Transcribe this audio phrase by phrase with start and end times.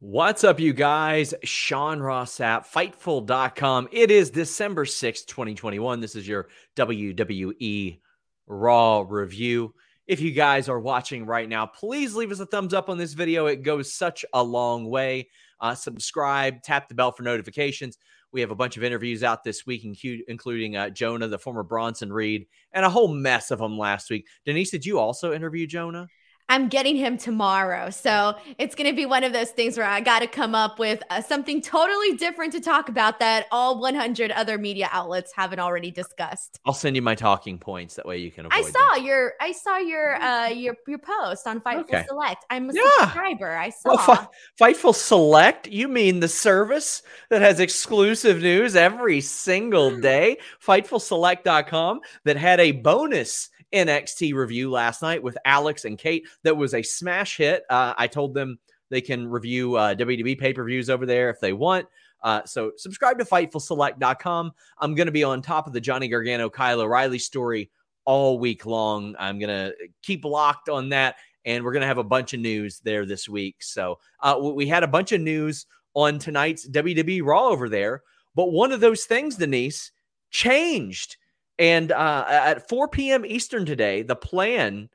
[0.00, 1.34] What's up, you guys?
[1.42, 3.88] Sean Ross Sapp, Fightful.com.
[3.90, 6.00] It is December 6th, 2021.
[6.00, 7.98] This is your WWE
[8.46, 9.74] Raw review.
[10.06, 13.14] If you guys are watching right now, please leave us a thumbs up on this
[13.14, 13.46] video.
[13.46, 15.30] It goes such a long way.
[15.60, 17.98] Uh, subscribe, tap the bell for notifications.
[18.30, 19.84] We have a bunch of interviews out this week,
[20.28, 24.28] including uh, Jonah, the former Bronson Reed, and a whole mess of them last week.
[24.44, 26.06] Denise, did you also interview Jonah?
[26.48, 27.90] I'm getting him tomorrow.
[27.90, 30.78] So it's going to be one of those things where I got to come up
[30.78, 35.60] with uh, something totally different to talk about that all 100 other media outlets haven't
[35.60, 36.58] already discussed.
[36.64, 37.96] I'll send you my talking points.
[37.96, 39.04] That way you can I saw them.
[39.04, 42.04] your I saw your uh your your post on Fightful okay.
[42.08, 42.44] Select.
[42.50, 42.82] I'm a yeah.
[43.00, 43.56] subscriber.
[43.56, 43.90] I saw.
[43.90, 44.28] Well, F-
[44.60, 45.68] Fightful Select?
[45.68, 50.38] You mean the service that has exclusive news every single day?
[50.64, 56.26] FightfulSelect.com that had a bonus NXT review last night with Alex and Kate.
[56.42, 57.64] That was a smash hit.
[57.68, 58.58] Uh, I told them
[58.90, 61.86] they can review uh, WWE pay per views over there if they want.
[62.22, 64.52] Uh, so subscribe to FightfulSelect.com.
[64.78, 67.70] I'm going to be on top of the Johnny Gargano Kyle O'Reilly story
[68.04, 69.14] all week long.
[69.18, 71.16] I'm going to keep locked on that.
[71.44, 73.62] And we're going to have a bunch of news there this week.
[73.62, 78.02] So uh, we had a bunch of news on tonight's WWE Raw over there.
[78.34, 79.92] But one of those things, Denise,
[80.30, 81.16] changed.
[81.58, 83.24] And uh, at 4 p.m.
[83.26, 84.88] Eastern today, the plan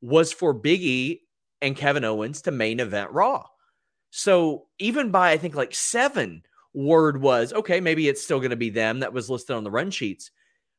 [0.00, 1.20] was for Biggie
[1.60, 3.46] and Kevin Owens to main event Raw.
[4.10, 6.42] So even by I think like seven,
[6.76, 9.70] word was okay, maybe it's still going to be them that was listed on the
[9.70, 10.30] run sheets.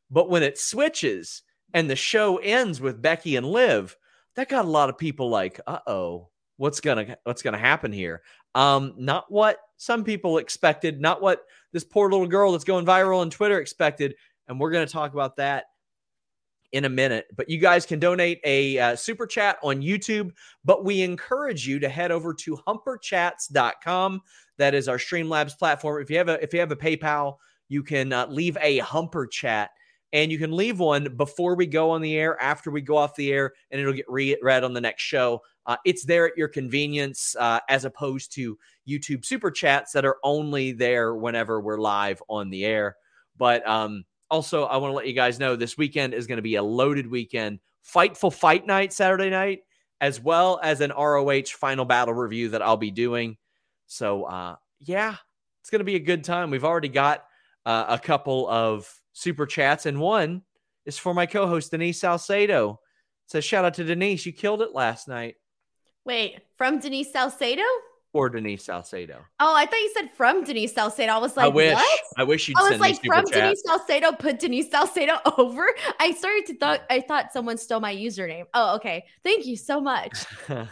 [0.09, 1.41] But when it switches
[1.73, 3.97] and the show ends with Becky and Liv,
[4.35, 8.21] that got a lot of people like, uh oh, what's gonna what's gonna happen here?
[8.55, 11.43] Um, not what some people expected, not what
[11.73, 14.15] this poor little girl that's going viral on Twitter expected.
[14.47, 15.65] And we're going to talk about that
[16.71, 17.27] in a minute.
[17.35, 20.31] But you guys can donate a uh, super chat on YouTube.
[20.65, 24.21] But we encourage you to head over to humperchats.com.
[24.57, 26.01] That is our Streamlabs platform.
[26.01, 27.37] If you have a if you have a PayPal,
[27.69, 29.69] you can uh, leave a humper chat
[30.13, 33.15] and you can leave one before we go on the air, after we go off
[33.15, 35.41] the air, and it'll get re- read on the next show.
[35.65, 40.17] Uh, it's there at your convenience, uh, as opposed to YouTube super chats that are
[40.23, 42.95] only there whenever we're live on the air.
[43.37, 46.43] But um, also, I want to let you guys know this weekend is going to
[46.43, 47.59] be a loaded weekend.
[47.85, 49.61] Fightful Fight Night Saturday night,
[50.01, 53.37] as well as an ROH Final Battle review that I'll be doing.
[53.87, 55.15] So, uh, yeah,
[55.61, 56.51] it's going to be a good time.
[56.51, 57.25] We've already got
[57.65, 60.41] uh, a couple of super chats, and one
[60.85, 62.79] is for my co-host Denise Salcedo.
[63.27, 64.25] So, shout out to Denise.
[64.25, 65.35] You killed it last night.
[66.03, 67.63] Wait, from Denise Salcedo?
[68.17, 69.23] Or Denise Salcedo.
[69.39, 71.11] Oh, I thought you said from Denise Salcedo.
[71.11, 71.75] I was like, I wish.
[71.75, 72.01] What?
[72.17, 72.57] I wish you'd.
[72.57, 75.67] I was like, from Denise Salcedo, put Denise Salcedo over.
[75.99, 78.45] I started to thought I thought someone stole my username.
[78.55, 79.05] Oh, okay.
[79.23, 80.25] Thank you so much.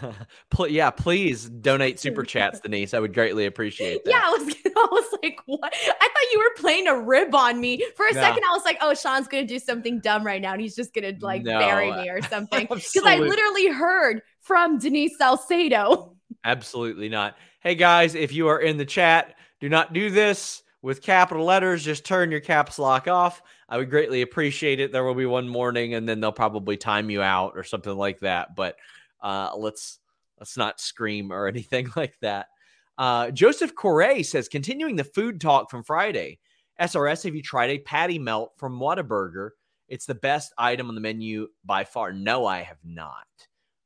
[0.69, 2.95] yeah, please donate super chats, Denise.
[2.95, 4.11] I would greatly appreciate that.
[4.11, 4.55] Yeah, I was.
[4.77, 5.73] I was like, what?
[5.73, 8.21] I thought you were playing a rib on me for a no.
[8.21, 8.43] second.
[8.43, 11.13] I was like, oh, Sean's gonna do something dumb right now, and he's just gonna
[11.21, 12.67] like no, bury me or something.
[12.69, 16.14] Because I literally heard from Denise Salcedo.
[16.45, 17.35] Absolutely not.
[17.61, 21.83] Hey guys, if you are in the chat, do not do this with capital letters.
[21.83, 23.41] Just turn your caps lock off.
[23.67, 24.91] I would greatly appreciate it.
[24.91, 28.19] There will be one morning, and then they'll probably time you out or something like
[28.19, 28.55] that.
[28.55, 28.75] But
[29.23, 29.97] uh, let's
[30.39, 32.45] let's not scream or anything like that.
[32.95, 36.37] Uh, Joseph Correa says, continuing the food talk from Friday.
[36.79, 39.49] SRS, have you tried a patty melt from Whataburger?
[39.89, 42.13] It's the best item on the menu by far.
[42.13, 43.25] No, I have not.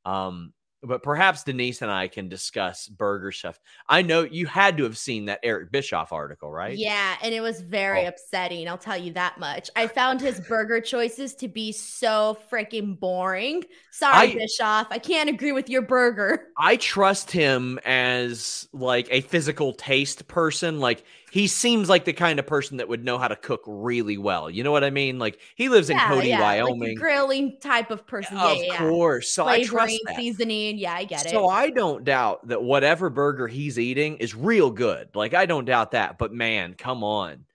[0.04, 3.60] Um, but perhaps Denise and I can discuss burger stuff.
[3.88, 6.78] I know you had to have seen that Eric Bischoff article, right?
[6.78, 8.10] Yeah, and it was very oh.
[8.10, 8.68] upsetting.
[8.68, 9.70] I'll tell you that much.
[9.76, 13.64] I found his burger choices to be so freaking boring.
[13.92, 16.48] Sorry, I, Bischoff, I can't agree with your burger.
[16.58, 20.80] I trust him as like a physical taste person.
[20.80, 24.18] Like he seems like the kind of person that would know how to cook really
[24.18, 24.50] well.
[24.50, 25.20] You know what I mean?
[25.20, 26.42] Like he lives yeah, in Cody, yeah.
[26.42, 26.90] Wyoming.
[26.90, 28.38] Like grilling type of person.
[28.38, 29.32] Yeah, of course.
[29.32, 30.16] So Flavoring, I trust that.
[30.16, 30.78] seasoning.
[30.78, 31.32] Yeah, I get so it.
[31.32, 35.10] So I don't doubt that whatever burger he's eating is real good.
[35.16, 36.18] Like I don't doubt that.
[36.18, 37.46] But man, come on.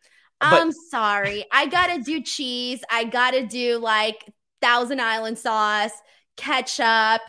[0.40, 1.44] But- I'm sorry.
[1.52, 2.80] I gotta do cheese.
[2.90, 4.24] I gotta do like
[4.60, 5.92] Thousand Island sauce,
[6.36, 7.20] ketchup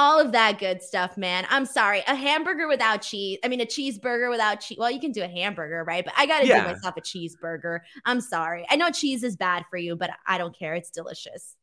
[0.00, 1.46] all of that good stuff, man.
[1.50, 2.02] I'm sorry.
[2.06, 3.38] A hamburger without cheese.
[3.44, 4.78] I mean, a cheeseburger without cheese.
[4.78, 6.02] Well, you can do a hamburger, right?
[6.02, 6.62] But I got to yeah.
[6.62, 7.80] do myself a cheeseburger.
[8.06, 8.64] I'm sorry.
[8.70, 10.74] I know cheese is bad for you, but I don't care.
[10.74, 11.54] It's delicious.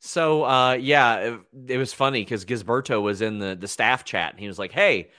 [0.00, 4.32] So, uh, yeah, it, it was funny because Gisberto was in the, the staff chat
[4.32, 5.10] and he was like, Hey,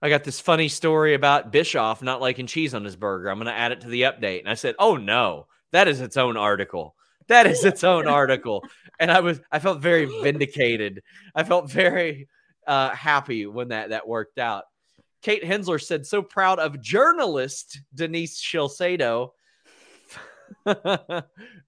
[0.00, 3.28] I got this funny story about Bischoff not liking cheese on his burger.
[3.28, 4.38] I'm going to add it to the update.
[4.38, 6.94] And I said, Oh, no, that is its own article.
[7.30, 8.62] That is its own article
[9.00, 11.02] and I was I felt very vindicated.
[11.34, 12.28] I felt very
[12.66, 14.64] uh, happy when that that worked out.
[15.22, 19.30] Kate Hensler said, "So proud of journalist Denise Shalsado."
[20.66, 21.22] uh,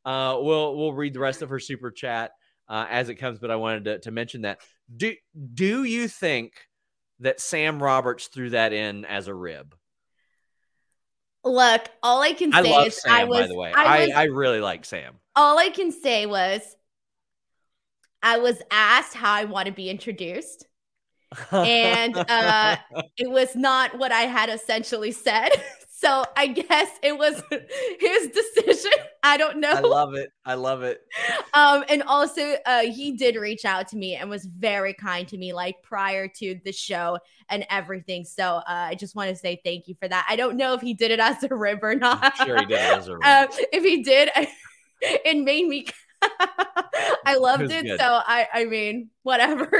[0.04, 2.32] we'll we'll read the rest of her super chat
[2.68, 4.60] uh, as it comes, but I wanted to, to mention that.
[4.94, 5.14] Do
[5.54, 6.52] do you think
[7.20, 9.74] that Sam Roberts threw that in as a rib?
[11.44, 13.72] Look, all I can I say love is Sam, I was by the way.
[13.74, 15.14] I I, I really like Sam.
[15.34, 16.60] all I can say was
[18.22, 20.66] I was asked how I want to be introduced.
[21.50, 22.76] And, uh,
[23.16, 25.48] It was not what I had essentially said.
[26.02, 27.40] So I guess it was
[28.00, 28.90] his decision.
[29.22, 29.70] I don't know.
[29.70, 30.32] I love it.
[30.44, 31.00] I love it.
[31.54, 35.38] um, and also uh, he did reach out to me and was very kind to
[35.38, 37.18] me like prior to the show
[37.48, 38.24] and everything.
[38.24, 40.26] So uh, I just want to say thank you for that.
[40.28, 42.34] I don't know if he did it as a rib or not.
[42.36, 43.22] I'm sure he did as a rib.
[43.24, 44.28] Uh, if he did,
[45.00, 45.86] it made me.
[47.24, 48.00] I loved was it.
[48.00, 49.70] So I, I mean, whatever.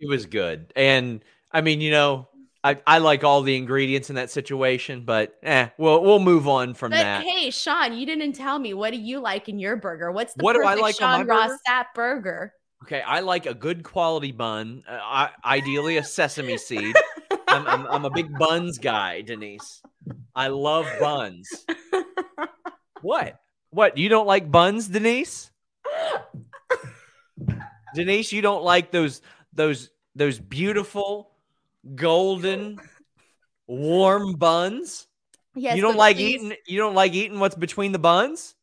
[0.00, 0.72] It was good.
[0.74, 1.22] And
[1.52, 2.28] I mean, you know,
[2.64, 6.74] I, I like all the ingredients in that situation, but eh, we'll we'll move on
[6.74, 7.22] from But that.
[7.22, 10.10] hey, Sean, you didn't tell me what do you like in your burger?
[10.10, 11.58] What's the What do I like on Sean my Ross burger?
[11.68, 12.52] Sapp burger?
[12.82, 16.94] Okay, I like a good quality bun, uh, I, ideally a sesame seed.
[17.48, 19.80] I'm, I'm I'm a big buns guy, Denise.
[20.34, 21.48] I love buns.
[23.02, 23.38] What?
[23.70, 23.98] What?
[23.98, 25.50] You don't like buns, Denise?
[27.94, 29.22] Denise, you don't like those
[29.52, 31.30] those those beautiful
[31.94, 32.78] golden
[33.66, 35.06] warm buns?
[35.54, 38.54] Yes, you don't like please- eating you don't like eating what's between the buns?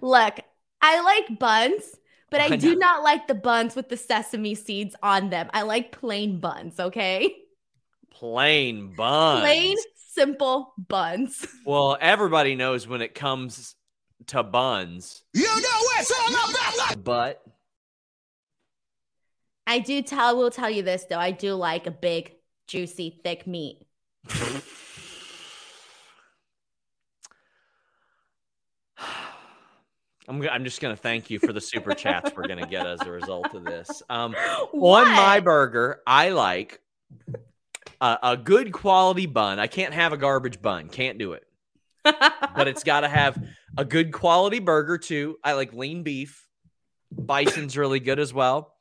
[0.00, 0.40] Look,
[0.80, 1.82] I like buns,
[2.30, 5.48] but I, I do not like the buns with the sesame seeds on them.
[5.52, 7.34] I like plain buns, okay?
[8.10, 9.40] Plain buns.
[9.40, 11.46] Plain, simple buns.
[11.64, 13.74] Well, everybody knows when it comes
[14.28, 15.54] to buns, You know
[15.98, 17.42] it's all about but
[19.66, 21.18] I do tell will tell you this though.
[21.18, 22.34] I do like a big,
[22.66, 23.86] juicy, thick meat.
[30.26, 33.10] I'm I'm just gonna thank you for the super chats we're gonna get as a
[33.10, 34.02] result of this.
[34.08, 34.34] Um,
[34.72, 36.80] on my burger, I like
[38.00, 39.58] a, a good quality bun.
[39.58, 40.88] I can't have a garbage bun.
[40.88, 41.44] Can't do it.
[42.04, 43.42] But it's got to have
[43.76, 45.38] a good quality burger too.
[45.42, 46.46] I like lean beef.
[47.10, 48.73] Bison's really good as well.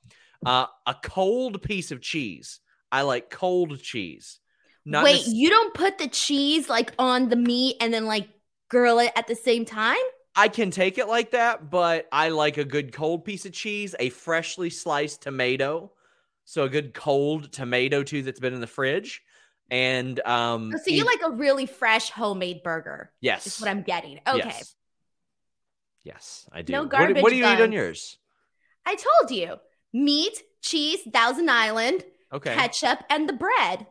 [0.45, 2.60] Uh, a cold piece of cheese.
[2.92, 4.40] I like cold cheese.
[4.86, 8.28] Not Wait, you don't put the cheese like on the meat and then like
[8.69, 9.95] grill it at the same time?
[10.36, 13.95] I can take it like that, but I like a good cold piece of cheese,
[14.00, 15.92] a freshly sliced tomato.
[16.46, 19.22] So a good cold tomato too that's been in the fridge.
[19.72, 23.12] And um Oh, so you ev- like a really fresh homemade burger?
[23.22, 23.48] yes.
[23.48, 24.19] Is what I'm getting.
[24.28, 24.38] Okay.
[24.39, 24.75] Yes.
[26.04, 26.74] Yes, I do.
[26.74, 28.18] No What garbage what, do you eat on yours?
[28.86, 29.56] I told you
[29.94, 32.54] meat, cheese, Thousand Island, Okay.
[32.54, 33.86] ketchup, and the bread.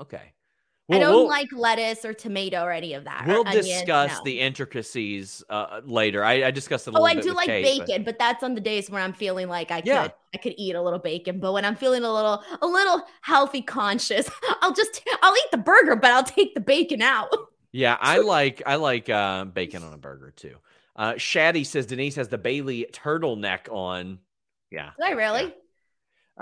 [0.00, 0.32] Okay.
[0.90, 3.24] I don't we'll, like lettuce or tomato or any of that.
[3.26, 4.24] we'll discuss no.
[4.24, 6.22] the intricacies uh, later.
[6.22, 8.18] I, I discussed it Oh, little I do like Kate, but- bacon, but...
[8.18, 10.02] that's on the days where I'm feeling like I Yeah.
[10.02, 11.38] could I could eat a little bacon.
[11.40, 14.28] But when I'm feeling a little a little healthy conscious,
[14.60, 17.28] I'll just I'll eat the burger, but I'll take the bacon out.
[17.76, 20.58] Yeah, I like I like uh, bacon on a burger too.
[20.94, 24.20] Uh, Shaddy says Denise has the Bayley turtleneck on.
[24.74, 24.90] Yeah.
[24.98, 25.54] Did I really?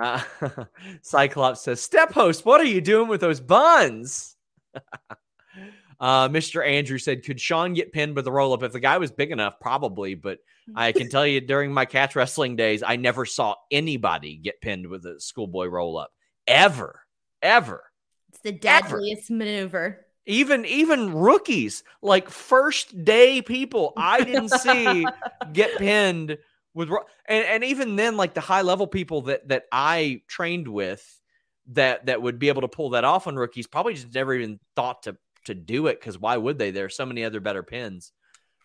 [0.00, 0.22] Uh,
[1.02, 4.36] Cyclops says, Step host, what are you doing with those buns?
[6.00, 6.66] uh, Mr.
[6.66, 8.62] Andrew said, Could Sean get pinned with a roll up?
[8.62, 10.14] If the guy was big enough, probably.
[10.14, 10.38] But
[10.74, 14.86] I can tell you during my catch wrestling days, I never saw anybody get pinned
[14.86, 16.10] with a schoolboy roll up.
[16.46, 17.00] Ever.
[17.42, 17.84] Ever.
[18.30, 18.88] It's the Ever.
[18.88, 20.06] deadliest maneuver.
[20.24, 25.04] Even even rookies, like first day people, I didn't see
[25.52, 26.38] get pinned
[26.74, 26.90] with
[27.26, 31.20] and, and even then, like the high level people that that I trained with
[31.68, 34.58] that that would be able to pull that off on rookies probably just never even
[34.74, 36.70] thought to to do it because why would they?
[36.70, 38.12] There are so many other better pins.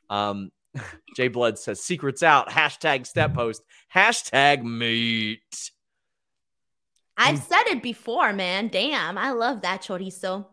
[0.10, 0.52] Um
[1.16, 5.72] Jay Blood says secrets out, hashtag step post, hashtag meat.
[7.20, 8.68] I've said it before, man.
[8.68, 10.46] Damn, I love that chorizo.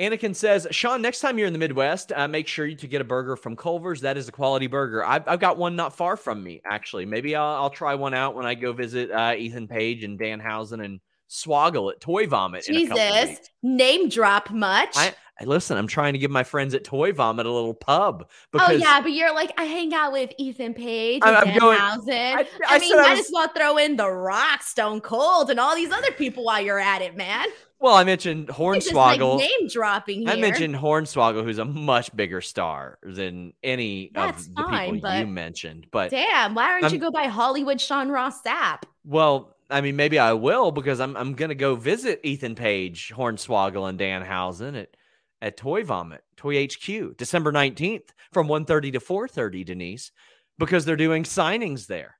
[0.00, 3.02] Anakin says, Sean, next time you're in the Midwest, uh, make sure you to get
[3.02, 4.00] a burger from Culver's.
[4.00, 5.04] That is a quality burger.
[5.04, 7.04] I've, I've got one not far from me, actually.
[7.04, 10.82] Maybe I'll, I'll try one out when I go visit uh, Ethan Page and Danhausen
[10.82, 12.66] and Swoggle at Toy Vomit.
[12.68, 14.96] in a Jesus, name drop much.
[14.96, 15.78] I, I listen.
[15.78, 19.12] I'm trying to give my friends at Toy Vomit a little pub oh yeah, but
[19.12, 22.12] you're like I hang out with Ethan Page I'm- and I'm Dan going- Housen.
[22.12, 25.58] I- I, I mean, might was- as well throw in The Rock, Stone Cold, and
[25.58, 27.46] all these other people while you're at it, man.
[27.78, 28.58] well, I mentioned just
[28.92, 29.38] like Hornswoggle.
[29.38, 30.28] name dropping here.
[30.30, 35.18] I mentioned Hornswoggle, who's a much bigger star than any That's of the fine, people
[35.18, 35.86] you mentioned.
[35.90, 38.82] But Damn, why don't I'm- you go by Hollywood Sean Ross Sapp?
[39.06, 43.88] Well, I mean, maybe I will because I'm I'm gonna go visit Ethan Page, Hornswoggle,
[43.88, 44.96] and Danhausen at
[45.42, 50.12] at Toy Vomit, Toy HQ, December 19th from 1:30 to 4:30, Denise,
[50.58, 52.16] because they're doing signings there.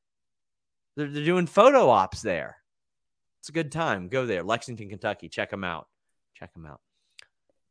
[0.97, 2.57] They're, they're doing photo ops there.
[3.41, 4.09] It's a good time.
[4.09, 5.29] Go there, Lexington, Kentucky.
[5.29, 5.89] Check them out.
[6.35, 6.81] Check them out.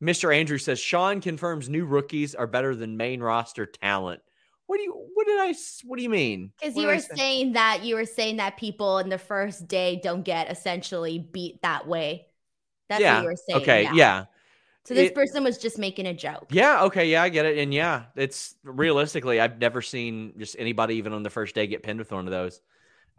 [0.01, 0.33] Mr.
[0.33, 4.21] Andrew says Sean confirms new rookies are better than main roster talent.
[4.67, 5.53] What do you what did I
[5.83, 6.51] what do you mean?
[6.59, 7.15] Because you were say?
[7.15, 11.61] saying that you were saying that people in the first day don't get essentially beat
[11.63, 12.27] that way.
[12.87, 13.15] That's yeah.
[13.15, 13.61] what you were saying.
[13.61, 13.93] Okay, yeah.
[13.93, 14.25] yeah.
[14.89, 16.47] So this it, person was just making a joke.
[16.49, 17.59] Yeah, okay, yeah, I get it.
[17.59, 21.83] And yeah, it's realistically, I've never seen just anybody even on the first day get
[21.83, 22.59] pinned with one of those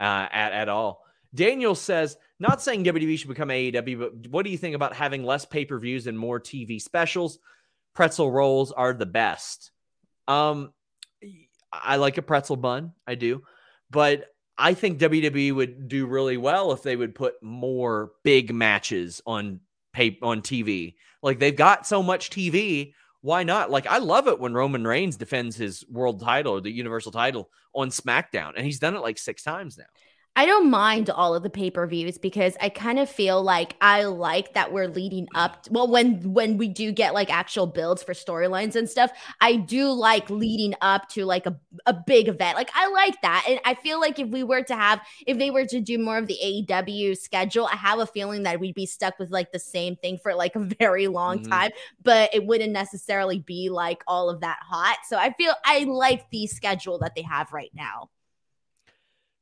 [0.00, 1.04] uh, at, at all.
[1.32, 5.22] Daniel says, not saying WWE should become AEW, but what do you think about having
[5.22, 7.38] less pay per views and more TV specials?
[7.94, 9.70] Pretzel rolls are the best.
[10.26, 10.72] Um,
[11.72, 12.94] I like a pretzel bun.
[13.06, 13.44] I do.
[13.92, 14.24] But
[14.58, 19.60] I think WWE would do really well if they would put more big matches on
[19.92, 20.94] pay on TV.
[21.22, 22.94] Like they've got so much TV.
[23.22, 23.70] Why not?
[23.70, 27.50] Like I love it when Roman Reigns defends his world title or the universal title
[27.74, 28.52] on SmackDown.
[28.56, 29.84] And he's done it like six times now.
[30.36, 34.54] I don't mind all of the pay-per-views because I kind of feel like I like
[34.54, 38.14] that we're leading up to, well when when we do get like actual builds for
[38.14, 39.10] storylines and stuff,
[39.40, 42.56] I do like leading up to like a, a big event.
[42.56, 43.44] Like I like that.
[43.48, 46.16] And I feel like if we were to have if they were to do more
[46.16, 49.58] of the AEW schedule, I have a feeling that we'd be stuck with like the
[49.58, 51.50] same thing for like a very long mm-hmm.
[51.50, 51.70] time,
[52.02, 54.98] but it wouldn't necessarily be like all of that hot.
[55.08, 58.10] So I feel I like the schedule that they have right now.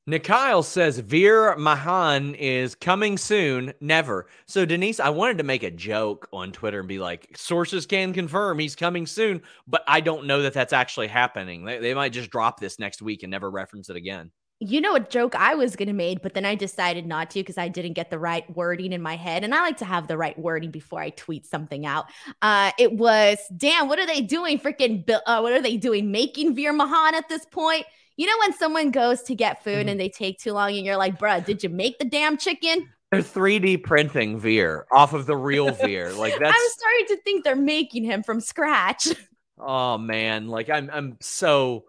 [0.08, 3.74] Nikyle says Veer Mahaan is coming soon.
[3.78, 4.26] Never.
[4.46, 8.14] So, Denise, I wanted to make a joke on Twitter and be like, sources can
[8.14, 11.66] confirm he's coming soon, but I don't know that that's actually happening.
[11.66, 14.30] They, they might just drop this next week and never reference it again.
[14.60, 17.58] You know, a joke I was to make, but then I decided not to because
[17.58, 19.44] I didn't get the right wording in my head.
[19.44, 22.06] And I like to have the right wording before I tweet something out.
[22.40, 24.58] Uh, it was, damn, what are they doing?
[24.58, 26.10] Freaking, uh, what are they doing?
[26.10, 27.84] Making Veer Mahaan at this point?
[28.18, 29.88] You know when someone goes to get food mm-hmm.
[29.90, 32.88] and they take too long and you're like, bruh, did you make the damn chicken?
[33.12, 36.12] They're 3D printing Veer off of the real Veer.
[36.12, 39.08] Like that's I'm starting to think they're making him from scratch.
[39.56, 41.84] Oh man, like I'm I'm so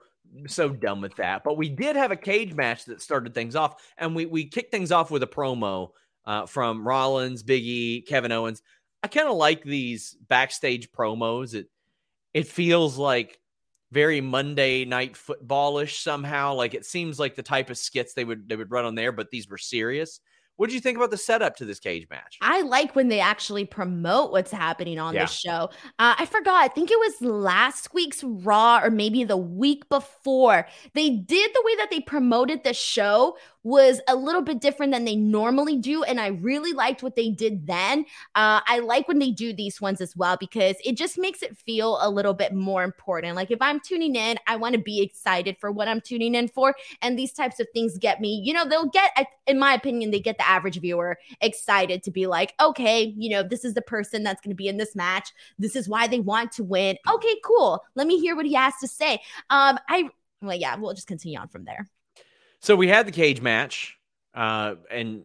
[0.47, 1.43] so done with that.
[1.43, 4.71] But we did have a cage match that started things off, and we we kicked
[4.71, 5.89] things off with a promo
[6.25, 8.61] uh, from Rollins, Biggie, Kevin Owens.
[9.03, 11.53] I kind of like these backstage promos.
[11.53, 11.69] It
[12.33, 13.39] it feels like
[13.91, 16.53] very Monday night footballish somehow.
[16.53, 19.11] Like it seems like the type of skits they would they would run on there,
[19.11, 20.19] but these were serious.
[20.59, 22.37] What did you think about the setup to this cage match?
[22.41, 25.23] I like when they actually promote what's happening on yeah.
[25.23, 25.69] the show.
[25.99, 26.61] Uh, I forgot.
[26.61, 30.67] I think it was last week's Raw or maybe the week before.
[30.95, 35.05] They did the way that they promoted the show was a little bit different than
[35.05, 36.03] they normally do.
[36.03, 38.05] And I really liked what they did then.
[38.35, 41.57] Uh, I like when they do these ones as well because it just makes it
[41.57, 43.35] feel a little bit more important.
[43.35, 46.47] Like if I'm tuning in, I want to be excited for what I'm tuning in
[46.47, 46.73] for.
[47.01, 49.11] And these types of things get me, you know, they'll get,
[49.45, 53.43] in my opinion, they get the average viewer excited to be like, okay, you know,
[53.43, 55.31] this is the person that's going to be in this match.
[55.57, 56.97] This is why they want to win.
[57.11, 57.83] Okay, cool.
[57.95, 59.21] Let me hear what he has to say.
[59.49, 60.09] Um, I,
[60.41, 61.89] well, yeah, we'll just continue on from there.
[62.61, 63.97] So we had the cage match,
[64.33, 65.23] uh, and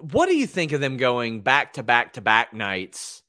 [0.00, 3.22] what do you think of them going back to back to back nights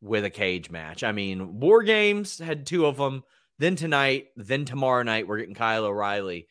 [0.00, 1.04] with a cage match?
[1.04, 3.24] I mean, War Games had two of them.
[3.58, 6.48] Then tonight, then tomorrow night, we're getting Kyle O'Reilly.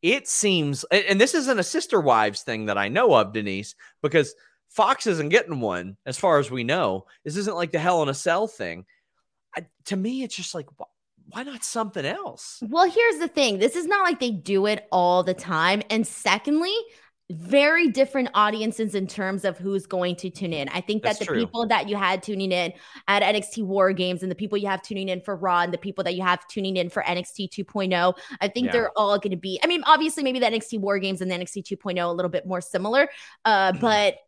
[0.00, 4.32] It seems, and this isn't a sister wives thing that I know of, Denise, because
[4.68, 7.06] Fox isn't getting one as far as we know.
[7.24, 8.84] This isn't like the Hell in a Cell thing.
[9.56, 10.68] I, to me, it's just like,
[11.28, 12.62] why not something else?
[12.68, 15.82] Well, here's the thing this is not like they do it all the time.
[15.90, 16.74] And secondly,
[17.28, 20.68] very different audiences in terms of who's going to tune in.
[20.68, 21.38] I think that That's the true.
[21.40, 22.72] people that you had tuning in
[23.08, 25.78] at NXT War Games and the people you have tuning in for Raw and the
[25.78, 28.72] people that you have tuning in for NXT 2.0, I think yeah.
[28.72, 29.58] they're all going to be.
[29.64, 32.46] I mean, obviously, maybe the NXT War Games and the NXT 2.0 a little bit
[32.46, 33.08] more similar,
[33.44, 34.18] uh, but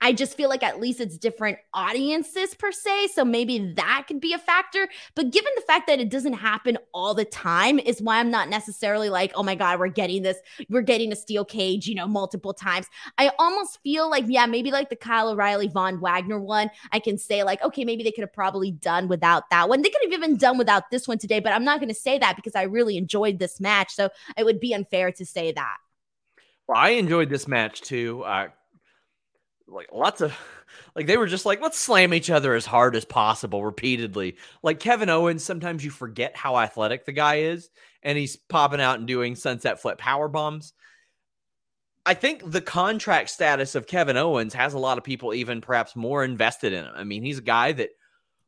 [0.00, 3.08] I just feel like at least it's different audiences per se.
[3.08, 4.88] So maybe that could be a factor.
[5.14, 8.48] But given the fact that it doesn't happen all the time, is why I'm not
[8.48, 10.38] necessarily like, oh my God, we're getting this,
[10.68, 12.86] we're getting a steel cage, you know, multiple times.
[13.18, 17.18] I almost feel like, yeah, maybe like the Kyle O'Reilly Von Wagner one, I can
[17.18, 19.82] say, like, okay, maybe they could have probably done without that one.
[19.82, 22.18] They could have even done without this one today, but I'm not going to say
[22.18, 23.92] that because I really enjoyed this match.
[23.94, 25.76] So it would be unfair to say that.
[26.66, 28.22] Well, I enjoyed this match too.
[28.22, 28.48] Uh,
[29.70, 30.36] like lots of
[30.94, 34.80] like they were just like let's slam each other as hard as possible repeatedly like
[34.80, 37.70] kevin owens sometimes you forget how athletic the guy is
[38.02, 40.72] and he's popping out and doing sunset flip power bombs
[42.06, 45.94] I think the contract status of Kevin Owens has a lot of people even perhaps
[45.94, 46.92] more invested in him.
[46.94, 47.90] I mean, he's a guy that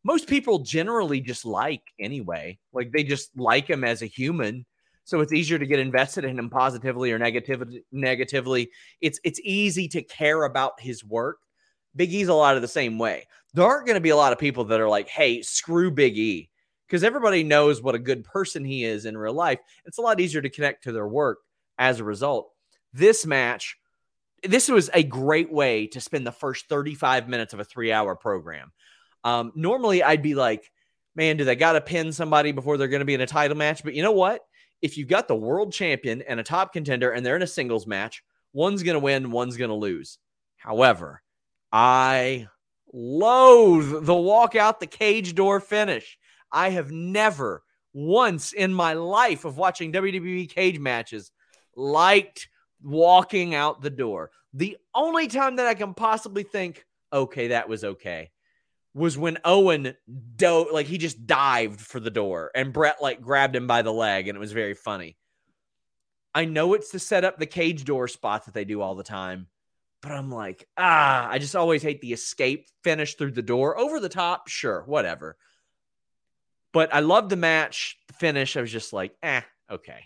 [0.05, 2.59] most people generally just like anyway.
[2.73, 4.65] Like they just like him as a human.
[5.05, 7.85] So it's easier to get invested in him positively or negatively.
[7.91, 11.39] Negatively, it's it's easy to care about his work.
[11.95, 13.27] Big E's a lot of the same way.
[13.55, 16.17] There aren't going to be a lot of people that are like, "Hey, screw Big
[16.17, 16.51] E,"
[16.87, 19.59] because everybody knows what a good person he is in real life.
[19.85, 21.39] It's a lot easier to connect to their work
[21.79, 22.51] as a result.
[22.93, 23.77] This match,
[24.43, 28.15] this was a great way to spend the first 35 minutes of a three hour
[28.15, 28.73] program.
[29.25, 30.71] Um, normally, I'd be like,
[31.15, 33.57] man, do they got to pin somebody before they're going to be in a title
[33.57, 33.83] match?
[33.83, 34.41] But you know what?
[34.83, 37.87] If you've got the world champion and a top contender and they're in a singles
[37.87, 38.23] match,
[38.53, 40.19] one's going to win, one's going to lose.
[40.57, 41.23] However,
[41.73, 42.49] I
[42.93, 46.19] loathe the walk out the cage door finish.
[46.51, 47.63] I have never
[47.95, 51.31] once in my life of watching WWE cage matches
[51.77, 52.49] liked
[52.83, 54.31] walking out the door.
[54.53, 58.31] The only time that I can possibly think, okay, that was okay,
[58.95, 59.95] was when Owen
[60.37, 63.93] do like he just dived for the door and Bret like grabbed him by the
[63.93, 65.17] leg and it was very funny.
[66.35, 69.03] I know it's to set up the cage door spot that they do all the
[69.03, 69.49] time,
[70.01, 73.79] but I'm like, ah, I just always hate the escape finish through the door.
[73.79, 75.37] Over the top, sure, whatever.
[76.73, 78.57] But I love the match finish.
[78.57, 80.05] I was just like, eh, okay.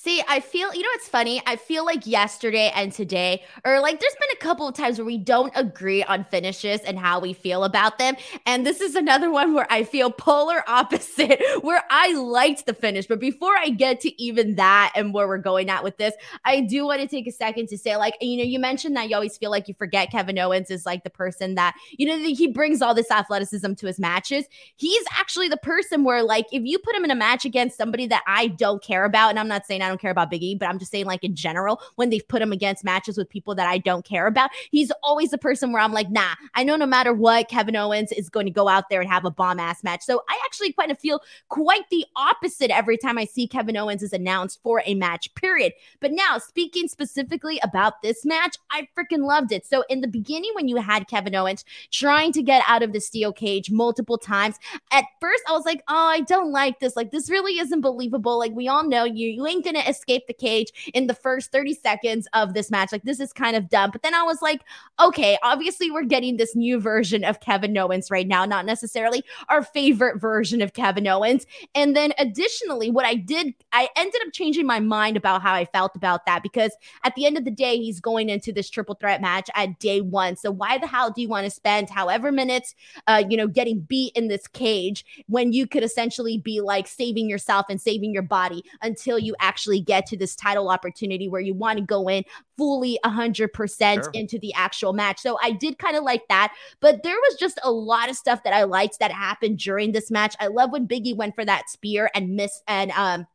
[0.00, 1.42] See, I feel, you know, it's funny.
[1.44, 5.04] I feel like yesterday and today, or like there's been a couple of times where
[5.04, 8.14] we don't agree on finishes and how we feel about them.
[8.46, 13.08] And this is another one where I feel polar opposite, where I liked the finish.
[13.08, 16.14] But before I get to even that and where we're going at with this,
[16.44, 19.08] I do want to take a second to say, like, you know, you mentioned that
[19.08, 22.18] you always feel like you forget Kevin Owens is like the person that, you know,
[22.18, 24.44] he brings all this athleticism to his matches.
[24.76, 28.06] He's actually the person where, like, if you put him in a match against somebody
[28.06, 30.68] that I don't care about, and I'm not saying I don't care about Biggie, but
[30.68, 33.66] I'm just saying, like in general, when they've put him against matches with people that
[33.66, 36.86] I don't care about, he's always the person where I'm like, nah, I know no
[36.86, 39.82] matter what, Kevin Owens is going to go out there and have a bomb ass
[39.82, 40.02] match.
[40.02, 44.02] So I actually kind of feel quite the opposite every time I see Kevin Owens
[44.02, 45.72] is announced for a match, period.
[46.00, 49.66] But now, speaking specifically about this match, I freaking loved it.
[49.66, 53.00] So in the beginning, when you had Kevin Owens trying to get out of the
[53.00, 54.56] steel cage multiple times,
[54.92, 56.96] at first I was like, oh, I don't like this.
[56.96, 58.38] Like, this really isn't believable.
[58.38, 61.74] Like, we all know you, you ain't gonna escape the cage in the first 30
[61.74, 62.92] seconds of this match.
[62.92, 63.90] Like, this is kind of dumb.
[63.90, 64.62] But then I was like,
[65.00, 69.62] okay, obviously, we're getting this new version of Kevin Owens right now, not necessarily our
[69.62, 71.46] favorite version of Kevin Owens.
[71.74, 75.64] And then additionally, what I did, I ended up changing my mind about how I
[75.64, 76.72] felt about that because
[77.04, 80.00] at the end of the day, he's going into this triple threat match at day
[80.00, 80.36] one.
[80.36, 82.74] So why the hell do you want to spend however minutes,
[83.06, 87.28] uh, you know, getting beat in this cage when you could essentially be like saving
[87.28, 91.54] yourself and saving your body until you actually get to this title opportunity where you
[91.54, 92.24] want to go in
[92.56, 94.10] fully 100% sure.
[94.12, 95.20] into the actual match.
[95.20, 98.42] So I did kind of like that, but there was just a lot of stuff
[98.44, 100.34] that I liked that happened during this match.
[100.40, 103.26] I love when Biggie went for that spear and missed and um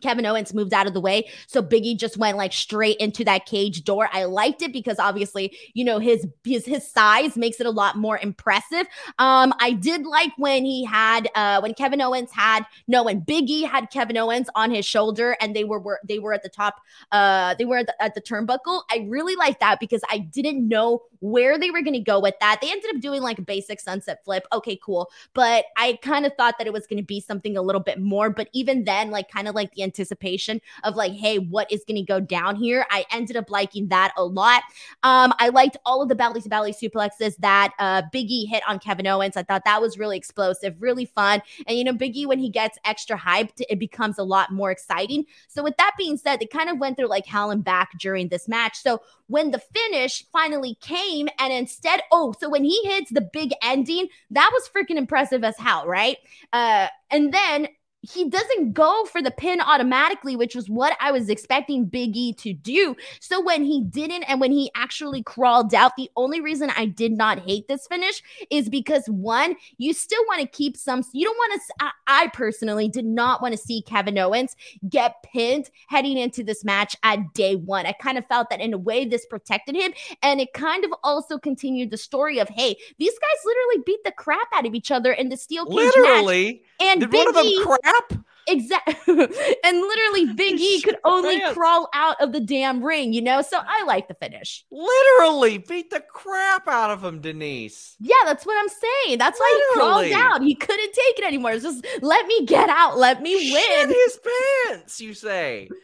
[0.00, 1.28] Kevin Owens moved out of the way.
[1.46, 4.08] So Biggie just went like straight into that cage door.
[4.12, 7.96] I liked it because obviously, you know, his his his size makes it a lot
[7.96, 8.86] more impressive.
[9.18, 13.68] Um, I did like when he had uh when Kevin Owens had no when Biggie
[13.68, 16.76] had Kevin Owens on his shoulder and they were, were they were at the top
[17.12, 18.82] uh they were at the, at the turnbuckle.
[18.90, 22.60] I really like that because I didn't know where they were to go with that.
[22.60, 24.46] They ended up doing like a basic sunset flip.
[24.52, 25.10] Okay, cool.
[25.32, 28.30] But I kind of thought that it was to be something a little bit more,
[28.30, 31.96] but even then like kind of like the anticipation of like, hey, what is going
[31.96, 32.86] to go down here?
[32.90, 34.62] I ended up liking that a lot.
[35.02, 38.78] Um, I liked all of the belly to belly suplexes that uh, Biggie hit on
[38.78, 39.36] Kevin Owens.
[39.36, 41.40] I thought that was really explosive, really fun.
[41.66, 45.24] And, you know, Biggie, when he gets extra hyped, it becomes a lot more exciting.
[45.48, 48.28] So, with that being said, they kind of went through like hell and back during
[48.28, 48.76] this match.
[48.78, 53.52] So, when the finish finally came, and instead, oh, so when he hits the big
[53.62, 56.16] ending, that was freaking impressive as hell, right?
[56.52, 57.68] Uh, and then
[58.02, 62.32] he doesn't go for the pin automatically, which was what I was expecting Big E
[62.34, 62.96] to do.
[63.20, 67.12] So when he didn't, and when he actually crawled out, the only reason I did
[67.12, 71.36] not hate this finish is because one, you still want to keep some, you don't
[71.36, 74.54] want to, I, personally did not want to see Kevin Owens
[74.88, 77.86] get pinned heading into this match at day one.
[77.86, 79.92] I kind of felt that in a way this protected him.
[80.22, 84.12] And it kind of also continued the story of, hey, these guys literally beat the
[84.12, 86.52] crap out of each other in the steel cage literally?
[86.52, 86.62] match.
[86.80, 88.24] And Did Big one of them E, crap?
[88.48, 89.14] Exactly.
[89.64, 93.42] and literally, Big E could only crawl out of the damn ring, you know?
[93.42, 94.64] So I like the finish.
[94.70, 97.96] Literally beat the crap out of him, Denise.
[98.00, 99.18] Yeah, that's what I'm saying.
[99.18, 100.42] That's why he crawled out.
[100.42, 101.52] He couldn't take it anymore.
[101.52, 102.96] It's just let me get out.
[102.96, 103.88] Let me Shit win.
[103.90, 104.20] his
[104.66, 105.68] pants, you say.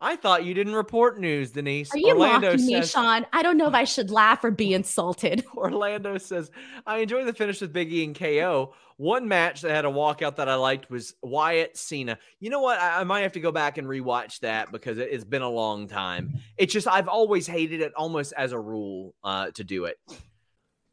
[0.00, 1.92] I thought you didn't report news, Denise.
[1.92, 3.26] Are you Orlando mocking me, Sean?
[3.32, 5.44] I don't know if I should laugh or be insulted.
[5.56, 6.50] Orlando says,
[6.86, 8.74] I enjoy the finish with Big E and KO.
[8.96, 12.18] One match that had a walkout that I liked was Wyatt Cena.
[12.40, 12.78] You know what?
[12.78, 15.48] I, I might have to go back and rewatch that because it, has been a
[15.48, 16.40] long time.
[16.56, 19.98] It's just, I've always hated it almost as a rule uh, to do it.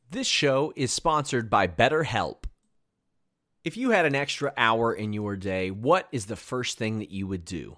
[0.10, 2.46] This show is sponsored by BetterHelp.
[3.64, 7.10] If you had an extra hour in your day, what is the first thing that
[7.10, 7.78] you would do?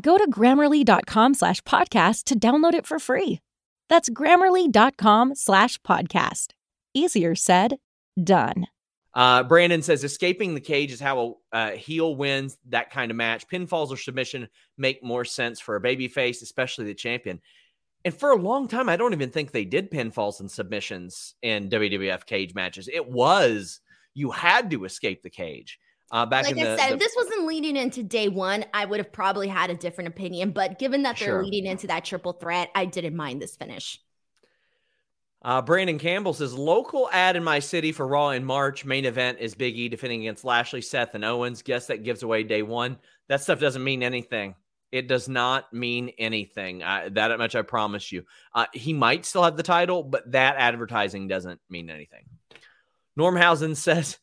[0.00, 3.40] Go to grammarly.com slash podcast to download it for free.
[3.88, 6.48] That's grammarly.com slash podcast.
[6.94, 7.78] Easier said,
[8.22, 8.66] done.
[9.14, 13.16] Uh, Brandon says escaping the cage is how a uh, heel wins that kind of
[13.16, 13.48] match.
[13.48, 17.40] Pinfalls or submission make more sense for a babyface, especially the champion.
[18.04, 21.68] And for a long time, I don't even think they did pinfalls and submissions in
[21.68, 22.88] WWF cage matches.
[22.92, 23.80] It was
[24.14, 25.78] you had to escape the cage.
[26.10, 28.86] Uh, back like in I said, the, if this wasn't leading into day one, I
[28.86, 30.52] would have probably had a different opinion.
[30.52, 31.44] But given that they're Sure.
[31.44, 34.00] leading into that triple threat, I didn't mind this finish.
[35.42, 38.84] Uh, Brandon Campbell says local ad in my city for Raw in March.
[38.84, 41.62] Main event is Big E defending against Lashley, Seth, and Owens.
[41.62, 42.98] Guess that gives away day one.
[43.28, 44.56] That stuff doesn't mean anything.
[44.90, 46.82] It does not mean anything.
[46.82, 48.24] I, that much I promise you.
[48.54, 52.24] Uh, he might still have the title, but that advertising doesn't mean anything.
[53.16, 54.18] Normhausen says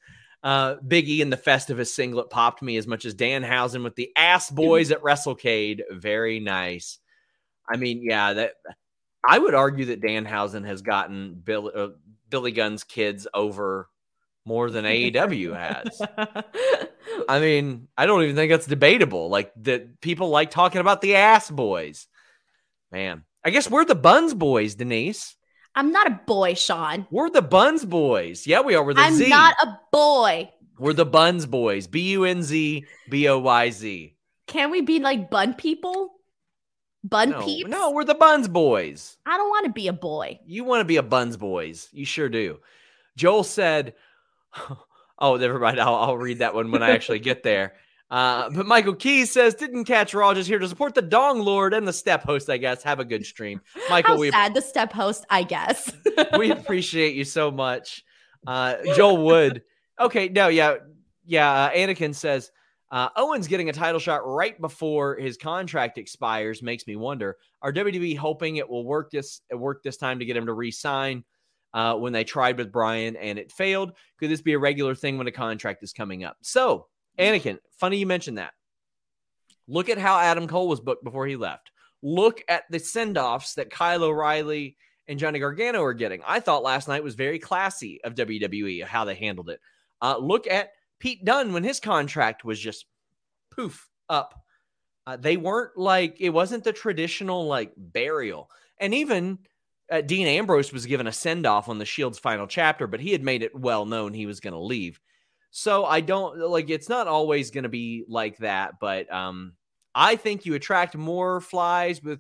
[0.46, 3.96] uh, Big E in the Festivus singlet popped me as much as Dan Danhausen with
[3.96, 5.82] the ass boys at WrestleCade.
[5.92, 7.00] Very nice.
[7.68, 8.54] I mean, yeah, that
[9.28, 11.88] I would argue that Dan Danhausen has gotten Bill, uh,
[12.30, 13.90] Billy Gunn's kids over
[14.46, 16.00] more than AEW has.
[17.28, 19.30] I mean, I don't even think that's debatable.
[19.30, 22.06] Like that people like talking about the ass boys.
[22.92, 25.36] Man, I guess we're the Buns boys, Denise.
[25.76, 27.06] I'm not a boy, Sean.
[27.12, 28.48] We're the Buns boys.
[28.48, 28.84] Yeah, we are.
[28.84, 29.30] We're the I'm Z.
[29.30, 30.52] not a boy.
[30.80, 31.88] We're the Buns boys.
[31.88, 34.16] B U N Z B O Y Z.
[34.48, 36.12] Can we be like bun people?
[37.04, 37.70] Bun No, peeps?
[37.70, 39.18] no, we're the Buns boys.
[39.26, 40.40] I don't want to be a boy.
[40.46, 41.88] You want to be a Buns boys.
[41.92, 42.60] You sure do.
[43.16, 43.94] Joel said,
[45.20, 45.80] Oh, never mind.
[45.80, 47.74] I'll, I'll read that one when I actually get there.
[48.12, 51.88] Uh, but Michael Keys says, Didn't catch Rogers here to support the Dong Lord and
[51.88, 52.84] the Step host, I guess.
[52.84, 53.62] Have a good stream.
[53.90, 55.92] Michael, we, sad the step host, I guess.
[56.38, 58.04] we appreciate you so much.
[58.46, 59.64] Uh, Joel Wood.
[60.00, 60.76] Okay, no, yeah.
[61.26, 61.52] Yeah.
[61.52, 62.52] Uh, Anakin says,
[62.92, 67.74] uh, Owens getting a title shot right before his contract expires makes me wonder: Are
[67.74, 71.24] WWE hoping it will work this work this time to get him to re-sign
[71.74, 73.94] uh, when they tried with Bryan and it failed?
[74.20, 76.38] Could this be a regular thing when a contract is coming up?
[76.42, 76.88] So,
[77.18, 78.54] Anakin, funny you mentioned that.
[79.68, 81.72] Look at how Adam Cole was booked before he left.
[82.04, 86.22] Look at the send offs that Kyle O'Reilly and Johnny Gargano are getting.
[86.26, 89.60] I thought last night was very classy of WWE, how they handled it.
[90.02, 92.86] Uh, look at Pete Dunne when his contract was just
[93.52, 94.40] poof up.
[95.08, 98.50] Uh, they weren't like, it wasn't the traditional like burial.
[98.80, 99.40] And even
[99.92, 103.12] uh, Dean Ambrose was given a send off on the Shield's final chapter, but he
[103.12, 105.00] had made it well known he was going to leave.
[105.58, 109.54] So I don't like it's not always going to be like that, but um,
[109.96, 112.20] I think you attract more flies with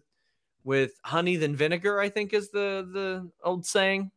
[0.63, 1.99] with honey than vinegar.
[1.99, 4.11] I think is the the old saying.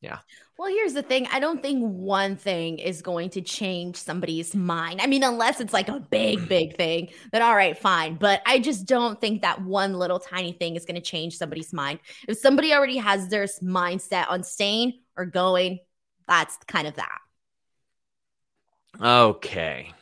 [0.00, 0.20] Yeah.
[0.56, 1.28] Well, here's the thing.
[1.30, 5.02] I don't think one thing is going to change somebody's mind.
[5.02, 8.14] I mean, unless it's like a big, big thing, then all right, fine.
[8.14, 11.74] But I just don't think that one little tiny thing is going to change somebody's
[11.74, 11.98] mind.
[12.26, 15.80] If somebody already has their mindset on staying or going,
[16.26, 17.18] that's kind of that.
[19.00, 19.92] Okay.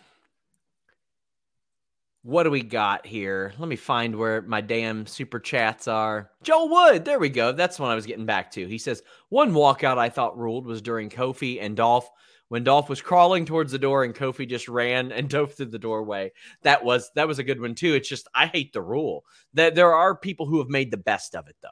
[2.23, 3.53] What do we got here?
[3.57, 6.31] Let me find where my damn super chats are.
[6.43, 7.53] Joel Wood, there we go.
[7.53, 8.67] That's what I was getting back to.
[8.67, 12.11] He says, One walkout I thought ruled was during Kofi and Dolph
[12.49, 15.79] when Dolph was crawling towards the door and Kofi just ran and dove through the
[15.79, 16.33] doorway.
[16.63, 17.95] That was that was a good one too.
[17.95, 19.25] It's just I hate the rule.
[19.55, 21.69] That there are people who have made the best of it though.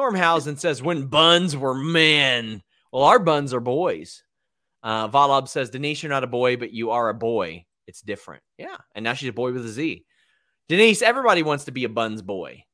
[0.00, 2.62] Normhausen says when buns were men.
[2.92, 4.22] Well, our buns are boys.
[4.82, 7.64] Uh, Valab says, Denise, you're not a boy, but you are a boy.
[7.86, 8.42] It's different.
[8.58, 8.76] Yeah.
[8.94, 10.04] And now she's a boy with a Z.
[10.68, 12.64] Denise, everybody wants to be a buns boy.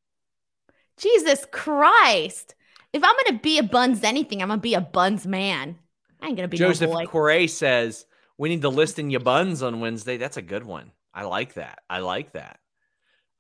[0.97, 2.55] Jesus Christ.
[2.93, 5.79] If I'm going to be a buns anything, I'm going to be a buns man.
[6.21, 7.07] I ain't going to be Joseph no boy.
[7.07, 8.07] Correa says,
[8.39, 10.17] we need to list in your buns on Wednesday.
[10.17, 10.93] That's a good one.
[11.13, 11.81] I like that.
[11.89, 12.59] I like that.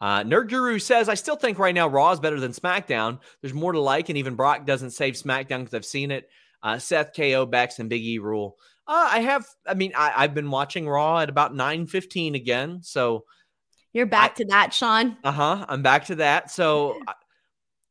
[0.00, 3.20] Uh, Nerd Guru says, I still think right now Raw is better than SmackDown.
[3.40, 6.28] There's more to like, and even Brock doesn't save SmackDown because I've seen it.
[6.64, 8.56] Uh, Seth KO, Bex, and Big E rule.
[8.88, 9.46] Uh, I have.
[9.66, 12.80] I mean, I, have been watching Raw at about nine fifteen again.
[12.82, 13.24] So
[13.92, 15.16] you're back I, to that, Sean.
[15.22, 15.66] Uh huh.
[15.68, 16.50] I'm back to that.
[16.50, 16.98] So.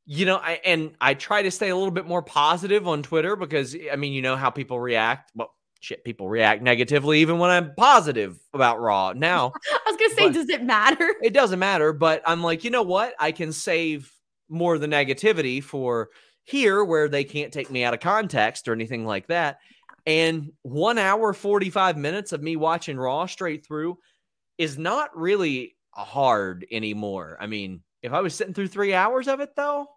[0.06, 3.38] you know, I and I try to stay a little bit more positive on Twitter
[3.38, 5.32] because I mean, you know how people react.
[5.34, 9.14] Well, shit, people react negatively even when I'm positive about Raw.
[9.14, 11.16] Now, I was gonna say, does it matter?
[11.22, 13.14] It doesn't matter, but I'm like, you know what?
[13.20, 14.12] I can save
[14.50, 16.10] more of the negativity for
[16.44, 19.60] here where they can't take me out of context or anything like that.
[20.06, 23.98] And one hour, 45 minutes of me watching Raw straight through
[24.58, 27.38] is not really hard anymore.
[27.40, 29.88] I mean, if I was sitting through three hours of it, though.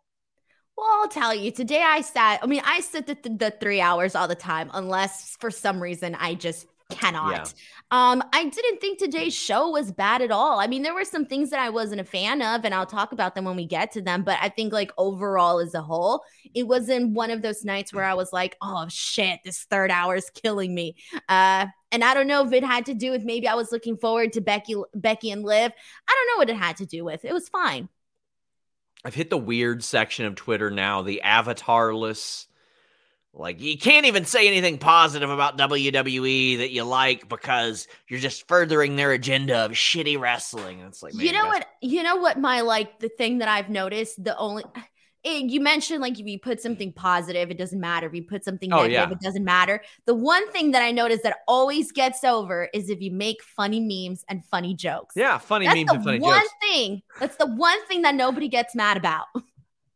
[0.76, 4.14] Well, I'll tell you, today I sat, I mean, I sit the, the three hours
[4.14, 7.32] all the time, unless for some reason I just cannot.
[7.32, 7.44] Yeah.
[7.90, 10.60] Um, I didn't think today's show was bad at all.
[10.60, 13.12] I mean, there were some things that I wasn't a fan of, and I'll talk
[13.12, 14.22] about them when we get to them.
[14.22, 16.22] But I think, like, overall, as a whole,
[16.54, 20.16] it wasn't one of those nights where I was like, oh shit, this third hour
[20.16, 20.96] is killing me.
[21.28, 23.96] Uh, and I don't know if it had to do with maybe I was looking
[23.96, 25.72] forward to Becky, Becky and Liv.
[26.08, 27.24] I don't know what it had to do with.
[27.24, 27.88] It was fine.
[29.04, 32.46] I've hit the weird section of Twitter now, the avatarless
[33.38, 38.48] like you can't even say anything positive about WWE that you like because you're just
[38.48, 40.80] furthering their agenda of shitty wrestling.
[40.80, 41.66] And it's like, you know what?
[41.82, 42.40] You know what?
[42.40, 44.24] My like the thing that I've noticed.
[44.24, 44.64] The only
[45.22, 48.06] it, eh, you mentioned like if you put something positive, it doesn't matter.
[48.06, 49.10] If you put something oh, negative, yeah.
[49.10, 49.82] it doesn't matter.
[50.06, 53.80] The one thing that I notice that always gets over is if you make funny
[53.80, 55.14] memes and funny jokes.
[55.14, 56.54] Yeah, funny that's memes and funny one jokes.
[56.62, 57.02] thing.
[57.20, 59.26] That's the one thing that nobody gets mad about.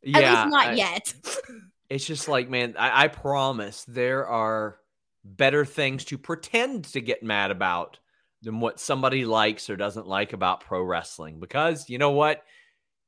[0.02, 1.14] Yeah, At least not I, yet.
[1.90, 4.78] It's just like, man, I, I promise there are
[5.24, 7.98] better things to pretend to get mad about
[8.42, 11.40] than what somebody likes or doesn't like about pro wrestling.
[11.40, 12.42] Because you know what?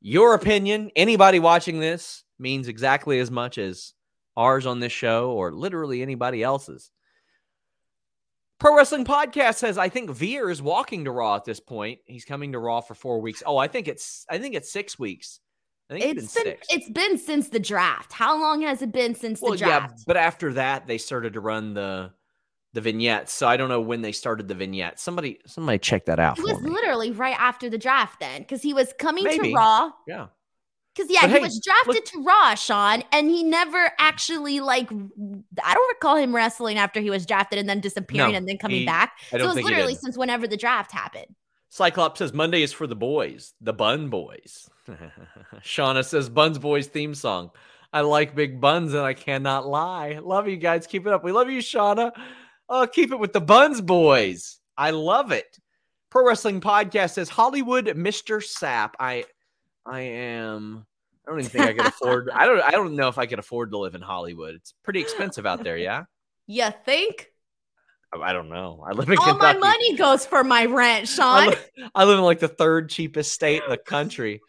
[0.01, 3.95] Your opinion, anybody watching this, means exactly as much as
[4.37, 6.91] ours on this show or literally anybody else's.
[8.59, 12.01] Pro Wrestling Podcast says I think Veer is walking to Raw at this point.
[12.05, 13.43] He's coming to Raw for four weeks.
[13.45, 15.41] Oh, I think it's I think it's six weeks.
[15.97, 18.13] I think it's been, been it's been since the draft.
[18.13, 19.95] How long has it been since well, the draft?
[19.97, 22.13] Yeah, but after that they started to run the
[22.73, 23.33] the vignettes.
[23.33, 25.03] So I don't know when they started the vignettes.
[25.03, 26.39] Somebody somebody check that out.
[26.39, 26.71] It was me.
[26.71, 29.51] literally right after the draft then because he was coming Maybe.
[29.51, 29.91] to Raw.
[30.07, 30.27] Yeah.
[30.95, 34.61] Because yeah, but he hey, was drafted look, to Raw, Sean, and he never actually
[34.61, 38.47] like I don't recall him wrestling after he was drafted and then disappearing no, and
[38.49, 39.13] then coming he, back.
[39.31, 41.35] So it was literally since whenever the draft happened.
[41.73, 44.69] Cyclops says Monday is for the boys, the Bun Boys.
[45.63, 47.51] Shauna says Buns Boys theme song.
[47.95, 50.19] I like big buns and I cannot lie.
[50.23, 50.87] Love you guys.
[50.87, 51.25] Keep it up.
[51.25, 52.13] We love you, Shauna.
[52.69, 54.59] Oh, keep it with the Buns Boys.
[54.77, 55.59] I love it.
[56.11, 58.43] Pro Wrestling Podcast says Hollywood Mr.
[58.43, 58.91] Sapp.
[59.01, 59.25] I
[59.87, 60.85] I am
[61.27, 63.39] I don't even think I can afford I don't I don't know if I can
[63.39, 64.57] afford to live in Hollywood.
[64.57, 66.05] It's pretty expensive out there, yeah?
[66.47, 67.32] You think?
[68.21, 68.85] I don't know.
[68.87, 69.59] I live in All Kentucky.
[69.59, 71.49] my money goes for my rent, I, Sean.
[71.51, 74.41] li- I live in like the third cheapest state in the country.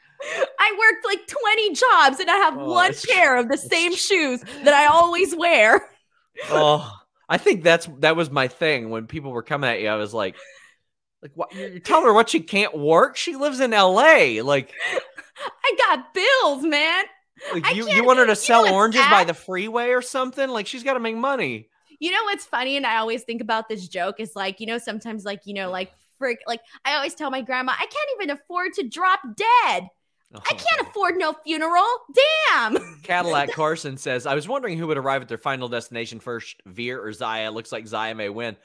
[0.60, 4.42] I worked like 20 jobs and I have Oh, one pair of the same shoes
[4.64, 5.82] that I always wear.
[6.50, 6.90] Oh,
[7.30, 9.88] I think that's that was my thing when people were coming at you.
[9.90, 10.36] I was like,
[11.22, 11.54] like what?
[11.54, 13.18] You're telling her what she can't work?
[13.18, 14.42] She lives in L.A.
[14.42, 14.72] Like,
[15.64, 17.04] I got bills, man.
[17.54, 20.48] like you you want her to sell oranges by the freeway or something?
[20.50, 21.70] Like she's got to make money.
[22.00, 22.78] You know what's funny?
[22.78, 25.70] And I always think about this joke is like, you know, sometimes like, you know,
[25.70, 29.90] like frick, like I always tell my grandma, I can't even afford to drop dead.
[30.36, 31.86] I can't afford no funeral.
[32.50, 32.78] Damn.
[33.04, 37.04] Cadillac Carson says, I was wondering who would arrive at their final destination first, Veer
[37.04, 37.52] or Zaya.
[37.52, 38.56] Looks like Zaya may win.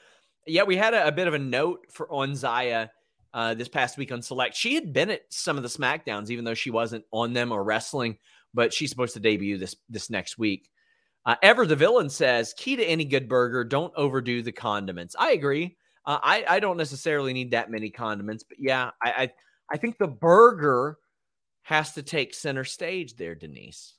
[0.47, 2.87] Yeah, we had a, a bit of a note for on Zaya
[3.33, 4.55] uh, this past week on Select.
[4.55, 7.63] She had been at some of the SmackDowns, even though she wasn't on them or
[7.63, 8.17] wrestling,
[8.53, 10.69] but she's supposed to debut this this next week.
[11.25, 15.15] Uh, Ever the villain says, key to any good burger, don't overdo the condiments.
[15.17, 15.77] I agree.
[16.05, 19.31] Uh, I, I don't necessarily need that many condiments, but yeah, I, I
[19.71, 20.97] I think the burger
[21.61, 23.93] has to take center stage there, Denise.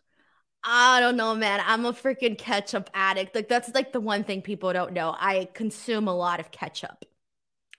[0.64, 1.62] I don't know, man.
[1.64, 3.35] I'm a freaking ketchup addict.
[3.35, 5.14] Like that's like the one thing people don't know.
[5.18, 7.04] I consume a lot of ketchup.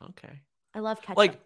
[0.02, 0.40] Okay.
[0.74, 1.18] I love ketchup.
[1.18, 1.40] Like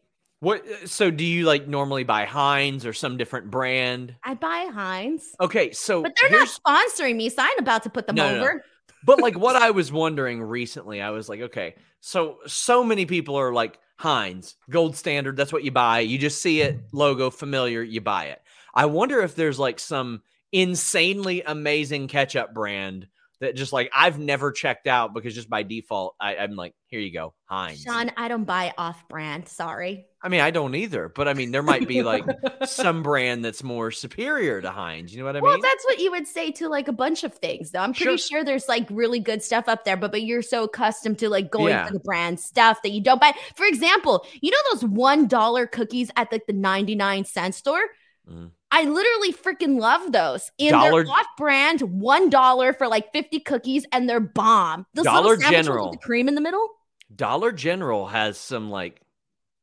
[0.46, 4.16] what uh, so do you like normally buy Heinz or some different brand?
[4.24, 8.08] I buy Heinz, Okay, so but they're not sponsoring me, so I'm about to put
[8.08, 8.42] them No, no, no.
[8.42, 8.64] over.
[9.04, 13.36] but like what I was wondering recently, I was like, okay, so so many people
[13.36, 16.00] are like Heinz, gold standard, that's what you buy.
[16.02, 18.42] You just see it logo familiar, you buy it.
[18.74, 23.08] I wonder if there's like some insanely amazing ketchup brand
[23.42, 27.00] that just like I've never checked out because just by default I, I'm like, here
[27.00, 27.82] you go, Heinz.
[27.82, 29.48] Sean, I don't buy off brand.
[29.48, 30.06] Sorry.
[30.22, 32.24] I mean, I don't either, but I mean, there might be like
[32.66, 35.14] some brand that's more superior to Heinz.
[35.14, 35.62] You know what I well, mean?
[35.62, 37.80] Well, that's what you would say to like a bunch of things, though.
[37.82, 38.40] I'm pretty Sure.
[38.40, 41.52] sure there's like really good stuff up there, but but you're so accustomed to like
[41.52, 41.86] going Yeah.
[41.86, 43.34] for the brand stuff that you don't buy.
[43.56, 47.82] For example, you know those one dollar cookies at like the 99 cent store?
[48.30, 48.52] Mm.
[48.72, 50.52] I literally freaking love those.
[50.60, 54.86] And Dollar- they're off brand, one dollar for like 50 cookies, and they're bomb.
[54.94, 55.92] Those Dollar General.
[55.92, 56.68] with the cream in the middle.
[57.16, 59.02] Dollar General has some like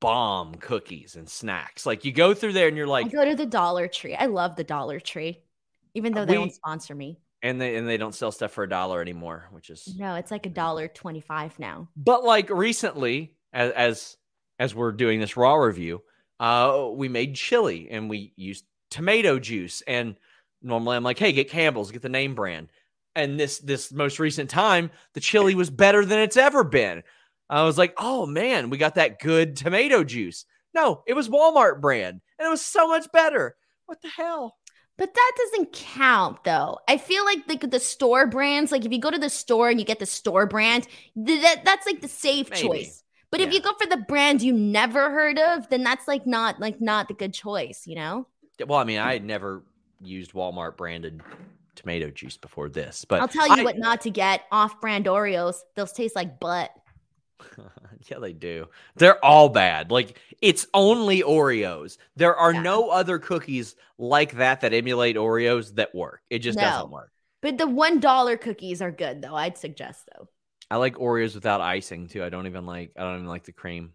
[0.00, 1.86] bomb cookies and snacks.
[1.86, 4.14] Like you go through there and you're I like, go to the Dollar Tree.
[4.14, 5.42] I love the Dollar Tree,
[5.94, 7.18] even though they We- don't sponsor me.
[7.42, 10.30] and they and they don't sell stuff for a dollar anymore, which is No, it's
[10.30, 11.88] like a dollar twenty-five now.
[11.96, 14.16] but like recently, as as
[14.58, 16.02] as we're doing this raw review,
[16.42, 19.80] uh, we made chili and we used tomato juice.
[19.86, 20.16] And
[20.60, 22.68] normally I'm like, hey, get Campbell's, get the name brand.
[23.14, 27.04] And this this most recent time, the chili was better than it's ever been.
[27.48, 30.44] I was like, oh man, we got that good tomato juice.
[30.74, 33.54] No, it was Walmart brand, and it was so much better.
[33.86, 34.56] What the hell?
[34.96, 36.78] But that doesn't count though.
[36.88, 39.78] I feel like like the store brands, like if you go to the store and
[39.78, 42.62] you get the store brand, th- that that's like the safe Maybe.
[42.66, 43.04] choice.
[43.32, 46.60] But if you go for the brand you never heard of, then that's like not
[46.60, 48.26] like not the good choice, you know?
[48.64, 49.62] Well, I mean, I had never
[50.00, 51.22] used Walmart branded
[51.74, 55.56] tomato juice before this, but I'll tell you I- what not to get, off-brand Oreos.
[55.74, 56.70] Those taste like butt.
[58.10, 58.68] yeah, they do.
[58.96, 59.90] They're all bad.
[59.90, 61.96] Like it's only Oreos.
[62.14, 62.62] There are Yeah.
[62.62, 66.20] no other cookies like that that emulate Oreos that work.
[66.30, 66.64] It just No.
[66.64, 67.10] doesn't work.
[67.40, 69.34] But the one dollar cookies are good though.
[69.34, 70.28] I'd suggest though.
[70.72, 72.24] I like Oreos without icing too.
[72.24, 72.92] I don't even like.
[72.96, 73.92] I don't even like the cream.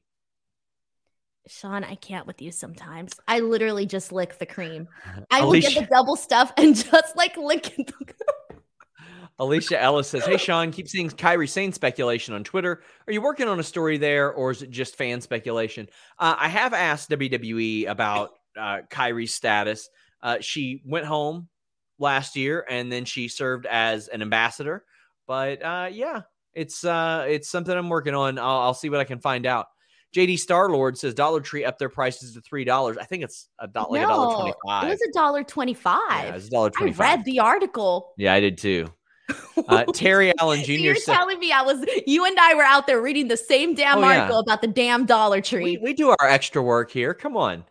[1.48, 3.14] Sean, I can't with you sometimes.
[3.28, 4.88] I literally just lick the cream.
[5.32, 7.92] I will get the double stuff and just like lick it.
[9.40, 12.84] Alicia Ellis says, "Hey Sean, keep seeing Kairi Sane speculation on Twitter.
[13.08, 16.48] Are you working on a story there, or is it just fan speculation?" Uh, I
[16.48, 19.90] have asked WWE about uh, Kairi's status.
[20.22, 21.50] Uh, she went home
[21.98, 24.86] last year, and then she served as an ambassador.
[25.26, 26.22] But uh, yeah,
[26.58, 28.38] it's uh, it's something I'm working on.
[28.40, 29.68] I'll, I'll see what I can find out.
[30.16, 32.98] JD Starlord says Dollar Tree up their prices to three dollars.
[32.98, 36.00] I think it's a do- like dollar twenty It was a dollar twenty-five.
[36.26, 38.14] Yeah, it's a dollar I read the article.
[38.18, 38.88] Yeah, I did too.
[39.68, 40.72] Uh, Terry Allen So Jr.
[40.74, 43.74] you're said, telling me I was you and I were out there reading the same
[43.74, 44.20] damn Oh, yeah.
[44.22, 45.64] article about the damn Dollar Tree.
[45.64, 47.14] We, we do our extra work here.
[47.14, 47.66] Come on.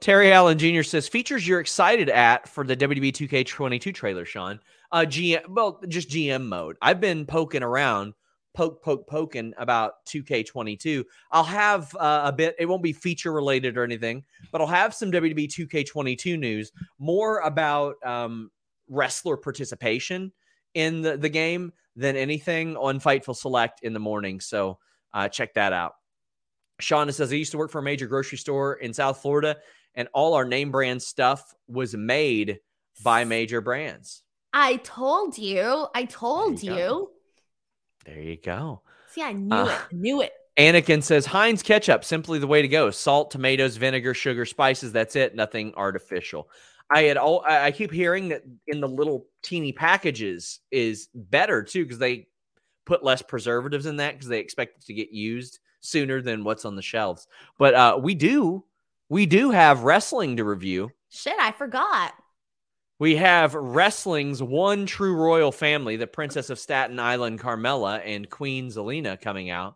[0.00, 0.82] Terry Allen Jr.
[0.82, 4.60] says features you're excited at for the WWE 2K22 trailer, Sean.
[4.90, 6.76] Uh, GM, well, just GM mode.
[6.80, 8.14] I've been poking around,
[8.54, 11.04] poke, poke, poking about 2K22.
[11.30, 12.54] I'll have uh, a bit.
[12.58, 17.40] It won't be feature related or anything, but I'll have some WWE 2K22 news, more
[17.40, 18.50] about um,
[18.88, 20.32] wrestler participation
[20.74, 24.40] in the, the game than anything on Fightful Select in the morning.
[24.40, 24.78] So
[25.12, 25.94] uh, check that out.
[26.80, 29.58] Shauna says, I used to work for a major grocery store in South Florida,
[29.94, 32.60] and all our name brand stuff was made
[33.04, 34.22] by major brands.
[34.52, 35.86] I told you.
[35.94, 37.10] I told you you.
[38.04, 38.82] There you go.
[39.10, 39.94] See, I knew Uh, it.
[39.96, 40.32] Knew it.
[40.58, 42.90] Anakin says Heinz ketchup, simply the way to go.
[42.90, 44.92] Salt, tomatoes, vinegar, sugar, spices.
[44.92, 45.34] That's it.
[45.34, 46.48] Nothing artificial.
[46.94, 47.42] I had all.
[47.46, 52.26] I keep hearing that in the little teeny packages is better too because they
[52.84, 56.64] put less preservatives in that because they expect it to get used sooner than what's
[56.66, 57.26] on the shelves.
[57.58, 58.64] But uh, we do,
[59.08, 60.90] we do have wrestling to review.
[61.08, 62.12] Shit, I forgot.
[63.02, 68.68] We have wrestling's one true royal family, the Princess of Staten Island, Carmella, and Queen
[68.68, 69.74] Zelina coming out.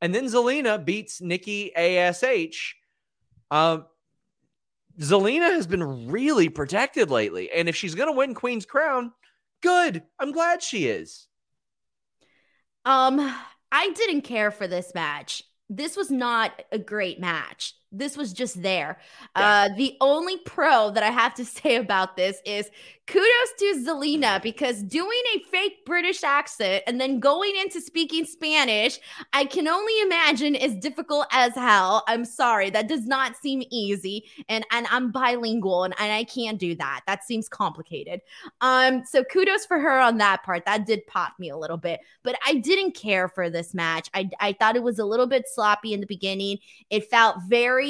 [0.00, 2.74] And then Zelina beats Nikki ASH.
[3.52, 3.86] Um,
[4.98, 7.52] Zelina has been really protected lately.
[7.52, 9.12] And if she's going to win Queen's Crown,
[9.62, 10.02] good.
[10.18, 11.28] I'm glad she is.
[12.84, 13.32] Um,
[13.70, 15.44] I didn't care for this match.
[15.70, 17.74] This was not a great match.
[17.98, 18.98] This was just there.
[19.34, 22.70] Uh, the only pro that I have to say about this is
[23.06, 28.98] kudos to Zelina because doing a fake British accent and then going into speaking Spanish,
[29.32, 32.02] I can only imagine is difficult as hell.
[32.08, 36.58] I'm sorry, that does not seem easy, and and I'm bilingual and, and I can't
[36.58, 37.02] do that.
[37.06, 38.20] That seems complicated.
[38.60, 40.64] Um, so kudos for her on that part.
[40.66, 44.08] That did pop me a little bit, but I didn't care for this match.
[44.14, 46.58] I I thought it was a little bit sloppy in the beginning.
[46.90, 47.85] It felt very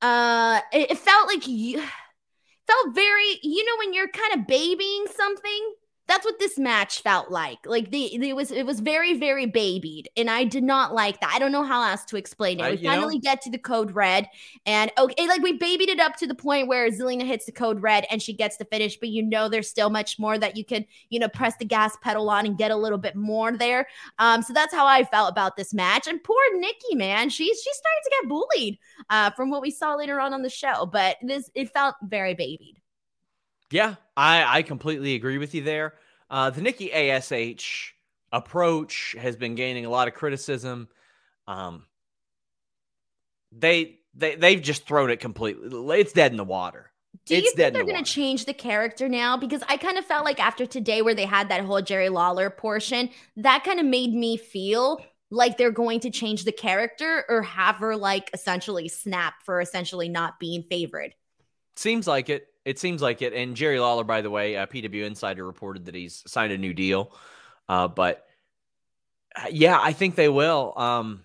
[0.00, 1.78] uh it, it felt like you
[2.66, 5.74] felt very you know when you're kind of babying something
[6.08, 10.08] that's what this match felt like like the it was it was very very babied
[10.16, 12.70] and i did not like that i don't know how else to explain it I-
[12.72, 14.28] we you know- finally get to the code red
[14.66, 17.80] and okay like we babied it up to the point where zelina hits the code
[17.82, 20.64] red and she gets the finish but you know there's still much more that you
[20.64, 23.86] could you know press the gas pedal on and get a little bit more there
[24.18, 27.76] um so that's how i felt about this match and poor nikki man she's she's
[27.76, 28.78] starting to get bullied
[29.10, 30.86] uh, from what we saw later on on the show.
[30.86, 32.80] But this it felt very babied.
[33.72, 35.94] Yeah, I, I completely agree with you there.
[36.30, 37.94] Uh, the Nikki ASH
[38.32, 40.88] approach has been gaining a lot of criticism.
[41.46, 41.86] Um,
[43.52, 46.00] they they they've just thrown it completely.
[46.00, 46.90] It's dead in the water.
[47.26, 49.36] Do It's you think they're the going to change the character now?
[49.36, 52.50] Because I kind of felt like after today, where they had that whole Jerry Lawler
[52.50, 55.00] portion, that kind of made me feel
[55.30, 60.08] like they're going to change the character or have her like essentially snap for essentially
[60.08, 61.14] not being favored.
[61.76, 62.51] Seems like it.
[62.64, 63.32] It seems like it.
[63.32, 66.72] And Jerry Lawler, by the way, uh, PW Insider reported that he's signed a new
[66.72, 67.14] deal.
[67.68, 68.26] Uh, but
[69.36, 70.72] uh, yeah, I think they will.
[70.76, 71.24] Um,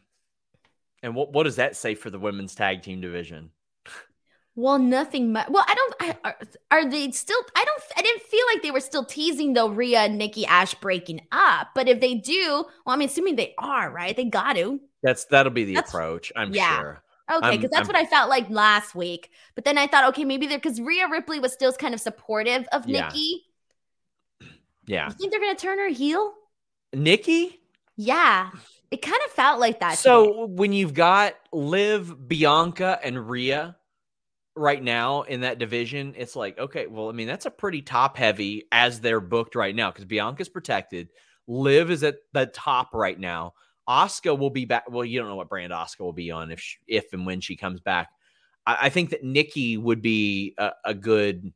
[1.03, 3.51] and what what does that say for the women's tag team division?
[4.55, 5.49] Well, nothing much.
[5.49, 5.95] Well, I don't.
[5.99, 6.37] I, are,
[6.71, 7.39] are they still?
[7.55, 7.83] I don't.
[7.95, 9.69] I didn't feel like they were still teasing though.
[9.69, 11.67] Rhea and Nikki Ash breaking up.
[11.75, 14.15] But if they do, well, I'm assuming they are, right?
[14.15, 14.79] They got to.
[15.03, 16.31] That's that'll be the That's- approach.
[16.35, 16.79] I'm yeah.
[16.79, 17.03] sure.
[17.29, 19.31] Okay, because that's I'm- what I felt like last week.
[19.55, 22.67] But then I thought, okay, maybe they're because Rhea Ripley was still kind of supportive
[22.71, 23.07] of Yeah.
[23.07, 23.43] Nikki.
[24.85, 25.07] Yeah.
[25.07, 26.33] You think they're gonna turn her heel?
[26.93, 27.59] Nikki.
[27.97, 28.51] Yeah,
[28.91, 29.97] it kind of felt like that.
[29.97, 33.75] So when you've got Liv, Bianca, and Rhea
[34.55, 38.17] right now in that division, it's like, okay, well, I mean, that's a pretty top
[38.17, 41.09] heavy as they're booked right now because Bianca's protected.
[41.47, 43.53] Liv is at the top right now.
[43.87, 44.89] Asuka will be back.
[44.89, 47.41] Well, you don't know what brand Asuka will be on if she, if and when
[47.41, 48.09] she comes back.
[48.65, 51.53] I, I think that Nikki would be a, a good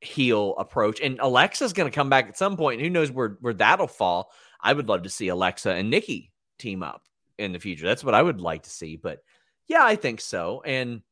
[0.00, 2.80] heel approach, and Alexa's going to come back at some point.
[2.80, 4.30] Who knows where where that'll fall?
[4.60, 7.02] I would love to see Alexa and Nikki team up
[7.38, 7.86] in the future.
[7.86, 8.96] That's what I would like to see.
[8.96, 9.20] But
[9.66, 10.62] yeah, I think so.
[10.64, 11.02] And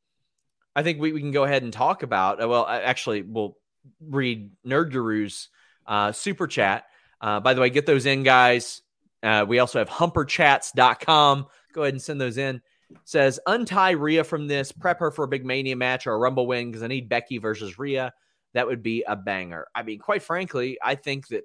[0.77, 2.43] I think we, we can go ahead and talk about.
[2.43, 3.57] uh, Well, actually, we'll
[4.01, 5.49] read Nerd Guru's
[5.87, 6.85] uh, super chat.
[7.21, 8.83] Uh, by the way, get those in, guys.
[9.23, 11.47] Uh, we also have humperchats.com.
[11.73, 12.61] Go ahead and send those in.
[13.05, 16.47] Says, untie Rhea from this, prep her for a big Mania match or a Rumble
[16.47, 18.13] win because I need Becky versus Rhea.
[18.55, 19.67] That would be a banger.
[19.75, 21.45] I mean, quite frankly, I think that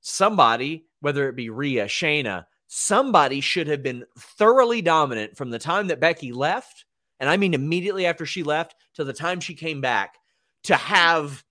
[0.00, 5.86] somebody, whether it be Rhea, Shayna, somebody should have been thoroughly dominant from the time
[5.86, 6.84] that Becky left,
[7.18, 10.16] and I mean immediately after she left to the time she came back
[10.64, 11.44] to have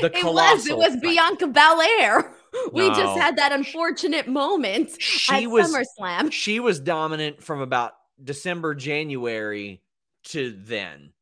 [0.00, 0.66] the it was.
[0.66, 1.02] It was fight.
[1.02, 2.32] Bianca Belair.
[2.72, 2.94] we No.
[2.94, 6.32] just had that unfortunate moment She at was SummerSlam.
[6.32, 7.92] she was dominant from about
[8.22, 9.80] December, January
[10.24, 11.12] to then.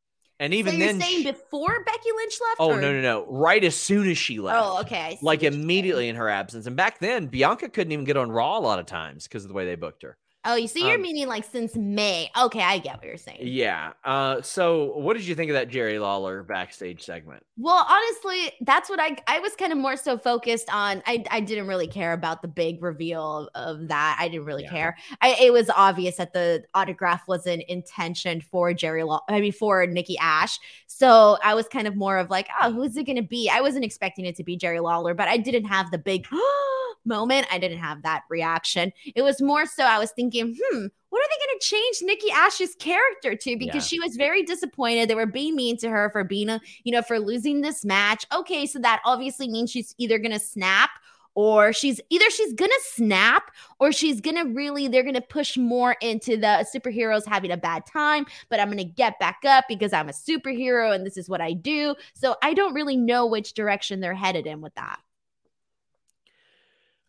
[0.40, 2.56] And even so then saying she- before Becky Lynch left?
[2.60, 3.26] Oh or- no, no, no.
[3.28, 4.58] Right as soon as she left.
[4.64, 5.18] Oh, okay.
[5.20, 5.62] Like what you're saying.
[5.62, 6.66] immediately in her absence.
[6.66, 9.48] And back then, Bianca couldn't even get on Raw a lot of times because of
[9.48, 10.16] the way they booked her.
[10.50, 12.30] Oh, you see, you're um, meaning like since May.
[12.40, 13.40] Okay, I get what you're saying.
[13.42, 13.92] Yeah.
[14.02, 17.42] Uh, so what did you think of that Jerry Lawler backstage segment?
[17.58, 21.02] Well, honestly, that's what I I was kind of more so focused on.
[21.06, 24.16] I I didn't really care about the big reveal of, of that.
[24.18, 24.70] I didn't really Yeah.
[24.70, 24.96] care.
[25.20, 29.20] I, it was obvious that the autograph wasn't intentioned for Jerry Law.
[29.28, 30.58] I mean, for Nikki Ash.
[30.86, 33.50] So I was kind of more of like, oh, who's it going to be?
[33.52, 36.26] I wasn't expecting it to be Jerry Lawler, but I didn't have the big
[37.04, 38.92] moment, I didn't have that reaction.
[39.14, 42.30] It was more so I was thinking, hmm, what are they going to change Nikki
[42.30, 43.56] Ash's character to?
[43.56, 43.88] Because yeah.
[43.88, 45.08] she was very disappointed.
[45.08, 48.26] They were being mean to her for being a, you know, for losing this match.
[48.34, 50.90] Okay, so that obviously means she's either going to snap
[51.38, 56.36] or she's either she's gonna snap or she's gonna really they're gonna push more into
[56.36, 60.12] the superheroes having a bad time but i'm gonna get back up because i'm a
[60.12, 64.14] superhero and this is what i do so i don't really know which direction they're
[64.14, 64.98] headed in with that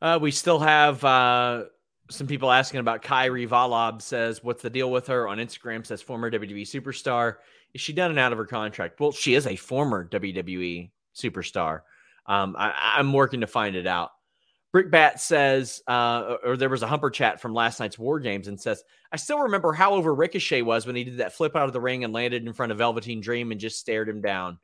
[0.01, 1.63] uh, we still have uh,
[2.09, 5.85] some people asking about Kairi Valab says, What's the deal with her on Instagram?
[5.85, 7.35] Says former WWE superstar.
[7.73, 8.99] Is she done and out of her contract?
[8.99, 11.81] Well, she is a former WWE superstar.
[12.25, 14.11] Um, I, am working to find it out.
[14.73, 18.59] Brickbat says, uh, or there was a Humper chat from last night's War Games and
[18.59, 21.73] says, I still remember how over Ricochet was when he did that flip out of
[21.73, 24.59] the ring and landed in front of Velveteen Dream and just stared him down.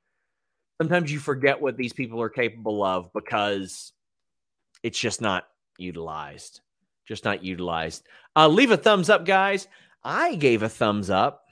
[0.80, 3.94] Sometimes you forget what these people are capable of because
[4.84, 6.62] it's just not utilized.
[7.08, 8.06] Just not utilized.
[8.36, 9.68] Uh, leave a thumbs up, guys.
[10.04, 11.46] I gave a thumbs up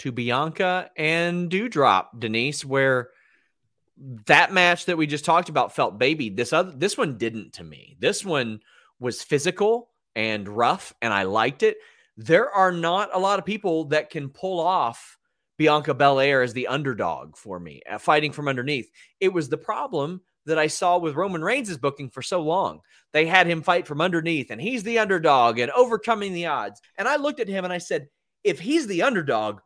[0.00, 3.10] to Bianca and Doudrop, Denise, where
[4.26, 6.30] that match that we just talked about felt baby.
[6.30, 7.96] This other this one didn't to me.
[7.98, 8.60] This one
[8.98, 11.76] was physical and rough, and I liked it.
[12.16, 15.18] There are not a lot of people that can pull off
[15.58, 18.90] Bianca Belair as the underdog for me, uh, fighting from underneath.
[19.20, 22.80] It was the problem that I saw with Roman Reigns' booking for so long.
[23.12, 26.80] They had him fight from underneath, and he's the underdog and overcoming the odds.
[26.96, 28.08] And I looked at him and I said,
[28.44, 29.60] if he's the underdog,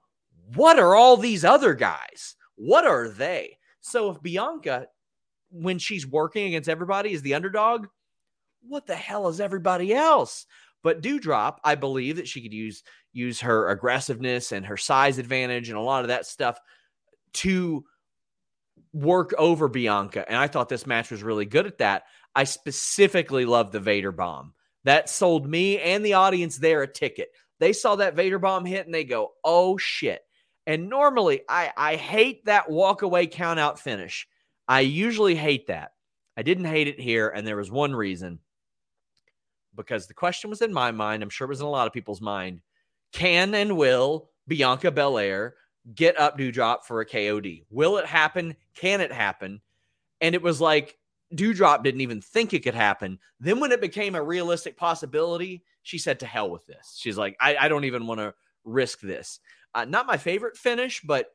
[0.55, 2.37] what are all these other guys?
[2.57, 3.59] What are they?
[3.81, 4.89] So if Bianca,
[5.51, 7.87] when she's working against everybody, is the underdog,
[8.66, 10.47] what the hell is everybody else?
[10.83, 15.68] But Doudrop, I believe that she could use use her aggressiveness and her size advantage
[15.68, 16.59] and a lot of that stuff
[17.33, 17.85] to
[18.93, 20.25] work over Bianca.
[20.29, 22.05] And I thought this match was really good at that.
[22.35, 24.55] I specifically love the Vader bomb.
[24.85, 27.31] That sold me and the audience there a ticket.
[27.59, 30.20] They saw that Vader bomb hit and they go, oh shit.
[30.66, 34.27] And normally I, I hate that walk away count out finish.
[34.68, 35.93] I usually hate that.
[36.37, 37.29] I didn't hate it here.
[37.29, 38.41] And there was one reason
[39.75, 41.22] because the question was in my mind.
[41.22, 42.61] I'm sure it was in a lot of people's mind.
[43.12, 45.55] Can and will Bianca Belair
[45.93, 47.64] get up Doudrop for a KOD?
[47.70, 48.57] Will it happen?
[48.74, 49.61] Can it happen?
[50.20, 50.97] And it was like
[51.35, 53.18] Doudrop didn't even think it could happen.
[53.41, 56.97] Then when it became a realistic possibility, she said to hell with this.
[56.99, 59.41] She's like, I, I don't even want to risk this.
[59.74, 61.26] Uh, not my favorite finish, but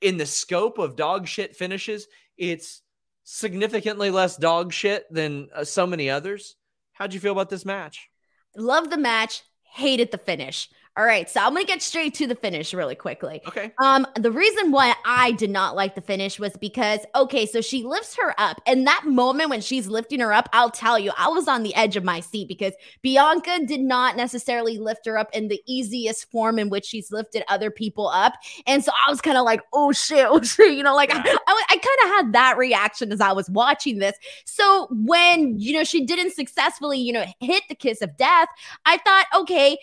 [0.00, 2.82] in the scope of dog shit finishes, it's
[3.24, 6.56] significantly less dog shit than uh, so many others.
[6.92, 8.08] How'd you feel about this match?
[8.56, 10.68] Love the match, hated the finish.
[10.96, 13.42] All right, so I'm gonna get straight to the finish really quickly.
[13.48, 13.72] Okay.
[13.82, 17.82] Um, the reason why I did not like the finish was because okay, so she
[17.82, 21.26] lifts her up, and that moment when she's lifting her up, I'll tell you, I
[21.28, 25.30] was on the edge of my seat because Bianca did not necessarily lift her up
[25.32, 28.34] in the easiest form in which she's lifted other people up,
[28.64, 31.18] and so I was kind of like, oh shit, oh shit, you know, like I,
[31.18, 34.16] I, I kind of had that reaction as I was watching this.
[34.44, 38.48] So when you know she didn't successfully, you know, hit the kiss of death,
[38.86, 39.76] I thought, okay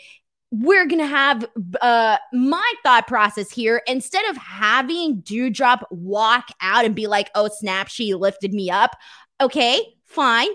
[0.52, 1.46] we're gonna have
[1.82, 7.50] uh my thought process here instead of having Doudrop walk out and be like oh
[7.52, 8.96] snap she lifted me up.
[9.40, 10.50] Okay fine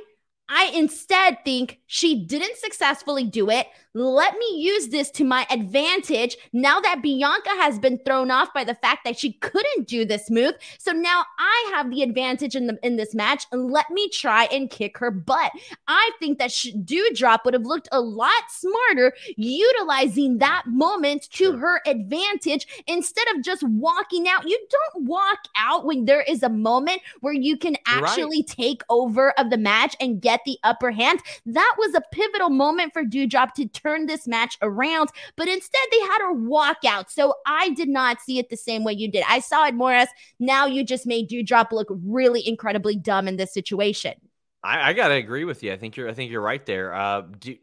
[0.49, 3.67] i instead think she didn't successfully do it
[3.97, 8.63] let me use this to my advantage now that Bianca has been thrown off by
[8.63, 10.53] the fact that she couldn't do this move.
[10.79, 13.47] So now I have the advantage in the in this match.
[13.53, 15.51] Let me try and kick her butt.
[15.89, 21.57] I think that Doudrop would have looked a lot smarter utilizing that moment to sure.
[21.57, 24.47] her advantage instead of just walking out.
[24.47, 28.47] You don't walk out when there is a moment where you can actually right.
[28.47, 31.21] take over of the match and get the upper hand.
[31.47, 36.01] That was a pivotal moment for Doudrop to turn this match around, but instead they
[36.01, 37.11] had her walk out.
[37.11, 39.25] So I did not see it the same way you did.
[39.29, 40.09] I saw it more as
[40.39, 44.15] now you just made Doudrop look really incredibly dumb in this situation.
[44.63, 45.73] I, I gotta agree with you.
[45.73, 46.93] I think you're I think you're right there.
[46.93, 47.57] Uh, do,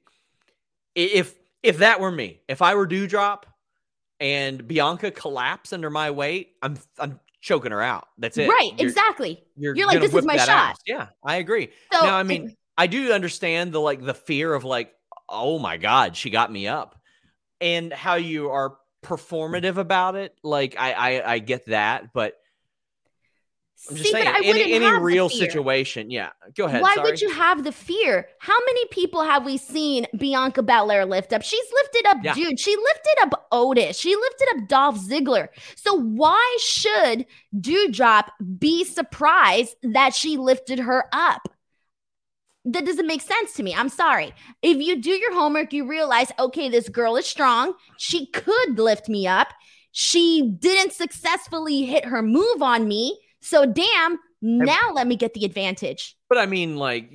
[0.95, 3.43] if if that were me, if I were Doudrop
[4.19, 8.07] and Bianca collapsed under my weight, I'm I'm choking her out.
[8.17, 8.47] That's it.
[8.47, 9.43] Right, you're, exactly.
[9.57, 10.49] You're, you're like, this is my shot.
[10.49, 10.77] Ass.
[10.87, 11.71] Yeah, I agree.
[11.91, 14.91] So, now, I mean, I do understand the like the fear of like,
[15.29, 16.99] oh my god, she got me up,
[17.61, 20.35] and how you are performative about it.
[20.43, 22.33] Like I I, I get that, but.
[23.89, 26.09] I'm just See, saying, any, any real situation.
[26.09, 26.81] Yeah, go ahead.
[26.81, 27.11] Why sorry.
[27.11, 28.29] would you have the fear?
[28.39, 31.41] How many people have we seen Bianca Belair lift up?
[31.41, 32.33] She's lifted up yeah.
[32.33, 32.61] dude.
[32.61, 33.97] She lifted up Otis.
[33.97, 35.49] She lifted up Dolph Ziggler.
[35.75, 37.25] So why should
[37.59, 41.49] Doudrop be surprised that she lifted her up?
[42.65, 43.73] That doesn't make sense to me.
[43.75, 44.33] I'm sorry.
[44.61, 47.73] If you do your homework, you realize, okay, this girl is strong.
[47.97, 49.49] She could lift me up.
[49.91, 53.19] She didn't successfully hit her move on me.
[53.41, 56.15] So, damn, now let me get the advantage.
[56.29, 57.11] But I mean, like,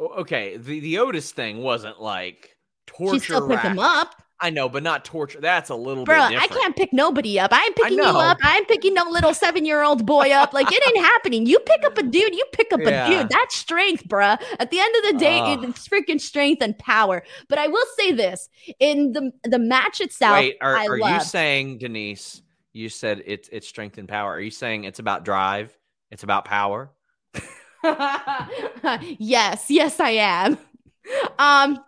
[0.00, 2.56] okay, the, the Otis thing wasn't like
[2.86, 3.18] torture.
[3.18, 4.14] She still picked him up.
[4.38, 5.40] I know, but not torture.
[5.40, 7.50] That's a little Bro, bit I can't pick nobody up.
[7.54, 8.36] I'm picking you up.
[8.42, 10.52] I'm picking no little seven year old boy up.
[10.52, 11.46] Like it ain't happening.
[11.46, 13.06] You pick up a dude, you pick up Yeah.
[13.06, 13.30] a dude.
[13.30, 14.38] That's strength, bruh.
[14.58, 15.64] At the end of the day, Ugh.
[15.64, 17.22] it's freaking strength and power.
[17.48, 21.20] But I will say this in the the match itself, Wait, are, I are you
[21.20, 22.42] saying, Denise?
[22.74, 24.32] You said it's it's strength and power.
[24.32, 25.74] Are you saying it's about drive?
[26.10, 26.90] It's about power.
[29.18, 30.58] yes, yes, I am.
[31.38, 31.78] Um,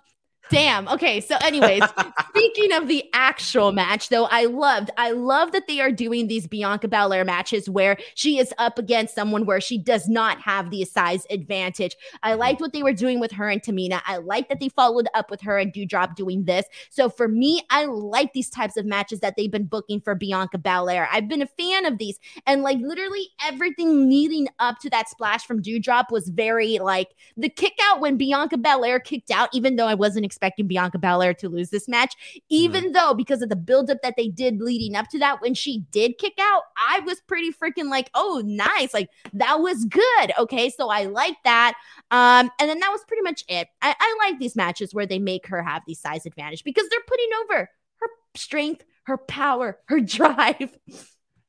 [0.51, 0.89] damn.
[0.89, 1.83] Okay, so anyways,
[2.29, 6.47] speaking of the actual match, though, I loved, I love that they are doing these
[6.47, 10.85] Bianca Belair matches where she is up against someone where she does not have the
[10.85, 11.97] size advantage.
[12.23, 12.41] I mm-hmm.
[12.41, 14.01] liked what they were doing with her and Tamina.
[14.07, 16.67] I like that they followed up with her and Doudrop doing this.
[16.91, 20.59] So for me, I like these types of matches that they've been booking for Bianca
[20.59, 21.09] Belair.
[21.13, 25.47] I've been a fan of these, and like literally everything leading up to that splash
[25.47, 29.87] from Doudrop was very like the kick out when Bianca Belair kicked out, even though
[29.87, 32.15] I wasn't expecting Bianca Belair to lose this match,
[32.49, 35.81] even though because of the buildup that they did leading up to that, when she
[35.91, 38.95] did kick out, I was pretty freaking like, oh, nice.
[38.95, 40.33] Like that was good.
[40.39, 40.71] Okay.
[40.71, 41.75] So I like that.
[42.13, 43.67] Um, and then that was pretty much it.
[43.83, 47.01] I, I like these matches where they make her have the size advantage because they're
[47.07, 50.79] putting over her strength, her power, her drive.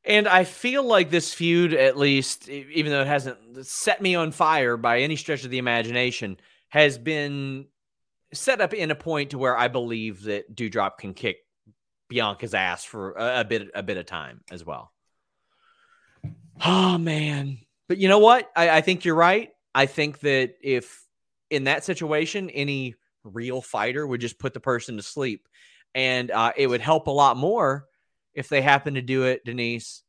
[0.04, 4.32] And I feel like this feud, at least, even though it hasn't set me on
[4.32, 6.38] fire by any stretch of the imagination,
[6.70, 7.66] has been
[8.34, 11.38] set up in a point to where I believe that Doudrop can kick
[12.10, 14.92] Bianca's ass for a, a bit a bit of time as well.
[16.64, 17.60] Oh man.
[17.88, 18.50] But you know what?
[18.56, 19.50] I, I think you're right.
[19.74, 21.04] I think that if
[21.50, 25.48] in that situation, any real fighter would just put the person to sleep.
[25.96, 27.86] And uh, it would help a lot more
[28.34, 30.04] if they happen to do it, Denise,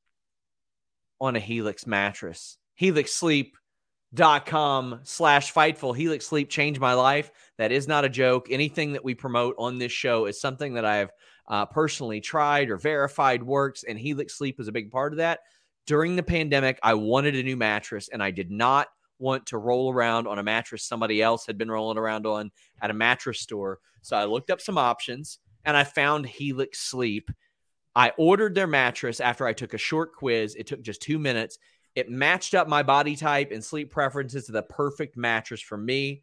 [1.20, 2.58] on a Helix mattress.
[4.14, 5.96] HelixSleep.com slash fightful.
[5.96, 7.30] Helix Sleep changed my life.
[7.58, 8.48] That is not a joke.
[8.50, 11.10] Anything that we promote on this show is something that I have
[11.48, 15.40] uh, personally tried or verified works, and Helix Sleep is a big part of that.
[15.86, 18.88] During the pandemic, I wanted a new mattress, and I did not
[19.18, 22.50] want to roll around on a mattress somebody else had been rolling around on
[22.80, 23.78] at a mattress store.
[24.02, 27.30] So I looked up some options and I found Helix Sleep.
[27.94, 30.54] I ordered their mattress after I took a short quiz.
[30.54, 31.58] It took just two minutes.
[31.94, 36.22] It matched up my body type and sleep preferences to the perfect mattress for me.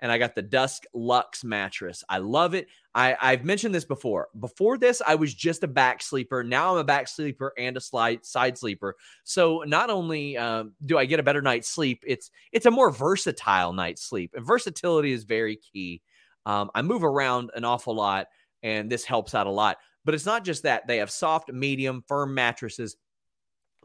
[0.00, 2.04] And I got the Dusk Luxe mattress.
[2.08, 2.68] I love it.
[2.94, 4.28] I, I've mentioned this before.
[4.38, 6.44] Before this, I was just a back sleeper.
[6.44, 8.94] Now I'm a back sleeper and a slide side sleeper.
[9.24, 12.92] So not only um, do I get a better night's sleep, it's it's a more
[12.92, 14.34] versatile night's sleep.
[14.36, 16.00] And versatility is very key.
[16.46, 18.28] Um, I move around an awful lot,
[18.62, 19.78] and this helps out a lot.
[20.04, 20.86] But it's not just that.
[20.86, 22.96] They have soft, medium, firm mattresses,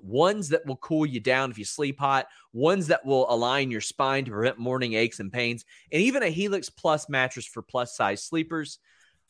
[0.03, 3.81] ones that will cool you down if you sleep hot, ones that will align your
[3.81, 7.95] spine to prevent morning aches and pains, and even a Helix Plus mattress for plus
[7.95, 8.79] size sleepers.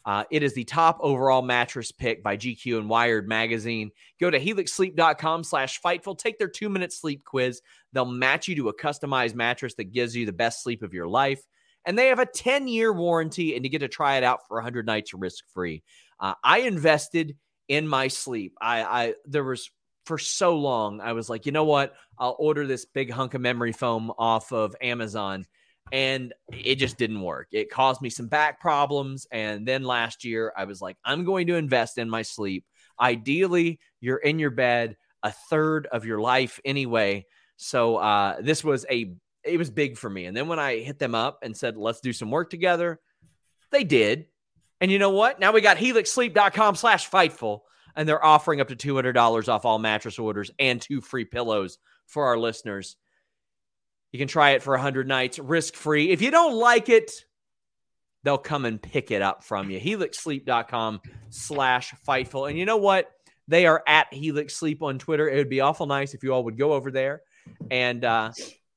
[0.06, 3.92] Uh, it is the top overall mattress pick by GQ and Wired magazine.
[4.20, 6.18] Go to helixsleep.com slash fightful.
[6.18, 7.62] Take their two minute sleep quiz.
[7.94, 11.08] They'll match you to a customized mattress that gives you the best sleep of your
[11.08, 11.42] life.
[11.86, 14.58] And they have a 10 year warranty, and you get to try it out for
[14.58, 15.84] 100 nights risk free.
[16.20, 18.54] Uh, I invested in my sleep.
[18.62, 19.70] I, I there was
[20.06, 21.02] for so long.
[21.02, 21.94] I was like, you know what?
[22.18, 25.46] I'll order this big hunk of memory foam off of Amazon,
[25.92, 27.48] and it just didn't work.
[27.52, 29.28] It caused me some back problems.
[29.32, 32.66] And then last year, I was like, I'm going to invest in my sleep.
[33.00, 37.26] Ideally, you're in your bed a third of your life anyway.
[37.56, 40.26] So uh, this was a it was big for me.
[40.26, 43.00] And then when I hit them up and said, let's do some work together,
[43.72, 44.28] they did.
[44.80, 45.40] And you know what?
[45.40, 47.62] Now we got helixsleep.com slash fightful,
[47.96, 51.78] and they're offering up to $200 off all mattress orders and two free pillows
[52.08, 52.98] for our listeners.
[54.12, 56.12] You can try it for 100 nights risk free.
[56.12, 57.12] If you don't like it,
[58.24, 59.80] they'll come and pick it up from you.
[59.80, 62.50] helixsleep.com slash fightful.
[62.50, 63.12] And you know what?
[63.48, 65.28] They are at Helix Sleep on Twitter.
[65.28, 67.22] It would be awful nice if you all would go over there
[67.70, 68.32] and uh,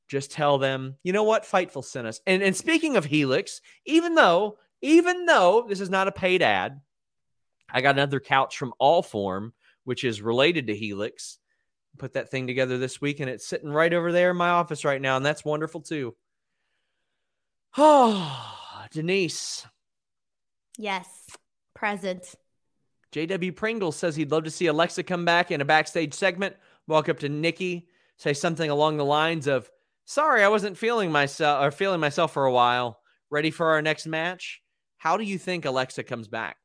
[0.08, 2.20] just tell them, you know what, Fightful sent us.
[2.26, 6.80] And and speaking of Helix, even though even though this is not a paid ad,
[7.70, 9.52] I got another couch from Allform,
[9.84, 11.38] which is related to Helix.
[11.98, 14.84] Put that thing together this week, and it's sitting right over there in my office
[14.84, 16.14] right now, and that's wonderful too.
[17.76, 18.54] Oh,
[18.90, 19.66] Denise.
[20.78, 21.08] Yes,
[21.74, 22.34] present.
[23.12, 26.54] JW Pringle says he'd love to see Alexa come back in a backstage segment,
[26.86, 27.88] walk up to Nikki,
[28.18, 29.70] say something along the lines of,
[30.04, 33.00] Sorry, I wasn't feeling myself or feeling myself for a while.
[33.28, 34.62] Ready for our next match?
[34.98, 36.56] How do you think Alexa comes back?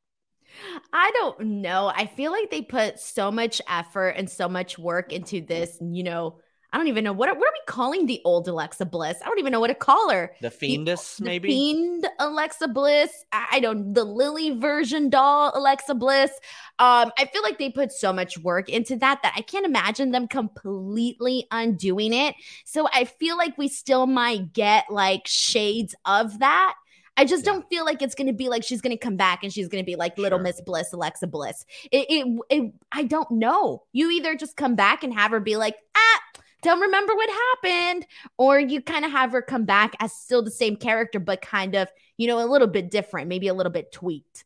[0.94, 1.92] I don't know.
[1.94, 6.04] I feel like they put so much effort and so much work into this, you
[6.04, 6.38] know,
[6.74, 9.18] I don't even know what what are we calling the old Alexa Bliss?
[9.22, 10.34] I don't even know what to call her.
[10.40, 11.50] The Fiendess, the, maybe.
[11.50, 13.26] Fiend Alexa Bliss.
[13.34, 16.32] I don't the Lily version doll Alexa Bliss.
[16.80, 20.12] Um, I feel like they put so much work into that that I can't imagine
[20.12, 22.36] them completely undoing it.
[22.64, 26.76] So I feel like we still might get like shades of that.
[27.22, 27.52] I just yeah.
[27.52, 29.68] don't feel like it's going to be like she's going to come back and she's
[29.68, 30.44] going to be like Little sure.
[30.44, 31.68] Miss Bliss, Alexa Bliss.
[31.92, 33.84] It, it, it, I don't know.
[33.92, 38.08] You either just come back and have her be like, ah, don't remember what happened.
[38.40, 41.76] Or you kind of have her come back as still the same character, but kind
[41.76, 44.44] of, you know, a little bit different, maybe a little bit tweaked.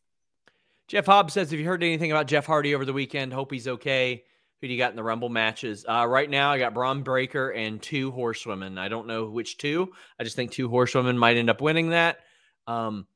[0.86, 3.32] Jeff Hobbs says, Have you heard anything about Jeff Hardy over the weekend?
[3.32, 4.22] Hope he's okay.
[4.60, 5.86] Who do you got in the Rumble matches?
[5.88, 8.76] Uh, right now, I got Bron Breakker and two horsewomen.
[8.76, 9.92] I don't know which two.
[10.20, 12.20] I just think two horsewomen might end up winning that.
[12.66, 13.06] Um,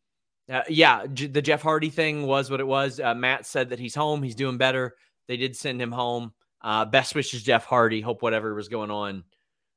[0.51, 2.99] uh, yeah, J- the Jeff Hardy thing was what it was.
[2.99, 4.23] Uh, Matt said that he's home.
[4.23, 4.97] He's doing better.
[5.29, 6.33] They did send him home.
[6.61, 8.01] Uh, best wishes, Jeff Hardy.
[8.01, 9.25] Hope whatever was going on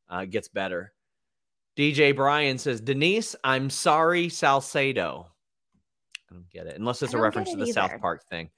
[0.09, 0.93] uh, gets better.
[1.77, 5.27] DJ Bryan says, Denise, I'm sorry, Salcedo.
[6.29, 7.73] I don't get it, unless it's a reference it to the either.
[7.73, 8.49] South Park thing.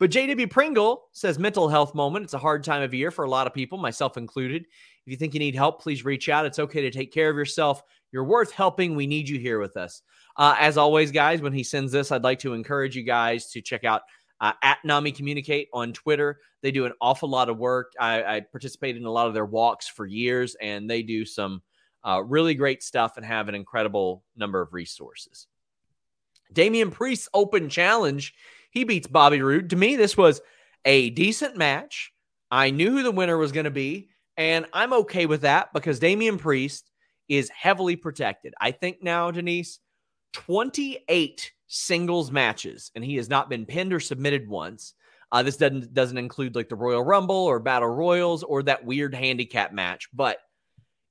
[0.00, 2.24] But JW Pringle says, mental health moment.
[2.24, 4.62] It's a hard time of year for a lot of people, myself included.
[4.62, 6.46] If you think you need help, please reach out.
[6.46, 7.82] It's okay to take care of yourself.
[8.10, 8.96] You're worth helping.
[8.96, 10.02] We need you here with us.
[10.36, 13.60] Uh, as always, guys, when he sends this, I'd like to encourage you guys to
[13.60, 14.02] check out
[14.40, 16.40] uh, at Nami Communicate on Twitter.
[16.62, 17.92] They do an awful lot of work.
[18.00, 21.62] I, I participate in a lot of their walks for years, and they do some
[22.04, 25.46] uh, really great stuff and have an incredible number of resources.
[26.52, 28.34] Damian Priest Open Challenge.
[28.70, 29.70] He beats Bobby Roode.
[29.70, 30.40] To me, this was
[30.84, 32.12] a decent match.
[32.50, 35.98] I knew who the winner was going to be, and I'm okay with that because
[35.98, 36.90] Damian Priest
[37.28, 38.52] is heavily protected.
[38.60, 39.80] I think now, Denise,
[40.34, 44.94] 28 singles matches, and he has not been pinned or submitted once.
[45.32, 49.14] Uh, this doesn't doesn't include like the Royal Rumble or Battle Royals or that weird
[49.14, 50.38] handicap match, but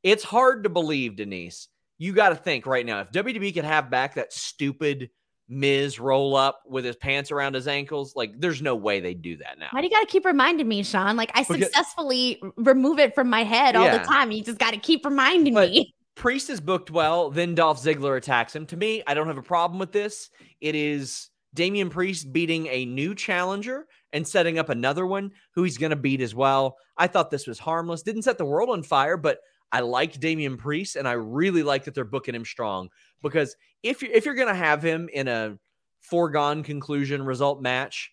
[0.04, 1.68] it's hard to believe, Denise.
[1.98, 5.10] You got to think right now if WWE could have back that stupid
[5.50, 9.38] Miz roll up with his pants around his ankles, like there's no way they'd do
[9.38, 9.68] that now.
[9.72, 11.16] Why do you got to keep reminding me, Sean?
[11.16, 13.98] Like I because, successfully remove it from my head all yeah.
[13.98, 14.32] the time.
[14.32, 15.94] You just got to keep reminding but, me.
[16.16, 18.66] Priest is booked well, then Dolph Ziggler attacks him.
[18.68, 20.30] To me, I don't have a problem with this.
[20.62, 25.78] It is Damian Priest beating a new challenger and setting up another one who he's
[25.78, 26.78] going to beat as well.
[26.98, 28.04] I thought this was harmless.
[28.04, 29.40] Didn't set the world on fire, but
[29.72, 32.90] I like Damian Priest and I really like that they're booking him strong
[33.24, 35.58] because if you're, if you're going to have him in a
[36.00, 38.12] foregone conclusion result match,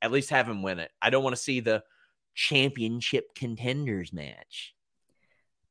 [0.00, 0.90] at least have him win it.
[1.02, 1.82] I don't want to see the
[2.34, 4.74] championship contenders match.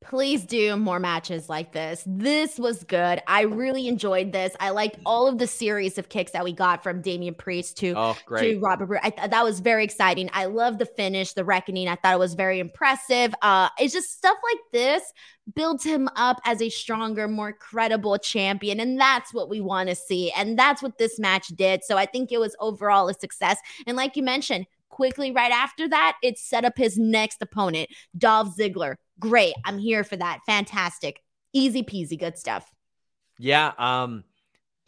[0.04, 2.04] Please do more matches like this.
[2.08, 3.22] This was good.
[3.28, 4.56] I really enjoyed this.
[4.60, 7.94] I liked all of the series of kicks that we got from Damian Priest to,
[7.96, 9.00] oh, to Robert.
[9.04, 10.32] I th- that was very exciting.
[10.34, 11.88] I love the finish, the reckoning.
[11.88, 13.36] I thought it was very impressive.
[13.44, 15.04] Uh, it's just stuff like this
[15.56, 18.80] builds him up as a stronger, more credible champion.
[18.80, 20.32] And that's what we want to see.
[20.32, 21.84] And that's what this match did.
[21.84, 23.58] So I think it was overall a success.
[23.86, 24.66] And like you mentioned,
[25.02, 28.98] quickly right after that, it set up his next opponent, Dolph Ziggler.
[29.20, 29.56] Great.
[29.66, 30.42] I'm here for that.
[30.46, 31.24] Fantastic.
[31.54, 32.20] Easy peasy.
[32.20, 32.72] Good stuff.
[33.40, 33.72] Yeah.
[33.80, 34.24] Um,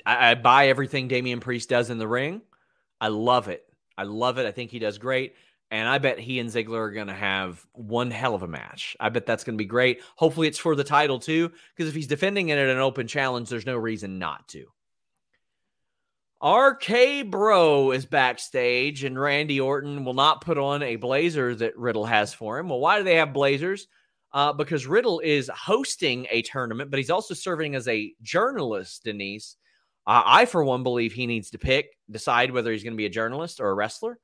[0.06, 2.44] I, I buy everything Damian Priest does in the ring.
[3.02, 3.66] I love it.
[3.98, 4.46] I love it.
[4.46, 5.34] I think he does great.
[5.72, 8.96] And I bet he and Ziggler are going to have one hell of a match.
[9.00, 10.04] I bet that's going to be great.
[10.16, 13.50] Hopefully, it's for the title too, because if he's defending it at an open challenge,
[13.50, 14.68] there's no reason not to.
[16.44, 22.06] RK Bro is backstage, and Randy Orton will not put on a blazer that Riddle
[22.06, 22.68] has for him.
[22.68, 23.88] Well, why do they have blazers?
[24.34, 29.56] Uh, because Riddle is hosting a tournament, but he's also serving as a journalist, Denise.
[30.06, 33.06] Uh, I, for one, believe he needs to pick, decide whether he's going to be
[33.06, 34.20] a journalist or a wrestler.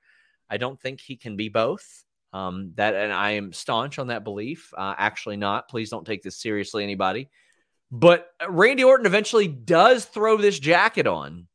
[0.49, 2.03] I don't think he can be both.
[2.33, 4.73] Um, that, and I am staunch on that belief.
[4.77, 5.69] Uh, actually, not.
[5.69, 7.29] Please don't take this seriously, anybody.
[7.91, 11.47] But Randy Orton eventually does throw this jacket on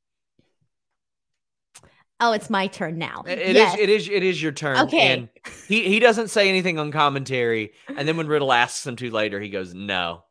[2.20, 3.24] Oh, it's my turn now.
[3.26, 3.74] It yes.
[3.74, 3.80] is.
[3.80, 4.08] It is.
[4.08, 4.78] It is your turn.
[4.86, 5.12] Okay.
[5.12, 5.28] And
[5.68, 9.40] he he doesn't say anything on commentary, and then when Riddle asks him to later,
[9.40, 10.24] he goes, "No."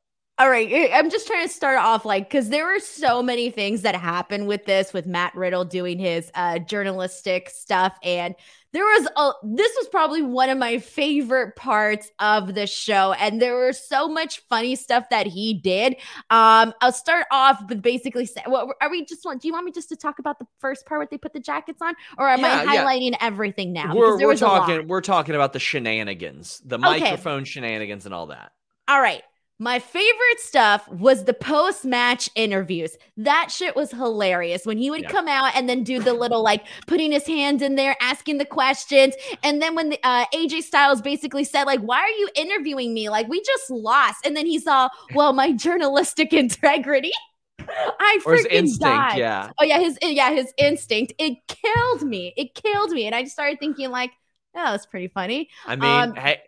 [0.44, 3.84] All right, I'm just trying to start off like because there were so many things
[3.84, 8.36] that happened with this, with Matt Riddle doing his uh, journalistic stuff, and
[8.74, 13.42] there was a this was probably one of my favorite parts of the show and
[13.42, 15.94] there was so much funny stuff that he did.
[16.30, 19.66] Um i'll start off with basically say, well, are we just want do you want
[19.66, 22.28] me just to talk about the first part where they put the jackets on or
[22.28, 23.18] am yeah, i highlighting yeah.
[23.22, 23.96] everything now?
[23.96, 27.00] We're, we're talking we're talking about the shenanigans the okay.
[27.00, 28.52] microphone shenanigans and all that.
[28.90, 29.22] All right
[29.60, 32.98] My favorite stuff was the post match interviews.
[33.18, 35.10] That shit was hilarious when he would Yeah.
[35.10, 38.46] come out and then do the little like putting his hands in there, asking the
[38.46, 39.14] questions.
[39.44, 43.10] And then when the, uh, AJ Styles basically said, like, why are you interviewing me?
[43.10, 44.26] Like, we just lost.
[44.26, 47.12] And then he saw, well, my journalistic integrity.
[47.60, 49.18] I Or his freaking instinct, died.
[49.20, 49.52] yeah.
[49.60, 51.14] Oh yeah, his yeah, his instinct.
[51.20, 52.34] It killed me.
[52.36, 53.06] It killed me.
[53.06, 54.12] And I just started thinking, like,
[54.56, 55.50] oh, that's pretty funny.
[55.66, 56.42] I mean, Um, hey,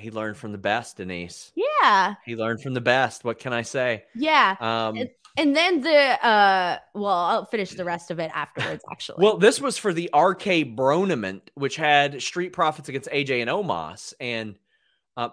[0.00, 1.52] he learned from the best, Denise.
[1.54, 2.14] Yeah.
[2.24, 3.24] He learned from the best.
[3.24, 4.04] What can I say?
[4.14, 4.56] Yeah.
[4.60, 9.24] Um, And- And then the uh well, I'll finish the rest of it afterwards, actually.
[9.24, 14.12] well, this was for the RK Bronament, which had Street Profits against AJ and Omos,
[14.18, 14.56] and
[15.16, 15.28] uh,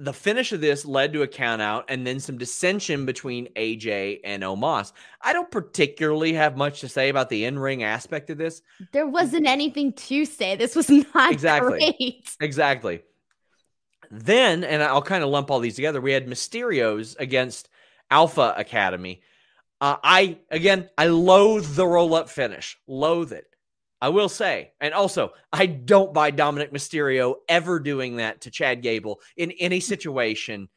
[0.00, 4.20] the finish of this led to a count out and then some dissension between AJ
[4.24, 4.92] and Omos.
[5.22, 8.62] I don't particularly have much to say about the in-ring aspect of this.
[8.92, 10.56] there wasn't anything to say.
[10.56, 11.78] This was not Exactly.
[11.98, 12.36] great.
[12.40, 13.02] Exactly.
[14.10, 17.68] Then, and I'll kind of lump all these together, we had Mysterios against
[18.10, 19.22] Alpha Academy.
[19.80, 22.76] Uh, I, again, I loathe the roll up finish.
[22.86, 23.46] Loathe it.
[24.00, 24.72] I will say.
[24.80, 29.80] And also, I don't buy Dominic Mysterio ever doing that to Chad Gable in any
[29.80, 30.68] situation.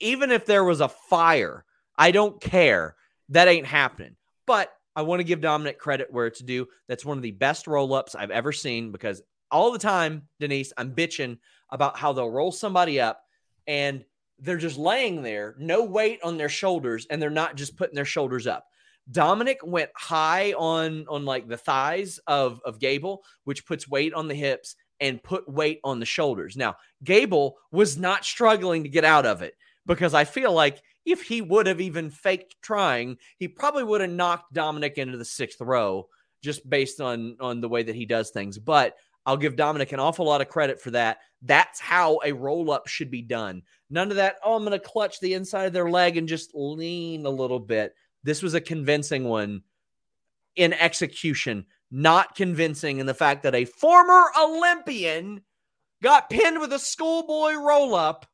[0.00, 1.64] Even if there was a fire,
[1.96, 2.96] I don't care.
[3.30, 4.16] That ain't happening.
[4.46, 6.66] But I want to give Dominic credit where it's due.
[6.88, 10.72] That's one of the best roll ups I've ever seen because all the time, Denise,
[10.76, 11.38] I'm bitching
[11.74, 13.20] about how they'll roll somebody up
[13.66, 14.04] and
[14.38, 18.04] they're just laying there, no weight on their shoulders, and they're not just putting their
[18.04, 18.66] shoulders up.
[19.10, 24.28] Dominic went high on on like the thighs of of Gable, which puts weight on
[24.28, 26.56] the hips and put weight on the shoulders.
[26.56, 29.54] Now, Gable was not struggling to get out of it
[29.84, 34.10] because I feel like if he would have even faked trying, he probably would have
[34.10, 36.08] knocked Dominic into the sixth row
[36.42, 38.58] just based on on the way that he does things.
[38.58, 38.96] But
[39.26, 41.18] I'll give Dominic an awful lot of credit for that.
[41.42, 43.62] That's how a roll up should be done.
[43.90, 46.50] None of that, oh, I'm going to clutch the inside of their leg and just
[46.54, 47.94] lean a little bit.
[48.22, 49.62] This was a convincing one
[50.56, 55.42] in execution, not convincing in the fact that a former Olympian
[56.02, 58.26] got pinned with a schoolboy roll up.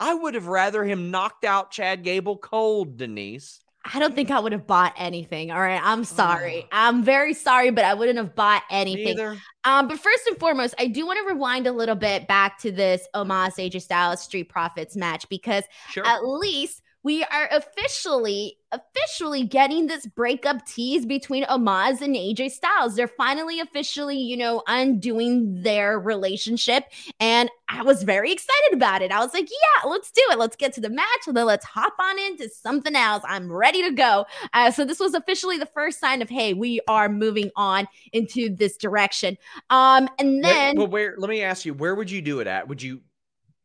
[0.00, 3.60] I would have rather him knocked out Chad Gable cold, Denise.
[3.92, 5.50] I don't think I would have bought anything.
[5.50, 5.80] All right.
[5.82, 6.62] I'm sorry.
[6.64, 6.68] Oh.
[6.72, 9.18] I'm very sorry, but I wouldn't have bought anything.
[9.64, 12.72] Um, but first and foremost, I do want to rewind a little bit back to
[12.72, 16.06] this Omos AJ Styles Street Profits match because Sure.
[16.06, 22.96] at least we are officially officially getting this breakup tease between Amaz and AJ Styles.
[22.96, 26.84] They're finally officially, you know, undoing their relationship.
[27.20, 29.12] And I was very excited about it.
[29.12, 30.38] I was like, yeah, let's do it.
[30.38, 33.22] Let's get to the match and then let's hop on into something else.
[33.28, 34.26] I'm ready to go.
[34.52, 38.54] Uh, so this was officially the first sign of, hey, we are moving on into
[38.54, 39.38] this direction.
[39.70, 41.14] Um, and Wait, then but where?
[41.16, 42.66] Let me ask you, where would you do it at?
[42.66, 43.02] Would you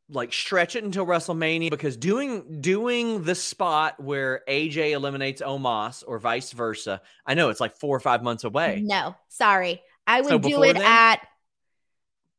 [0.10, 1.70] like stretch it until WrestleMania?
[1.70, 7.60] Because doing doing the spot where AJ eliminates Omos or vice versa, I know it's
[7.60, 8.82] like four or five months away.
[8.84, 9.82] No, sorry.
[10.07, 10.84] I would So do it then?
[10.84, 11.28] at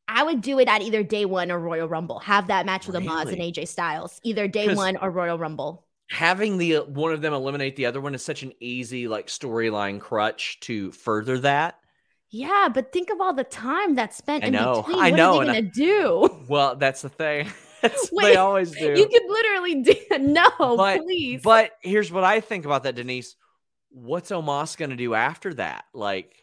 [0.09, 2.19] I would do it at either day one or Royal Rumble.
[2.21, 5.87] Have that match with Amaz and AJ Styles, either day one or Royal Rumble.
[6.09, 9.29] Having the uh, one of them eliminate the other one is such an easy like
[9.29, 11.79] storyline crutch to further that.
[12.31, 14.99] Yeah, but think of all the time that's spent I in know, between.
[15.03, 16.29] I what know, are they gonna do?
[16.49, 17.49] Well, that's the thing.
[17.83, 18.91] That's what Wait, they always do.
[18.95, 21.41] You could literally do no, But- please.
[21.43, 23.37] But here's what I think about that, Denise.
[23.89, 25.87] What's Omos going to do after that?
[25.95, 26.35] Like,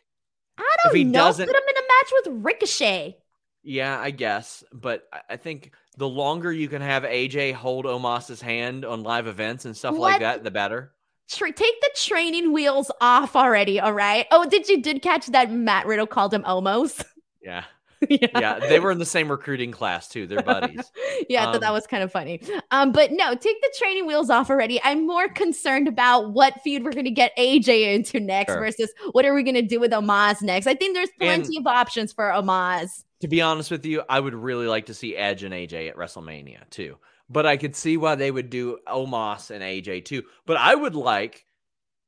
[0.58, 1.20] I don't if he know.
[1.20, 3.18] doesn't- Put him in a match with Ricochet.
[3.62, 4.64] yeah, I guess.
[4.74, 9.28] But I- I think the longer you can have AJ hold Omos's hand on live
[9.28, 10.92] events and stuff like that, the better.
[11.30, 13.80] Tra- take the training wheels off already.
[13.80, 14.26] All right.
[14.32, 17.04] Oh, did you did catch that Matt Riddle called him Omos?
[17.42, 17.64] Yeah.
[18.10, 18.28] yeah.
[18.40, 18.60] Yeah.
[18.60, 20.28] They were in the same recruiting class, too.
[20.28, 20.92] They're buddies.
[21.30, 22.40] yeah, I thought that Um, was kind of funny.
[22.72, 24.80] Um, but no, take the training wheels off already.
[24.84, 28.60] I'm more concerned about what feud we're gonna get AJ into next Sure.
[28.60, 30.68] versus what are we gonna do with Omaz next.
[30.68, 33.04] I think there's And- plenty of options for Omaz.
[33.22, 35.96] to be honest with you, I would really like to see Edge and AJ at
[35.96, 36.98] WrestleMania, too.
[37.30, 40.24] But I could see why they would do Omos and AJ, too.
[40.46, 41.44] But I would like.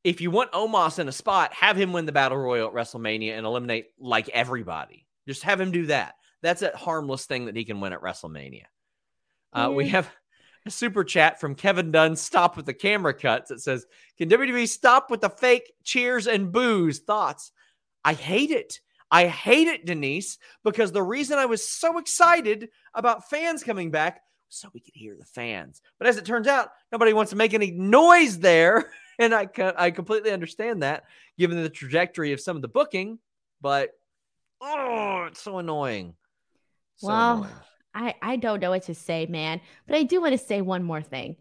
[0.02, 3.38] If you want Omos in a spot, have him win the Battle Royal at WrestleMania
[3.38, 5.06] and eliminate like everybody.
[5.28, 6.16] Just have him do that.
[6.42, 8.64] That's a harmless thing that he can win at WrestleMania.
[9.52, 10.10] Uh, we have
[10.66, 12.16] a super chat from Kevin Dunn.
[12.16, 13.52] Stop with the camera cuts.
[13.52, 13.86] It says,
[14.18, 17.52] "Can WWE stop with the fake cheers and boos?" Thoughts?
[18.04, 18.80] I hate it.
[19.12, 24.22] I hate it, Denise, because the reason I was so excited about fans coming back
[24.50, 25.82] so we could hear the fans.
[25.98, 29.92] But as it turns out, nobody wants to make any noise there, and I I
[29.92, 31.04] completely understand that
[31.38, 33.20] given the trajectory of some of the booking.
[33.62, 33.92] But
[34.62, 36.16] oh, it's so annoying.
[36.98, 37.54] So Well, annoying.
[37.94, 39.62] I I don't know what to say, man.
[39.88, 41.38] But I do want to say one more thing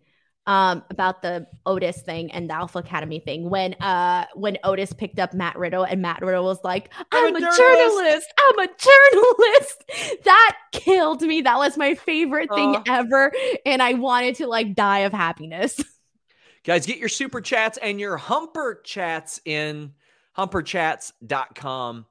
[0.49, 3.51] um, about the Otis thing and the Alpha Academy thing.
[3.51, 7.37] When uh when Otis picked up Matt Riddle and Matt Riddle was like, "I'm, I'm
[7.37, 7.59] a, journalist.
[7.59, 8.35] journalist.
[8.39, 9.85] I'm a journalist."
[10.25, 11.43] That killed me.
[11.43, 13.33] That was my favorite thing uh, ever,
[13.67, 15.81] and I wanted to like die of happiness.
[16.65, 19.93] Guys, get your super chats and your humper chats in
[20.37, 22.07] humperchats.com.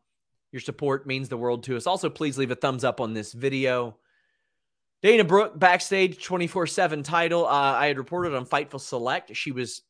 [0.51, 1.87] Your support means the world to us.
[1.87, 3.97] Also, please leave a thumbs up on this video.
[5.03, 7.45] Dana Brooke backstage 24 7 title.
[7.45, 9.35] Uh, I had reported on Fightful Select.
[9.35, 9.81] She was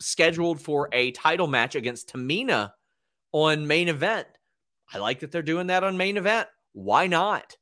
[0.00, 2.72] scheduled for a title match against Tamina
[3.32, 4.26] on main event.
[4.92, 6.48] I like that they're doing that on main event.
[6.72, 7.56] Why not?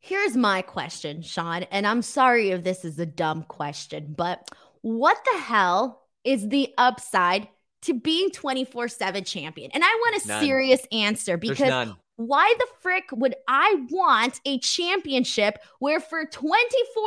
[0.00, 4.50] Here's my question, Sean, and I'm sorry if this is a dumb question, but
[4.82, 7.48] what the hell is the upside
[7.82, 9.70] to being 24 7 champion?
[9.72, 10.40] And I want a none.
[10.42, 17.02] serious answer because why the frick would I want a championship where for 24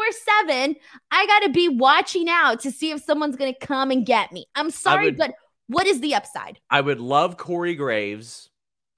[0.47, 0.75] 7,
[1.11, 4.31] I got to be watching out to see if someone's going to come and get
[4.31, 4.47] me?
[4.55, 5.33] I'm sorry, would, but
[5.67, 6.59] what is the upside?
[6.69, 8.49] I would love Corey Graves,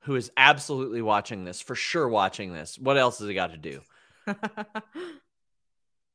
[0.02, 2.78] who is absolutely watching this, for sure watching this.
[2.80, 3.82] What else has he got to do?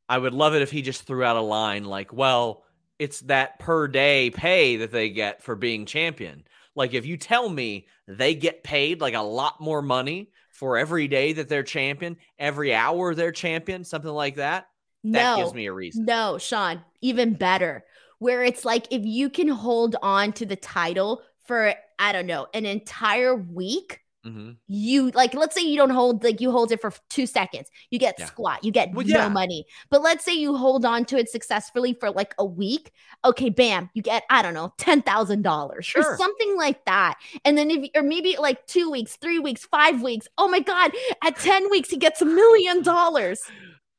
[0.09, 2.64] I would love it if he just threw out a line like, well,
[2.99, 6.45] it's that per day pay that they get for being champion.
[6.74, 11.08] Like if you tell me they get paid like a lot more money for every
[11.08, 14.68] day that they're champion, every hour they're champion, something like that,
[15.02, 16.04] no, that gives me a reason.
[16.04, 17.84] No, Sean, even better.
[18.18, 22.46] Where it's like if you can hold on to the title for I don't know,
[22.54, 24.52] an entire week Mm-hmm.
[24.68, 27.98] You like, let's say you don't hold like you hold it for two seconds, you
[27.98, 28.26] get yeah.
[28.26, 29.28] squat, you get well, no yeah.
[29.28, 29.66] money.
[29.90, 32.92] But let's say you hold on to it successfully for like a week.
[33.24, 37.16] Okay, bam, you get I don't know ten thousand dollars or something like that.
[37.44, 40.26] And then if or maybe like two weeks, three weeks, five weeks.
[40.38, 43.40] Oh my god, at ten weeks he gets a million dollars.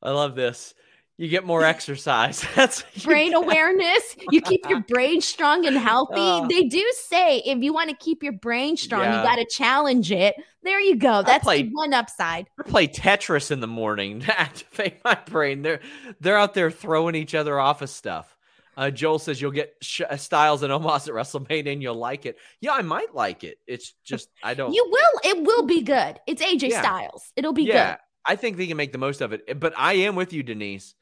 [0.02, 0.74] I love this
[1.18, 2.44] you get more exercise.
[2.54, 4.16] That's brain awareness.
[4.30, 6.14] You keep your brain strong and healthy.
[6.16, 6.46] Oh.
[6.48, 9.18] They do say if you want to keep your brain strong, yeah.
[9.18, 10.36] you got to challenge it.
[10.62, 11.22] There you go.
[11.22, 12.48] That's play, one upside.
[12.58, 15.62] I play Tetris in the morning to activate my brain.
[15.62, 15.80] They're
[16.20, 18.32] they're out there throwing each other off of stuff.
[18.76, 22.26] Uh, Joel says you'll get Sh- uh, Styles and Omos at WrestleMania and you'll like
[22.26, 22.36] it.
[22.60, 23.56] Yeah, I might like it.
[23.66, 24.74] It's just I don't.
[24.74, 25.30] You will.
[25.30, 26.20] It will be good.
[26.26, 26.82] It's AJ yeah.
[26.82, 27.32] Styles.
[27.36, 27.98] It'll be yeah, good.
[28.26, 29.58] I think they can make the most of it.
[29.58, 30.94] But I am with you, Denise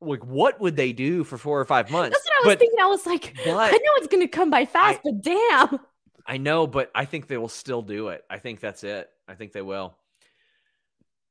[0.00, 2.16] like what would they do for four or five months?
[2.16, 2.80] That's what I was but, thinking.
[2.80, 5.80] I was like, I know it's going to come by fast, I, but damn.
[6.26, 8.24] I know, but I think they will still do it.
[8.28, 9.08] I think that's it.
[9.28, 9.96] I think they will.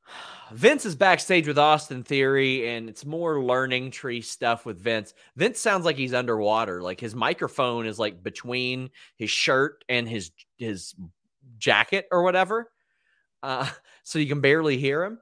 [0.52, 5.14] Vince is backstage with Austin Theory, and it's more learning tree stuff with Vince.
[5.36, 6.82] Vince sounds like he's underwater.
[6.82, 10.96] Like his microphone is like between his shirt and his his
[11.58, 12.72] jacket or whatever,
[13.44, 13.68] uh,
[14.04, 15.20] so you can barely hear him.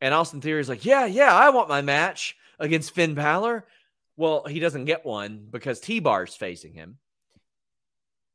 [0.00, 3.66] And Austin Theory is like, "Yeah, yeah, I want my match." Against Finn Balor?
[4.16, 6.96] Well, he doesn't get one because T Bar's facing him.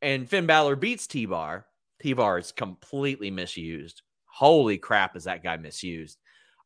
[0.02, 1.66] And Finn Balor beats T Bar.
[2.02, 4.04] T Bar is completely misused.
[4.26, 6.20] Holy crap, is that guy misused?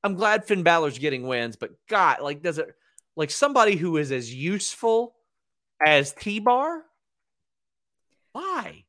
[0.04, 2.76] I'm glad Finn Balor's getting wins, but God, like, does it
[3.16, 5.16] like somebody who is as useful
[5.86, 6.84] as T Bar?
[8.34, 8.86] Why?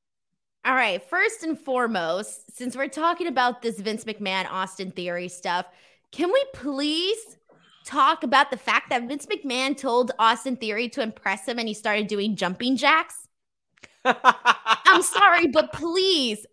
[0.65, 1.03] All right.
[1.11, 5.67] First and foremost, since we're talking about this Vince McMahon Austin Theory stuff,
[6.13, 7.37] can we please
[7.85, 11.75] talk about the fact that Vince McMahon told Austin Theory to impress him and he
[11.75, 13.29] started doing jumping jacks?
[14.05, 16.45] I'm sorry, but please,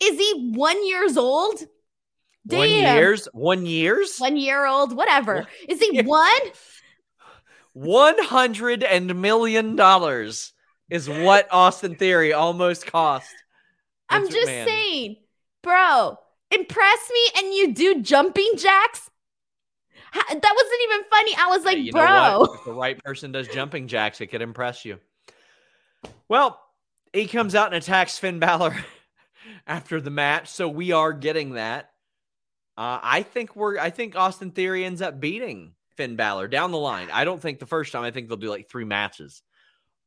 [0.00, 1.60] is he one years old?
[2.46, 2.58] Damn.
[2.58, 3.28] One years?
[3.32, 4.18] One years?
[4.18, 4.96] One year old?
[4.96, 5.46] Whatever.
[5.68, 6.32] Is he one?
[7.74, 10.52] One hundred and million dollars
[10.90, 13.30] is what Austin Theory almost cost.
[14.08, 15.16] I'm just saying,
[15.62, 16.16] bro,
[16.50, 19.10] impress me and you do jumping jacks
[20.14, 21.34] that wasn't even funny.
[21.38, 22.54] I was like, bro.
[22.54, 24.98] If the right person does jumping jacks, it could impress you.
[26.28, 26.60] Well,
[27.12, 28.76] he comes out and attacks Finn Balor
[29.66, 31.90] after the match, so we are getting that.
[32.76, 33.78] Uh, I think we're.
[33.78, 37.08] I think Austin Theory ends up beating Finn Balor down the line.
[37.12, 38.04] I don't think the first time.
[38.04, 39.42] I think they'll do like three matches.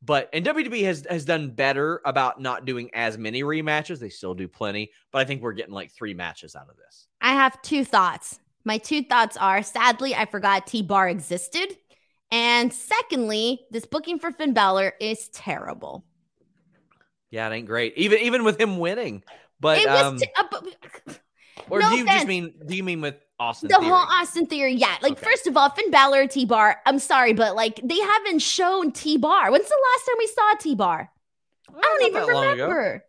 [0.04, 4.00] But and WWE has has done better about not doing as many rematches.
[4.00, 7.06] They still do plenty, but I think we're getting like three matches out of this.
[7.20, 8.40] I have two thoughts.
[8.64, 11.76] My two thoughts are sadly, I forgot T Bar existed.
[12.30, 16.04] And secondly, this booking for Finn Balor is terrible.
[17.30, 17.94] Yeah, it ain't great.
[17.96, 19.22] Even even with him winning.
[19.60, 21.20] But it um, t- uh, but,
[21.68, 22.16] or no do you offense.
[22.16, 23.68] just mean do you mean with Austin?
[23.68, 23.88] The theory?
[23.88, 24.96] whole Austin theory, yeah.
[25.02, 25.24] Like okay.
[25.24, 26.80] first of all, Finn Balor, T Bar.
[26.86, 29.50] I'm sorry, but like they haven't shown T Bar.
[29.50, 31.10] When's the last time we saw T Bar?
[31.74, 33.04] I don't even remember.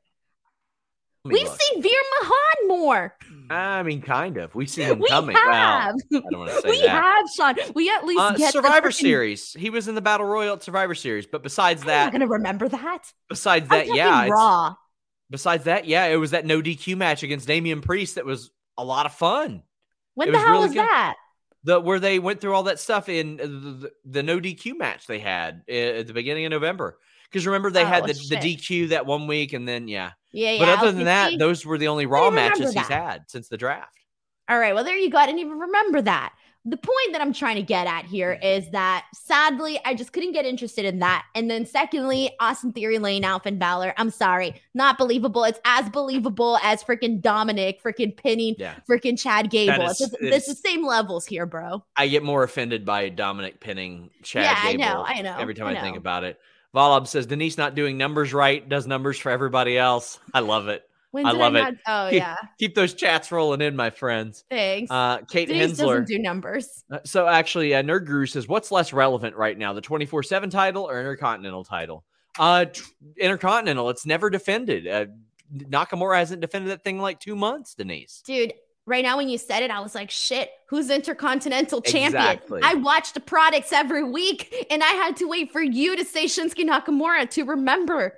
[1.26, 1.62] Me We've look.
[1.62, 3.16] seen Veer Mahaan more.
[3.50, 4.54] I mean, kind of.
[4.56, 5.36] We've seen him We coming.
[5.38, 5.96] have.
[6.12, 6.90] Well, I don't want to say we that.
[6.90, 7.26] have,
[7.58, 7.74] Sean.
[7.76, 9.54] We at least Uh, get the Survivor freaking- Series.
[9.54, 12.28] He was in the Battle Royal at Survivor Series, but besides I'm not that, gonna
[12.28, 13.04] remember that.
[13.30, 14.76] besides I'm that, yeah, Raw.
[15.30, 18.84] besides that, yeah, it was that no DQ match against Damian Priest that was a
[18.84, 19.64] lot of fun.
[20.16, 20.80] When it the was hell really was good.
[20.82, 21.16] that?
[21.64, 25.08] The where they went through all that stuff in the, the, the no DQ match
[25.08, 27.00] they had uh, at the beginning of November.
[27.34, 28.42] Because remember they had Oh, the, the shit.
[28.42, 30.12] DQ that one week, and then yeah.
[30.32, 30.60] Yeah, yeah.
[30.60, 33.98] but other than that, those were the only Raw matches he's had since the draft.
[34.48, 34.76] All right.
[34.76, 35.18] Well, there you go.
[35.18, 36.34] I didn't even remember that.
[36.66, 40.32] The point that I'm trying to get at here is that sadly, I just couldn't
[40.32, 41.26] get interested in that.
[41.36, 43.94] And then, secondly, Austin Theory laying out Finn Balor.
[43.98, 45.44] I'm sorry, not believable.
[45.44, 48.76] It's as believable as freaking Dominik freaking pinning Yeah.
[48.90, 49.84] freaking Chad Gable.
[49.90, 51.84] is- it's, it's- it's the same levels here, bro.
[51.98, 55.68] I get more offended by Dominik pinning Chad Yeah, I know, I know, every time
[55.68, 56.40] I I, think about it.
[56.74, 60.20] Volab says Denise not doing numbers right, does numbers for everybody else.
[60.34, 60.84] I love it.
[61.12, 61.62] When I love it.
[61.62, 64.44] not- Oh Keep- yeah, Keep those chats rolling in, my friends.
[64.50, 64.90] thanks.
[64.90, 66.00] Uh, Kate Denise Hensler.
[66.02, 66.84] doesn't do numbers.
[66.92, 70.24] Uh, so actually, uh, Nerd Guru says, "What's less relevant right now, the twenty four
[70.24, 72.04] seven title or Intercontinental title?"
[72.40, 72.84] Uh, tr-
[73.18, 73.92] Intercontinental.
[73.92, 74.88] It's never defended.
[74.88, 75.06] Uh,
[75.56, 77.76] Nakamura hasn't defended that thing in like two months.
[77.76, 78.24] Denise.
[78.26, 78.54] Dude,
[78.86, 82.22] right now when you said it, I was like, shit, who's intercontinental champion?
[82.22, 82.62] Exactly.
[82.64, 86.26] I watch the products every week and I had to wait for you to say
[86.26, 88.18] Shinsuke Nakamura to remember.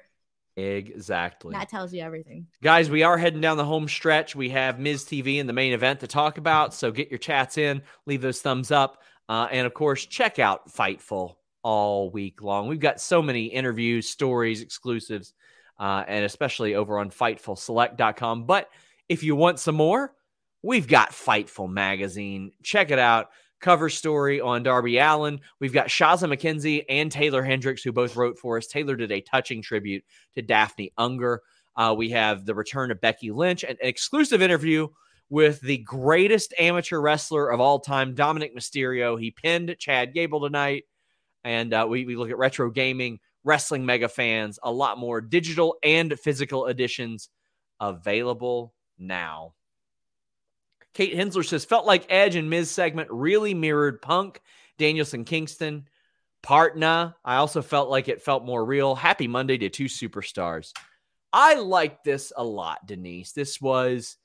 [0.58, 1.54] Exactly.
[1.54, 2.48] That tells you everything.
[2.64, 4.36] Guys, we are heading down the home stretch.
[4.36, 6.74] We have Miz TV in the main event to talk about.
[6.74, 9.04] So get your chats in, leave those thumbs up.
[9.28, 12.68] Uh, and of course, check out Fightful all week long.
[12.68, 15.34] We've got so many interviews, stories, exclusives,
[15.80, 18.46] uh, and especially over on FightfulSelect.com.
[18.46, 18.70] But
[19.10, 20.14] if you want some more,
[20.66, 22.52] we've got Fightful Magazine.
[22.64, 23.28] Check it out.
[23.62, 25.40] Cover story on Darby Allin.
[25.60, 28.66] We've got Shazza McKenzie and Taylor Hendricks, who both wrote for us.
[28.66, 30.04] Taylor did a touching tribute
[30.34, 31.42] to Daffney Unger.
[31.78, 34.88] Uh, we have the return of Becky Lynch, an exclusive interview
[35.30, 39.20] with the greatest amateur wrestler of all time, Dominik Mysterio.
[39.20, 40.86] He pinned Chad Gable tonight.
[41.44, 45.76] And uh, we, we look at retro gaming, wrestling mega fans, a lot more digital
[45.84, 47.30] and physical editions
[47.80, 49.54] available now.
[50.96, 54.42] Kate Hensler says, felt like Edge and Miz segment really mirrored Punk,
[54.80, 55.88] Danielson Kingston,
[56.42, 57.14] Partna.
[57.24, 58.96] I also felt like it felt more real.
[58.96, 60.72] Happy Monday to two superstars.
[61.34, 63.34] I liked this a lot, Denise.
[63.34, 64.16] This was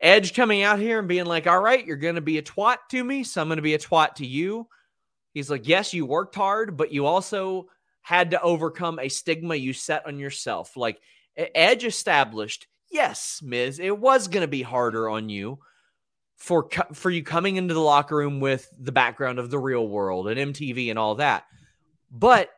[0.00, 2.76] Edge coming out here and being like, all right, you're going to be a twat
[2.90, 3.24] to me.
[3.24, 4.68] So I'm going to be a twat to you.
[5.32, 7.68] He's like, yes, you worked hard, but you also
[8.02, 10.76] had to overcome a stigma you set on yourself.
[10.76, 11.00] Like
[11.36, 15.58] Edge established, yes, Miz, it was going to be harder on you
[16.36, 20.28] for for you coming into the locker room with the background of the real world
[20.28, 21.44] and MTV and all that.
[22.10, 22.50] But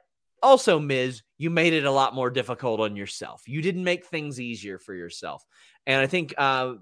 [0.42, 3.42] also, Miz, you made it a lot more difficult on yourself.
[3.46, 5.44] You didn't make things easier for yourself.
[5.86, 6.74] And I think uh,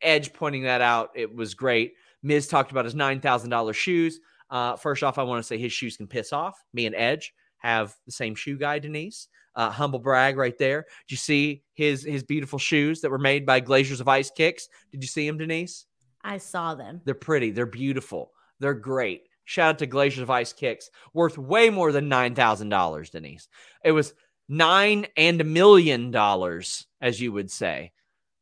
[0.00, 1.94] Edge pointing that out, it was great.
[2.22, 4.20] Miz talked about his $9,000 shoes.
[4.50, 6.62] Uh, first off, I want to say his shoes can piss off.
[6.72, 9.28] Me and Edge have the same shoe guy, Denise.
[9.54, 10.86] Uh, humble brag right there.
[11.06, 14.68] Did you see his his beautiful shoes that were made by Glaciers of Ice Kicks?
[14.90, 15.86] Did you see them, Denise?
[16.24, 17.00] I saw them.
[17.04, 17.50] They're pretty.
[17.50, 18.32] They're beautiful.
[18.60, 19.22] They're great.
[19.44, 23.48] Shout out to Glaciers of Ice Kicks, worth way more than nine thousand dollars, Denise.
[23.84, 24.14] It was
[24.48, 27.92] nine and a million dollars, as you would say.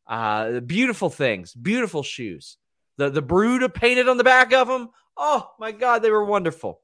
[0.07, 2.59] Uh, beautiful things, beautiful shoes.
[2.99, 4.91] The the Bruta painted on the back of them.
[5.17, 6.81] Oh my God, they were wonderful.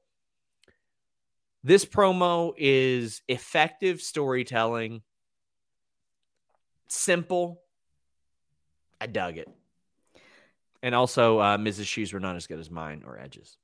[1.63, 5.01] This promo is effective storytelling,
[6.87, 7.61] simple.
[9.01, 9.47] I dug it.
[10.81, 13.57] And also, uh, Miz's Shoes were not as good as mine or Edges.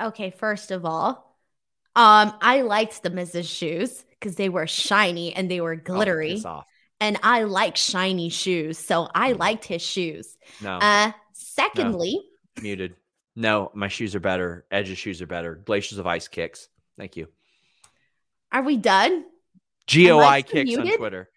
[0.00, 1.38] Okay, first of all,
[1.94, 6.42] um, I liked the Miz's shoes because they were shiny and they were Oh, glittery.
[6.44, 6.66] off.
[7.02, 9.38] and I like shiny shoes, so I Mm.
[9.38, 10.36] liked his shoes.
[10.60, 12.20] No, Uh, secondly,
[12.60, 12.94] muted.
[13.36, 14.66] No, my shoes are better.
[14.70, 15.54] Edge's shoes are better.
[15.54, 16.68] Glaciers of Ice kicks.
[16.98, 17.28] Thank you.
[18.52, 19.24] are we done?
[19.92, 20.86] GOI kicks on?
[20.96, 21.30] Twitter.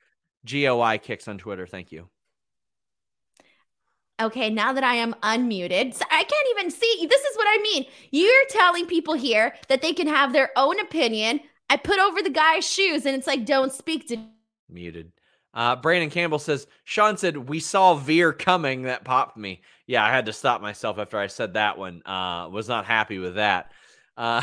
[0.45, 1.65] GOI kicks on Twitter.
[1.65, 2.09] Thank you.
[4.21, 7.07] Okay, now that I am unmuted, I can't even see.
[7.09, 7.85] This is what I mean.
[8.11, 11.39] You're telling people here that they can have their own opinion.
[11.69, 14.17] I put over the guy's shoes, and it's like, don't speak to.
[14.69, 15.11] Muted.
[15.53, 18.83] Uh, Brandon Campbell says Sean said we saw Veer coming.
[18.83, 19.61] That popped me.
[19.87, 22.01] Yeah, I had to stop myself after I said that one.
[22.05, 23.71] Uh, was not happy with that.
[24.15, 24.41] Uh,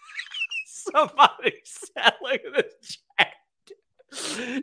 [0.66, 3.34] somebody said, "Look at this chat."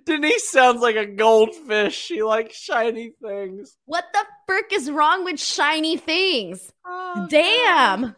[0.06, 1.96] Denise sounds like a goldfish.
[1.96, 3.78] She likes shiny things.
[3.86, 6.74] What the frick is wrong with shiny things?
[6.86, 8.16] Oh, Damn.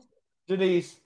[0.47, 0.97] Denise,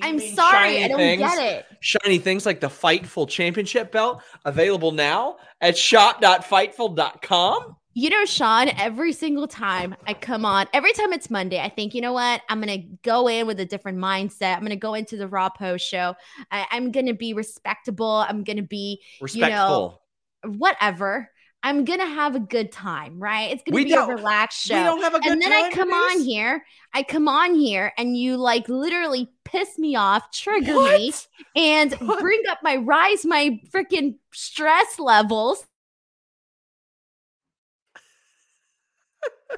[0.00, 1.66] I'm sorry, I don't things, get it.
[1.80, 7.76] Shiny things like the Fightful Championship belt available now at shop.fightful.com.
[7.94, 11.94] You know, Sean, every single time I come on, every time it's Monday, I think,
[11.94, 12.40] you know what?
[12.48, 14.54] I'm going to go in with a different mindset.
[14.54, 16.14] I'm going to go into the Raw Post show.
[16.50, 18.24] I, am going to be respectable.
[18.26, 20.00] I'm going to be, respectful.
[20.44, 21.28] You know, whatever.
[21.64, 23.52] I'm gonna have a good time, right?
[23.52, 24.76] It's gonna we be a relaxed show.
[24.76, 27.92] We don't have a good and then I come on here, I come on here,
[27.96, 30.98] and you like literally piss me off, trigger what?
[30.98, 31.12] me,
[31.54, 32.20] and what?
[32.20, 35.64] bring up my rise my freaking stress levels.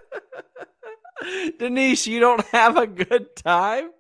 [1.59, 3.91] Denise, you don't have a good time.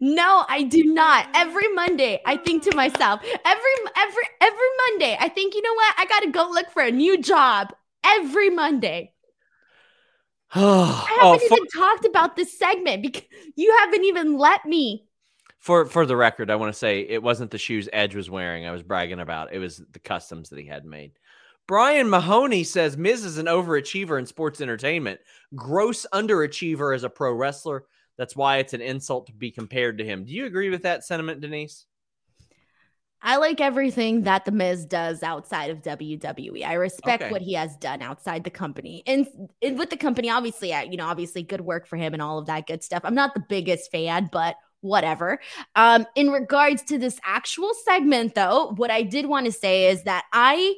[0.00, 1.28] No, I do not.
[1.34, 5.94] Every Monday, I think to myself, every every every Monday, I think, you know what?
[5.96, 7.72] I got to go look for a new job
[8.04, 9.12] every Monday.
[10.52, 13.22] Oh, I haven't oh, for- even talked about this segment because
[13.54, 15.06] you haven't even let me.
[15.58, 18.66] For for the record, I want to say it wasn't the shoes Edge was wearing.
[18.66, 19.52] I was bragging about.
[19.52, 21.12] It was the customs that he had made.
[21.70, 25.20] Brian Mahoney says Miz is an overachiever in sports entertainment,
[25.54, 27.84] gross underachiever as a pro wrestler.
[28.18, 30.24] That's why it's an insult to be compared to him.
[30.24, 31.86] Do you agree with that sentiment, Denise?
[33.22, 36.66] I like everything that the Miz does outside of WWE.
[36.66, 37.30] I respect okay.
[37.30, 39.28] what he has done outside the company, and,
[39.62, 42.46] and with the company, obviously, you know, obviously, good work for him and all of
[42.46, 43.02] that good stuff.
[43.04, 45.38] I'm not the biggest fan, but whatever.
[45.76, 50.02] Um, in regards to this actual segment, though, what I did want to say is
[50.02, 50.74] that I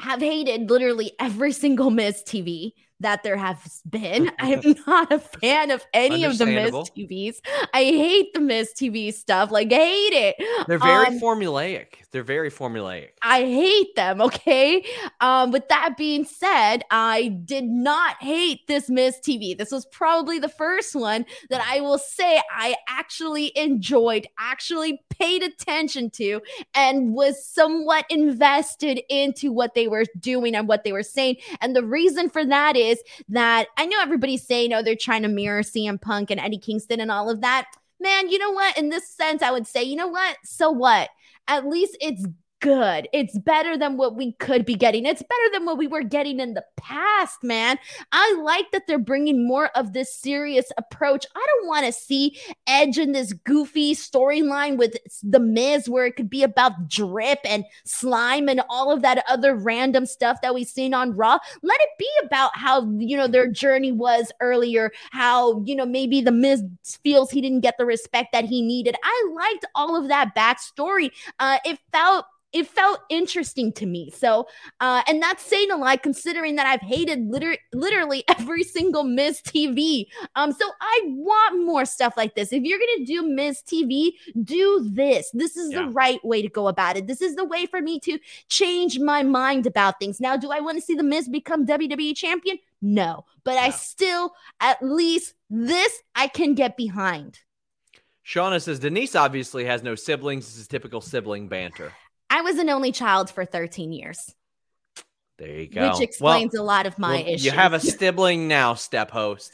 [0.00, 4.30] have hated literally every single Miz TV that there has been.
[4.38, 7.36] I am not a fan of any of the Miss TVs.
[7.72, 9.50] I hate the Miz TV stuff.
[9.50, 10.66] Like, I hate it.
[10.66, 12.07] They're very um, formulaic.
[12.10, 13.10] They're very formulaic.
[13.22, 14.22] I hate them.
[14.28, 14.84] Okay.
[15.20, 19.56] Um, with that being said, I did not hate this Miz TV.
[19.56, 25.42] This was probably the first one that I will say I actually enjoyed, actually paid
[25.42, 26.42] attention to,
[26.74, 31.36] and was somewhat invested into what they were doing and what they were saying.
[31.62, 35.28] And the reason for that is that I know everybody's saying, oh, they're trying to
[35.28, 37.66] mirror CM Punk and Eddie Kingston and all of that.
[38.00, 38.78] Man, you know what?
[38.78, 40.36] In this sense, I would say, you know what?
[40.44, 41.08] So what?
[41.48, 42.24] At least it's
[42.60, 43.08] good.
[43.12, 45.06] It's better than what we could be getting.
[45.06, 47.78] It's better than what we were getting in the past, man.
[48.12, 51.24] I like that they're bringing more of this serious approach.
[51.34, 56.16] I don't want to see Edge in this goofy storyline with The Miz where it
[56.16, 60.66] could be about drip and slime and all of that other random stuff that we've
[60.68, 61.38] seen on Raw.
[61.62, 66.20] Let it be about how, you know, their journey was earlier, how, you know, maybe
[66.20, 66.64] The Miz
[67.04, 68.96] feels he didn't get the respect that he needed.
[69.02, 71.10] I liked all of that backstory.
[71.38, 74.10] Uh, it felt it felt interesting to me.
[74.10, 74.46] So,
[74.80, 79.40] uh, and that's saying a lot considering that I've hated liter- literally every single Miz
[79.42, 80.06] TV.
[80.34, 82.52] Um, so I want more stuff like this.
[82.52, 84.12] If you're gonna do Miz TV,
[84.42, 85.30] do this.
[85.32, 85.82] This is yeah.
[85.82, 87.06] the right way to go about it.
[87.06, 88.18] This is the way for me to
[88.48, 90.20] change my mind about things.
[90.20, 92.58] Now, do I want to see the Miz become WWE champion?
[92.80, 97.40] No, but I still, at least this, I can get behind.
[98.24, 100.46] Shauna says Denise obviously has no siblings.
[100.46, 101.92] This is typical sibling banter.
[102.30, 104.34] I was an only child for 13 years.
[105.38, 105.90] There you go.
[105.90, 107.44] Which explains well, a lot of my well, issues.
[107.44, 109.52] You have a sibling now, step host.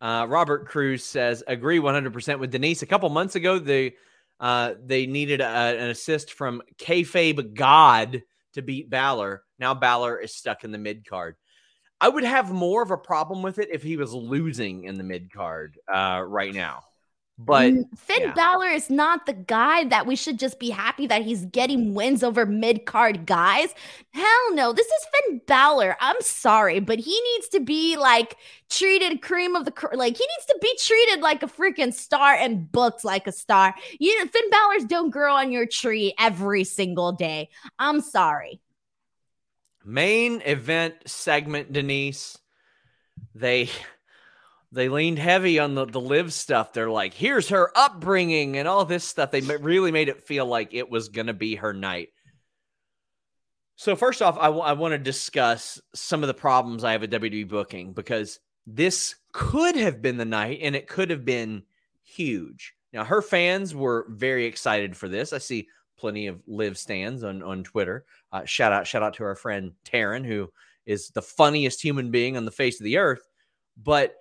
[0.00, 2.82] Uh, Robert Cruz says, agree 100% with Denise.
[2.82, 3.94] A couple months ago, they,
[4.40, 8.22] uh, they needed a, an assist from kayfabe God
[8.54, 9.42] to beat Balor.
[9.58, 11.36] Now Balor is stuck in the mid card.
[12.00, 15.04] I would have more of a problem with it if he was losing in the
[15.04, 16.82] mid card uh, right now.
[17.44, 18.34] But mm, Finn yeah.
[18.34, 22.22] Balor is not the guy that we should just be happy that he's getting wins
[22.22, 23.74] over mid card guys.
[24.10, 25.96] Hell no, this is Finn Balor.
[26.00, 28.36] I'm sorry, but he needs to be like
[28.70, 32.34] treated cream of the cr- like he needs to be treated like a freaking star
[32.34, 33.74] and booked like a star.
[33.98, 37.48] You know, Finn Balor's don't grow on your tree every single day.
[37.78, 38.60] I'm sorry.
[39.84, 42.38] Main event segment, Denise.
[43.34, 43.68] They
[44.72, 46.72] they leaned heavy on the, the Liv stuff.
[46.72, 49.30] They're like, here's her upbringing and all this stuff.
[49.30, 52.08] They really made it feel like it was going to be her night.
[53.76, 57.02] So, first off, I, w- I want to discuss some of the problems I have
[57.02, 61.64] with WWE booking because this could have been the night and it could have been
[62.02, 62.74] huge.
[62.92, 65.32] Now, her fans were very excited for this.
[65.32, 65.68] I see
[65.98, 68.06] plenty of Liv stands on, on Twitter.
[68.32, 70.50] Uh, shout out, shout out to our friend Taryn, who
[70.86, 73.28] is the funniest human being on the face of the earth.
[73.82, 74.14] But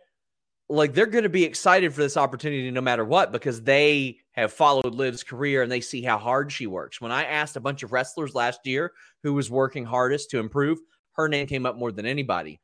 [0.72, 4.54] like they're going to be excited for this opportunity no matter what because they have
[4.54, 7.02] followed Liv's career and they see how hard she works.
[7.02, 10.80] When I asked a bunch of wrestlers last year who was working hardest to improve,
[11.14, 12.62] her name came up more than anybody.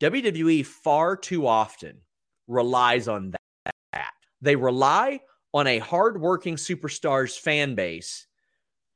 [0.00, 1.98] WWE far too often
[2.48, 3.34] relies on
[3.92, 4.10] that.
[4.40, 5.20] They rely
[5.52, 8.26] on a hardworking superstars fan base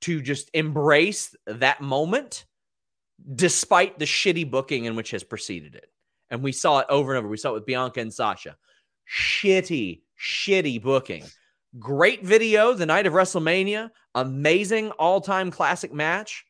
[0.00, 2.46] to just embrace that moment
[3.34, 5.90] despite the shitty booking in which has preceded it.
[6.30, 7.28] And we saw it over and over.
[7.28, 8.56] We saw it with Bianca and Sasha.
[9.10, 11.24] Shitty, shitty booking.
[11.78, 13.90] Great video the night of WrestleMania.
[14.14, 16.44] Amazing all time classic match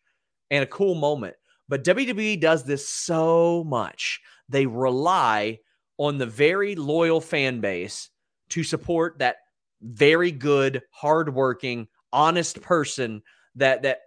[0.51, 1.34] and a cool moment.
[1.68, 4.20] But WWE does this so much.
[4.48, 5.60] They rely
[5.98, 8.10] on the very loyal fan base
[8.51, 9.36] to support that
[9.80, 13.22] very good, hardworking, honest person
[13.56, 14.01] that that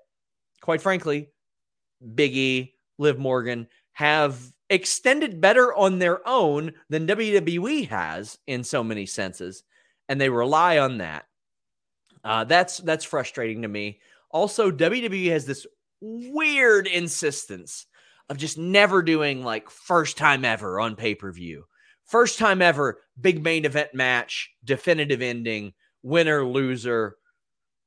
[0.62, 1.30] quite frankly,
[2.04, 4.40] Biggie, Liv Morgan have
[4.70, 9.64] extended better on their own than WWE has in so many senses,
[10.10, 11.26] and they rely on that.
[12.24, 14.00] Uh, that's that's frustrating to me.
[14.30, 15.66] Also, WWE has this
[16.02, 17.86] weird insistence
[18.30, 21.66] of just never doing like first time ever on pay per view.
[22.06, 25.74] First time ever, big main event match, definitive ending,
[26.04, 27.18] winner, loser,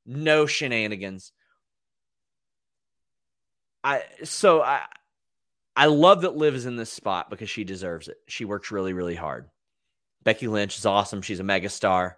[0.07, 1.33] no shenanigans.
[3.83, 4.83] I so I
[5.81, 8.19] I love that Liv is in this spot because she deserves it.
[8.29, 9.49] She works really, really hard.
[10.23, 11.23] Becky Lynch is awesome.
[11.23, 12.17] She's a megastar.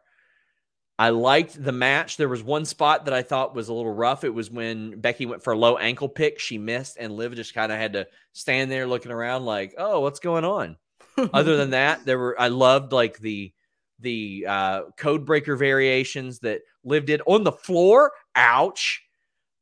[0.98, 2.16] I liked the match.
[2.16, 4.24] There was one spot that I thought was a little rough.
[4.24, 6.40] It was when Becky went for a low ankle pick.
[6.40, 10.01] She missed, and Liv just kind of had to stand there looking around like, "Oh,
[10.01, 10.76] what's going on?"
[11.32, 13.52] Other than that, there were I loved like the
[14.01, 18.10] the uh, code breaker variations that Liv did on the floor.
[18.34, 19.05] Ouch!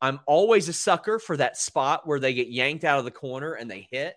[0.01, 3.55] I'm always a sucker for that spot where they get yanked out of the corner
[3.55, 4.15] and they hit.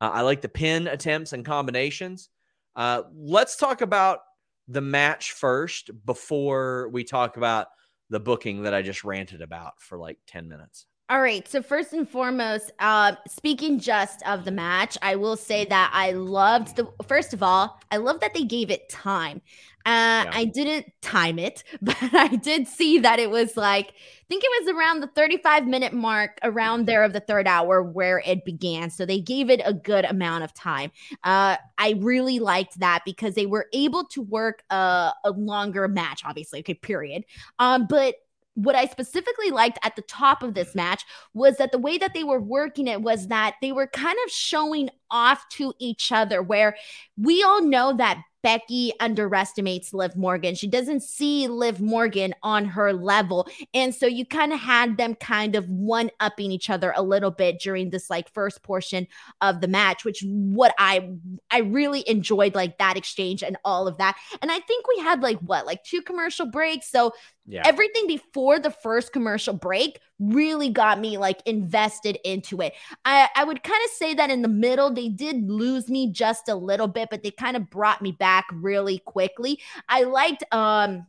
[0.00, 2.28] Uh, I like the pin attempts and combinations.
[2.74, 4.20] Uh, let's talk about
[4.68, 7.68] the match first before we talk about
[8.10, 10.86] the booking that I just ranted about for like 10 minutes.
[11.08, 11.46] All right.
[11.46, 16.10] So first and foremost, uh, speaking just of the match, I will say that I
[16.10, 16.88] loved the.
[17.06, 19.40] First of all, I love that they gave it time.
[19.86, 20.30] Uh, yeah.
[20.32, 24.64] I didn't time it, but I did see that it was like, I think it
[24.64, 28.90] was around the 35 minute mark, around there of the third hour where it began.
[28.90, 30.90] So they gave it a good amount of time.
[31.22, 36.22] Uh, I really liked that because they were able to work a, a longer match,
[36.24, 36.58] obviously.
[36.60, 37.24] Okay, period.
[37.60, 38.16] Um, but
[38.56, 41.04] what I specifically liked at the top of this match
[41.34, 44.32] was that the way that they were working it was that they were kind of
[44.32, 46.76] showing off to each other, where
[47.16, 50.54] we all know that Becky underestimates Liv Morgan.
[50.54, 53.48] She doesn't see Liv Morgan on her level.
[53.74, 57.32] And so you kind of had them kind of one upping each other a little
[57.32, 59.08] bit during this like first portion
[59.40, 61.10] of the match, which what I
[61.50, 64.16] I really enjoyed like that exchange and all of that.
[64.40, 66.88] And I think we had like what, like two commercial breaks.
[66.88, 67.14] So
[67.46, 67.62] yeah.
[67.64, 72.74] everything before the first commercial break really got me like invested into it.
[73.04, 76.48] I, I would kind of say that in the middle, they did lose me just
[76.48, 79.60] a little bit, but they kind of brought me back really quickly.
[79.88, 81.06] I liked, um,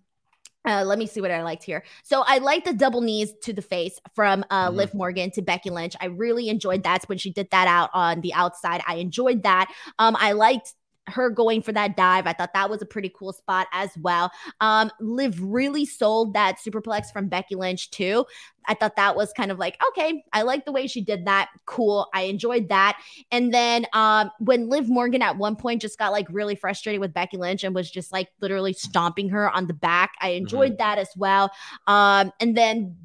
[0.67, 1.83] uh, let me see what I liked here.
[2.03, 4.77] So I liked the double knees to the face from uh, mm-hmm.
[4.77, 5.95] Liv Morgan to Becky Lynch.
[6.01, 8.81] I really enjoyed that when she did that out on the outside.
[8.85, 9.73] I enjoyed that.
[9.97, 10.73] Um, I liked
[11.07, 12.27] her going for that dive.
[12.27, 14.31] I thought that was a pretty cool spot as well.
[14.61, 18.25] Um, Liv really sold that superplex from Becky Lynch too.
[18.67, 21.49] I thought that was kind of like, okay, I like the way she did that.
[21.65, 22.07] Cool.
[22.13, 23.01] I enjoyed that.
[23.31, 27.13] And then um, when Liv Morgan at one point just got like really frustrated with
[27.13, 30.77] Becky Lynch and was just like literally stomping her on the back, I enjoyed mm-hmm.
[30.77, 31.51] that as well.
[31.87, 32.97] Um, and then,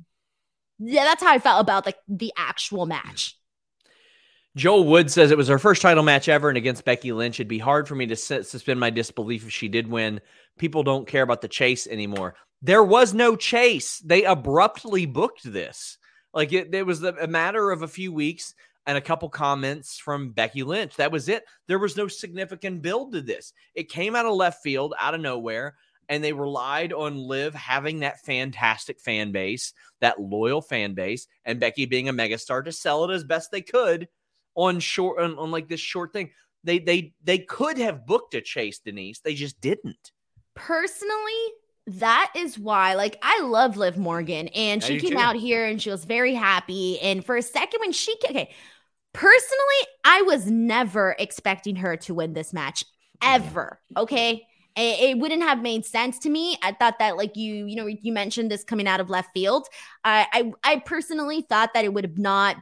[0.80, 3.38] yeah, that's how I felt about like the actual match.
[4.54, 7.36] Joel Wood says it was her first title match ever and against Becky Lynch.
[7.36, 10.20] It'd be hard for me to suspend my disbelief if she did win.
[10.58, 12.34] People don't care about the chase anymore.
[12.60, 13.98] There was no chase.
[14.00, 15.96] They abruptly booked this.
[16.34, 18.54] Like it, it was a matter of a few weeks
[18.86, 20.96] and a couple comments from Becky Lynch.
[20.96, 21.44] That was it.
[21.66, 23.54] There was no significant build to this.
[23.74, 25.76] It came out of left field, out of nowhere,
[26.10, 31.60] and they relied on Liv having that fantastic fan base, that loyal fan base, and
[31.60, 34.08] Becky being a megastar to sell it as best they could
[34.54, 36.30] on short on, on like this short thing.
[36.64, 39.20] They they they could have booked a chase, Denise.
[39.20, 40.12] They just didn't.
[40.54, 41.52] Personally,
[41.86, 45.18] that is why like i love liv morgan and she came too.
[45.18, 48.50] out here and she was very happy and for a second when she okay
[49.12, 52.84] personally i was never expecting her to win this match
[53.20, 54.46] ever okay
[54.76, 57.86] it, it wouldn't have made sense to me i thought that like you you know
[57.86, 59.66] you mentioned this coming out of left field
[60.04, 62.56] i i, I personally thought that it would have not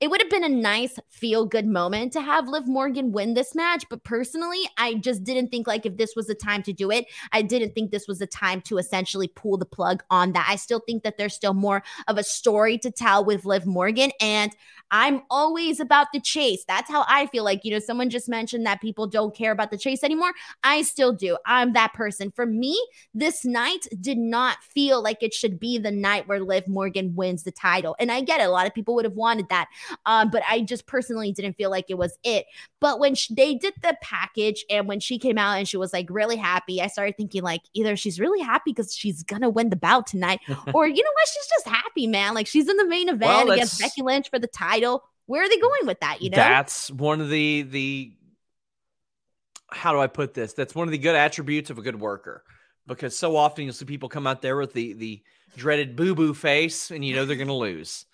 [0.00, 3.54] it would have been a nice feel good moment to have Liv Morgan win this
[3.54, 3.84] match.
[3.88, 7.06] But personally, I just didn't think like if this was the time to do it,
[7.32, 10.46] I didn't think this was the time to essentially pull the plug on that.
[10.48, 14.10] I still think that there's still more of a story to tell with Liv Morgan.
[14.20, 14.54] And
[14.90, 16.64] I'm always about the chase.
[16.66, 19.70] That's how I feel like, you know, someone just mentioned that people don't care about
[19.70, 20.32] the chase anymore.
[20.62, 21.36] I still do.
[21.44, 22.30] I'm that person.
[22.30, 22.78] For me,
[23.12, 27.42] this night did not feel like it should be the night where Liv Morgan wins
[27.42, 27.96] the title.
[27.98, 28.44] And I get it.
[28.44, 29.68] A lot of people would have wanted that.
[30.04, 32.46] Um, but I just personally didn't feel like it was it.
[32.80, 35.92] But when she, they did the package and when she came out and she was
[35.92, 39.70] like really happy, I started thinking like either she's really happy because she's gonna win
[39.70, 40.40] the bout tonight,
[40.74, 42.34] or you know what, she's just happy, man.
[42.34, 45.04] Like she's in the main event well, against Becky Lynch for the title.
[45.26, 46.22] Where are they going with that?
[46.22, 48.12] You know, that's one of the the
[49.70, 50.52] how do I put this?
[50.52, 52.44] That's one of the good attributes of a good worker
[52.86, 55.22] because so often you'll see people come out there with the the
[55.56, 58.06] dreaded boo boo face, and you know they're going to lose.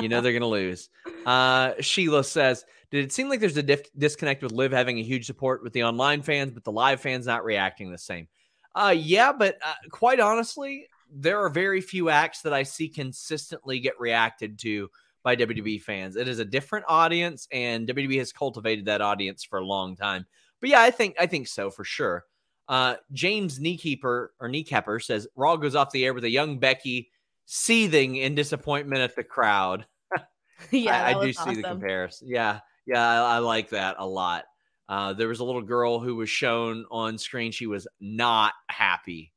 [0.00, 0.88] You know they're going to lose.
[1.26, 5.02] Uh, Sheila says, "Did it seem like there's a dif- disconnect with Liv having a
[5.02, 8.28] huge support with the online fans, but the live fans not reacting the same?"
[8.74, 13.80] Uh, yeah, but uh, quite honestly, there are very few acts that I see consistently
[13.80, 14.88] get reacted to
[15.22, 16.16] by WWE fans.
[16.16, 20.26] It is a different audience, and WWE has cultivated that audience for a long time.
[20.60, 22.24] But yeah, I think I think so for sure.
[22.68, 27.10] Uh, James Kneekeeper or Kneecapper says Raw goes off the air with a young Becky
[27.54, 29.84] seething in disappointment at the crowd.
[30.70, 31.54] yeah, I, I do awesome.
[31.54, 32.28] see the comparison.
[32.28, 34.44] Yeah, yeah, I, I like that a lot.
[34.88, 37.52] Uh, there was a little girl who was shown on screen.
[37.52, 39.32] She was not happy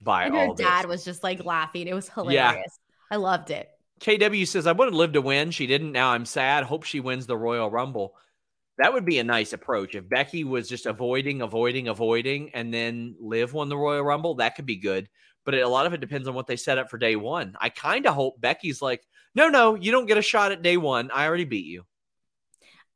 [0.00, 0.88] by and all her dad this.
[0.88, 1.86] was just like laughing.
[1.86, 2.34] It was hilarious.
[2.54, 2.62] Yeah.
[3.10, 3.68] I loved it.
[4.00, 5.50] KW says, I wanted Liv to win.
[5.50, 5.92] She didn't.
[5.92, 6.64] Now I'm sad.
[6.64, 8.14] Hope she wins the Royal Rumble.
[8.78, 9.94] That would be a nice approach.
[9.94, 14.54] If Becky was just avoiding, avoiding, avoiding, and then Liv won the Royal Rumble, that
[14.54, 15.10] could be good.
[15.50, 17.56] But it, a lot of it depends on what they set up for day one.
[17.60, 19.04] I kind of hope Becky's like,
[19.34, 21.10] no, no, you don't get a shot at day one.
[21.12, 21.86] I already beat you.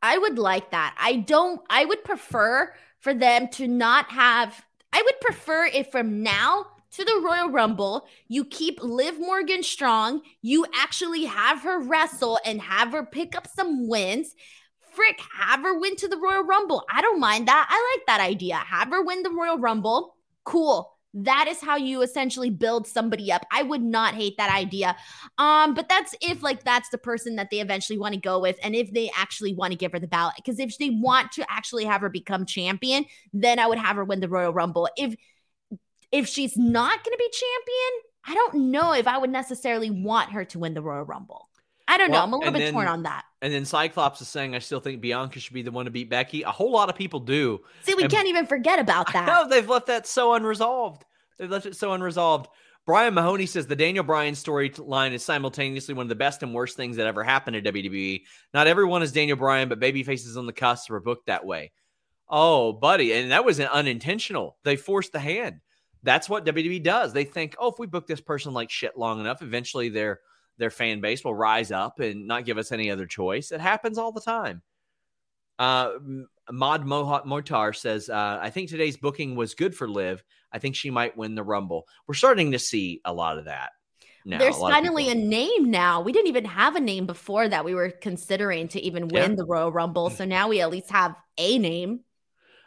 [0.01, 0.95] I would like that.
[0.97, 6.23] I don't, I would prefer for them to not have, I would prefer if from
[6.23, 8.07] now to the Royal Rumble.
[8.29, 10.23] You keep Liv Morgan strong.
[10.41, 14.33] You actually have her wrestle and have her pick up some wins.
[14.93, 16.85] Frick, have her win to the Royal Rumble.
[16.89, 17.67] I don't mind that.
[17.69, 18.55] I like that idea.
[18.55, 20.15] Have her win the Royal Rumble.
[20.45, 20.94] Cool.
[21.15, 23.47] That is how you essentially build somebody up.
[23.53, 24.97] I would not hate that idea.
[25.39, 28.59] Um, but that's if like that's the person that they eventually want to go with,
[28.63, 30.35] and if they actually want to give her the ballot.
[30.37, 34.05] Because if they want to actually have her become champion, then I would have her
[34.05, 34.89] win the Royal Rumble.
[34.97, 35.15] If
[36.11, 40.33] if she's not going to be champion, I don't know if I would necessarily want
[40.33, 41.49] her to win the Royal Rumble.
[41.87, 42.25] I don't well, know.
[42.25, 43.25] I'm a little bit then, torn on that.
[43.43, 46.09] And then Cyclops is saying, I still think Bianca should be the one to beat
[46.09, 46.43] Becky.
[46.43, 47.61] A whole lot of people do.
[47.83, 49.27] See, we and, can't even forget about that.
[49.27, 51.05] No, they've left that so unresolved.
[51.39, 52.49] They've left it so unresolved.
[52.87, 56.77] Brian Mahoney says the Daniel Bryan storyline is simultaneously one of the best and worst
[56.77, 58.23] things that ever happened to WWE.
[58.53, 61.73] Not everyone is Daniel Bryan, but baby faces on the cusp were booked that way.
[62.29, 63.13] Oh, buddy.
[63.13, 64.57] And that was unintentional.
[64.65, 65.61] They forced the hand
[66.05, 67.13] that's what WWE does.
[67.13, 70.21] They think, oh, if we book this person like shit long enough, eventually their
[70.59, 73.53] their fan base will rise up and not give us any other choice.
[73.53, 74.63] It happens all the time.
[75.59, 75.91] Uh,
[76.51, 80.23] Mod Mohawk Motar says, uh, I think today's booking was good for Liv.
[80.53, 81.87] I think she might win the Rumble.
[82.07, 83.71] We're starting to see a lot of that.
[84.27, 86.01] Now, There's finally a name now.
[86.01, 89.37] We didn't even have a name before that we were considering to even win yeah.
[89.37, 90.09] the Royal Rumble.
[90.09, 92.01] So now we at least have a name.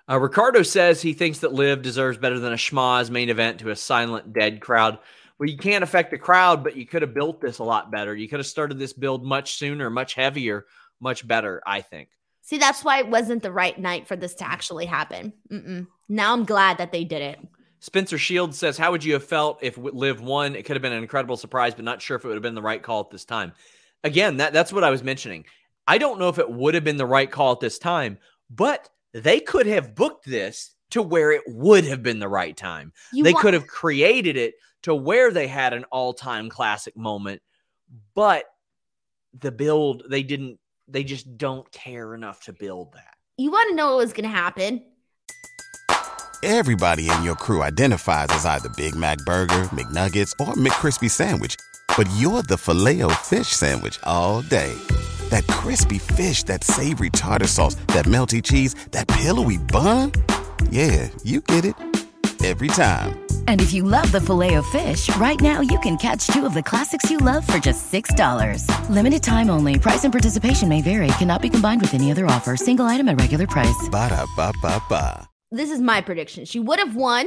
[0.10, 3.72] Uh, Ricardo says he thinks that Liv deserves better than a schmoz main event to
[3.72, 5.00] a silent, dead crowd.
[5.40, 8.16] Well, you can't affect the crowd, but you could have built this a lot better.
[8.16, 10.66] You could have started this build much sooner, much heavier,
[11.00, 12.10] much better, I think.
[12.42, 15.34] See, that's why it wasn't the right night for this to actually happen.
[15.52, 15.88] Mm-mm.
[16.10, 17.40] Now I'm glad that they did it.
[17.80, 20.56] Spencer Shields says, How would you have felt if Liv won?
[20.56, 22.56] It could have been an incredible surprise, but not sure if it would have been
[22.56, 23.52] the right call at this time.
[24.04, 25.46] Again, that, that's what I was mentioning.
[25.86, 28.18] I don't know if it would have been the right call at this time,
[28.50, 32.94] but they could have booked this to where it would have been the right time.
[33.12, 37.42] You they want- could have created it to where they had an all-time classic moment,
[38.14, 38.46] but
[39.40, 43.16] the build they didn't they just don't care enough to build that.
[43.38, 44.84] You want to know what was going to happen?
[46.44, 51.56] Everybody in your crew identifies as either Big Mac burger, McNuggets, or McCrispy sandwich,
[51.98, 54.74] but you're the Filet-O-Fish sandwich all day
[55.30, 60.12] that crispy fish, that savory tartar sauce, that melty cheese, that pillowy bun.
[60.70, 61.76] Yeah, you get it
[62.44, 63.20] every time.
[63.48, 66.54] And if you love the filet of fish, right now you can catch two of
[66.54, 68.90] the classics you love for just $6.
[68.90, 69.80] Limited time only.
[69.80, 71.08] Price and participation may vary.
[71.20, 72.56] Cannot be combined with any other offer.
[72.56, 73.90] Single item at regular price.
[73.90, 75.28] Ba da ba ba ba.
[75.52, 76.44] This is my prediction.
[76.46, 77.26] She would have won.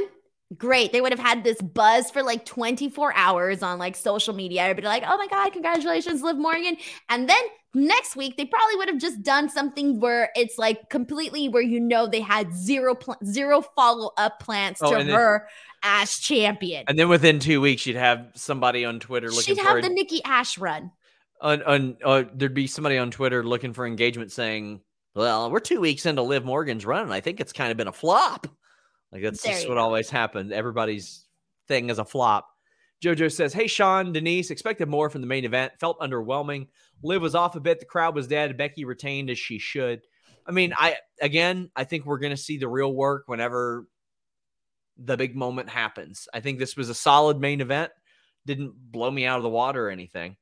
[0.55, 0.91] Great.
[0.91, 4.61] They would have had this buzz for like 24 hours on like social media.
[4.61, 6.77] Everybody like, oh my God, congratulations, Liv Morgan.
[7.09, 7.41] And then
[7.73, 11.79] next week they probably would have just done something where it's like completely where you
[11.79, 15.47] know they had zero pl- zero follow up plans Oh, to then- her
[15.83, 16.83] as champion.
[16.87, 19.81] And then within two weeks, you'd have somebody on Twitter looking She'd for have a-
[19.81, 20.91] the Nikki ASH run.
[21.41, 24.81] on, on uh, there'd be somebody on Twitter looking for engagement saying,
[25.15, 27.87] "Well, we're two weeks into Liv Morgan's run, and I think it's kind of been
[27.87, 28.47] a flop."
[29.11, 29.81] Like that's There just what go.
[29.81, 30.51] always happens.
[30.51, 31.25] Everybody's
[31.67, 32.47] thing is a flop.
[33.03, 35.73] JoJo says, "Hey, Sean, Denise, expected more from the main event.
[35.79, 36.67] Felt underwhelming.
[37.03, 37.79] Liv was off a bit.
[37.79, 38.57] The crowd was dead.
[38.57, 40.01] Becky retained as she should.
[40.45, 43.87] I mean, I again, I think we're going to see the real work whenever
[44.97, 46.27] the big moment happens.
[46.33, 47.91] I think this was a solid main event.
[48.45, 50.37] Didn't blow me out of the water or anything."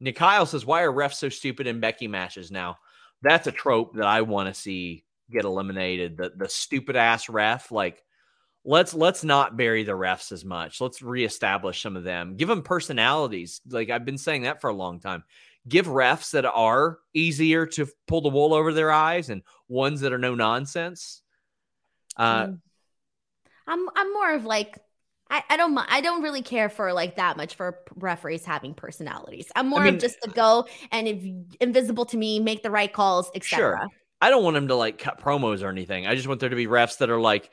[0.00, 2.78] Nick Kyle says, Why are refs so stupid in Becky matches now?
[3.22, 6.16] That's a trope that I want to see get eliminated.
[6.16, 7.72] The the stupid ass ref.
[7.72, 8.02] Like,
[8.64, 10.80] let's let's not bury the refs as much.
[10.80, 12.36] Let's reestablish some of them.
[12.36, 13.60] Give them personalities.
[13.68, 15.24] Like I've been saying that for a long time.
[15.68, 20.12] Give refs that are easier to pull the wool over their eyes and ones that
[20.12, 21.22] are no nonsense.
[22.16, 22.60] Uh, Mm.
[23.68, 24.78] I'm I'm more of like
[25.28, 29.50] I, I don't I don't really care for like that much for referees having personalities.
[29.56, 31.24] I'm more mean- of just to go and if
[31.60, 33.58] invisible to me, make the right calls, etc.
[33.80, 33.86] Sure.
[34.20, 36.06] I don't want them to like cut promos or anything.
[36.06, 37.50] I just want there to be refs that are like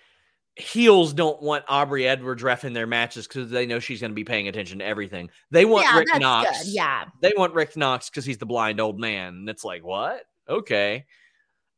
[0.56, 4.16] heels don't want Aubrey Edwards ref in their matches because they know she's going to
[4.16, 5.30] be paying attention to everything.
[5.52, 6.64] They want Yeah, Rick that's Knox.
[6.64, 6.74] good.
[6.74, 7.06] Yeah.
[7.22, 9.30] They want Rick Knox because he's the blind old man.
[9.36, 10.24] And it's like, what?
[10.48, 11.06] Okay.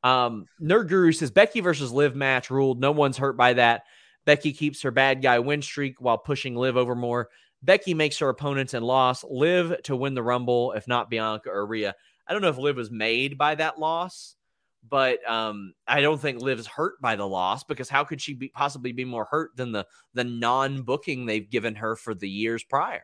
[0.03, 2.79] Um, Nerd Guru says Becky versus Liv match ruled.
[2.79, 3.83] No one's hurt by that.
[4.25, 7.29] Becky keeps her bad guy win streak while pushing Liv over more.
[7.63, 9.23] Becky makes her opponents and loss.
[9.23, 11.95] Liv to win the Rumble, if not Bianca or Rhea.
[12.27, 14.35] I don't know if Liv was made by that loss,
[14.89, 18.49] but um, I don't think Liv's hurt by the loss because how could she be
[18.49, 22.63] possibly be more hurt than the the non booking they've given her for the years
[22.63, 23.03] prior?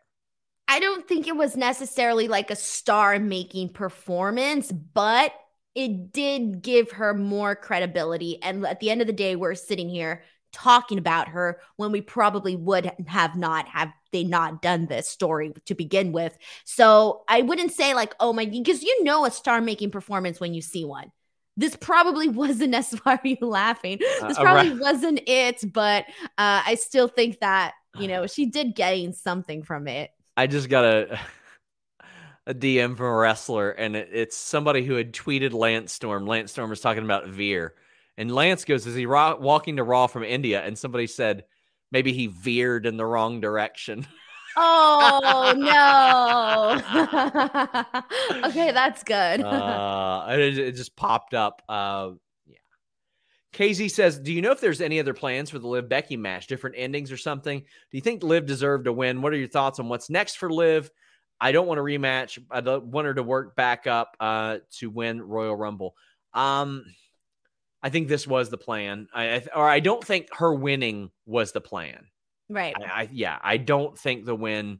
[0.68, 5.34] I don't think it was necessarily like a star making performance, but
[5.76, 8.42] it did give her more credibility.
[8.42, 12.02] And at the end of the day, we're sitting here talking about her when we
[12.02, 16.38] probably would have not have they not done this story to begin with.
[16.66, 20.54] So I wouldn't say like, oh my, because you know a star making performance when
[20.54, 21.12] you see one.
[21.58, 23.98] This probably wasn't as why are you laughing?
[24.00, 24.80] This Uh, probably right.
[24.80, 26.06] wasn't it, but
[26.38, 30.12] uh, I still think that you know she did gain something from it.
[30.38, 31.20] I just got a
[32.48, 36.26] a DM from a wrestler, and it, it's somebody who had tweeted Lance Storm.
[36.26, 37.76] Lance Storm was talking about Veer,
[38.18, 41.46] and Lance goes, "Is he raw, walking to Raw from India?" And somebody said,
[41.92, 44.08] "Maybe he veered in the wrong direction."
[44.56, 46.82] Oh no.
[48.50, 49.42] okay, that's good.
[49.42, 51.62] uh, it, it just popped up.
[51.70, 52.12] Uh,
[52.46, 52.58] yeah.
[53.54, 56.48] KZ says, "Do you know if there's any other plans for the Liv Becky match?
[56.48, 57.60] Different endings or something?
[57.60, 59.22] Do you think Liv deserved to win?
[59.22, 60.90] What are your thoughts on what's next for Liv?
[61.40, 62.38] I don't want a rematch.
[62.52, 65.96] I don't want her to work back up uh, to win Royal Rumble.
[66.34, 66.86] Um,
[67.82, 69.08] I think this was the plan.
[69.14, 72.06] I, I or I don't think her winning was the plan.
[72.52, 72.76] Right.
[72.80, 74.80] I, I yeah, I don't think the win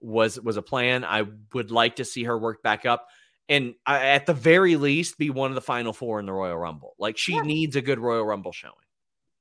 [0.00, 1.04] was was a plan.
[1.04, 1.24] I
[1.54, 3.06] would like to see her work back up
[3.48, 6.56] and uh, at the very least be one of the final four in the Royal
[6.56, 6.94] Rumble.
[6.98, 7.42] Like she Yeah.
[7.42, 8.74] needs a good Royal Rumble showing.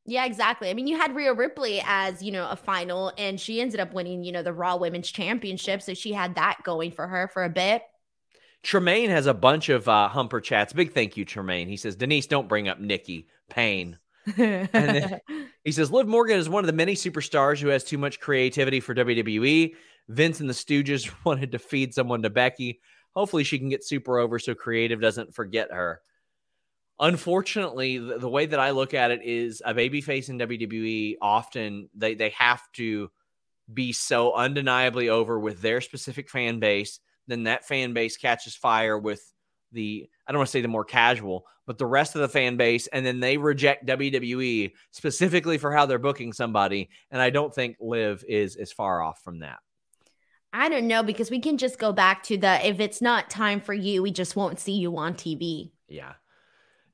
[0.05, 0.69] Yeah, exactly.
[0.69, 3.93] I mean, you had Rhea Ripley as, you know, a final and she ended up
[3.93, 7.43] winning, you know, the Raw Women's Championship, so she had that going for her for
[7.43, 7.83] a bit.
[8.63, 10.73] Tremaine has a bunch of uh, humper chats.
[10.73, 11.67] Big thank you, Tremaine.
[11.67, 13.97] He says, Denise, don't bring up Nikki Payne.
[14.37, 15.19] then-
[15.63, 18.79] He says, Liv Morgan is one of the many superstars who has too much creativity
[18.79, 19.75] for WWE.
[20.09, 22.81] Vince and the Stooges wanted to feed someone to Becky.
[23.15, 26.01] Hopefully, she can get super over so creative doesn't forget her.
[26.99, 31.89] Unfortunately, the, the way that I look at it is a babyface in WWE often
[31.95, 33.09] they, they have to
[33.71, 36.99] be so undeniably over with their specific fan base.
[37.27, 39.33] Then that fan base catches fire with
[39.71, 42.57] the I don't want to say the more casual, but the rest of the fan
[42.57, 46.89] base, and then they reject WWE specifically for how they're booking somebody.
[47.11, 49.59] And I don't think Liv is is far off from that.
[50.53, 53.61] I don't know because we can just go back to the if it's not time
[53.61, 55.71] for you, we just won't see you on TV.
[55.87, 56.13] Yeah.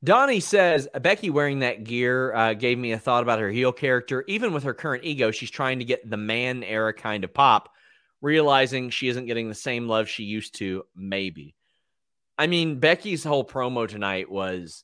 [0.04, 4.24] Donnie says Becky wearing that gear uh, gave me a thought about her heel character.
[4.28, 7.70] Even with her current ego, she's trying to get the man era kind of pop,
[8.22, 10.84] realizing she isn't getting the same love she used to.
[10.96, 11.56] Maybe.
[12.38, 14.84] I mean, Becky's whole promo tonight was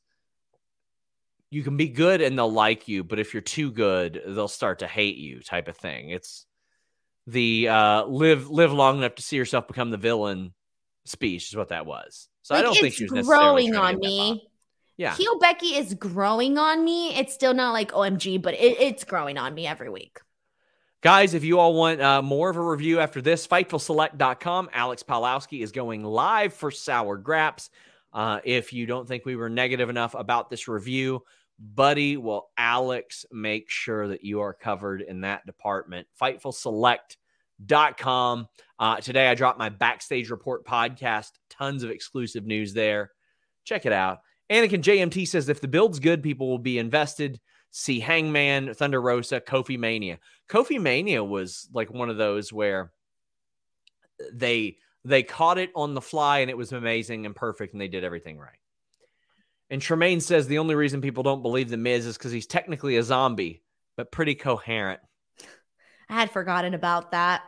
[1.50, 4.80] you can be good and they'll like you, but if you're too good, they'll start
[4.80, 6.10] to hate you type of thing.
[6.10, 6.46] It's
[7.28, 10.54] the uh, live live long enough to see yourself become the villain
[11.06, 12.28] speech is what that was.
[12.42, 14.36] So I don't think she was growing on to get that pop.
[14.36, 14.48] me.
[14.98, 15.16] Yeah.
[15.16, 17.16] Heel Becky is growing on me.
[17.16, 20.20] It's still not like OMG, but it, it's growing on me every week.
[21.04, 24.70] Guys, if you all want uh, more of a review after this, FightfulSelect.com.
[24.72, 27.70] Alex Palowski is going live for Sour Graps.
[28.14, 31.22] Uh, if you don't think we were negative enough about this review,
[31.60, 36.08] buddy, will Alex make sure that you are covered in that department?
[36.22, 38.48] FightfulSelect.com.
[38.80, 41.32] Uh, today, I dropped my Backstage Report podcast.
[41.50, 43.12] Tons of exclusive news there.
[43.66, 44.20] Check it out.
[44.50, 47.42] Anakin JMT says if the build's good, people will be invested
[47.74, 50.20] see Hangman, Thunder Rosa, Kofi Mania.
[50.48, 52.92] Kofi Mania was like one of those where
[54.32, 57.88] they they caught it on the fly and it was amazing and perfect and they
[57.88, 58.60] did everything right.
[59.70, 62.98] And Tremaine says the only reason people don't believe the Miz is because he's technically
[62.98, 63.64] a zombie,
[63.98, 65.02] but pretty coherent.
[66.10, 67.42] I had forgotten about that.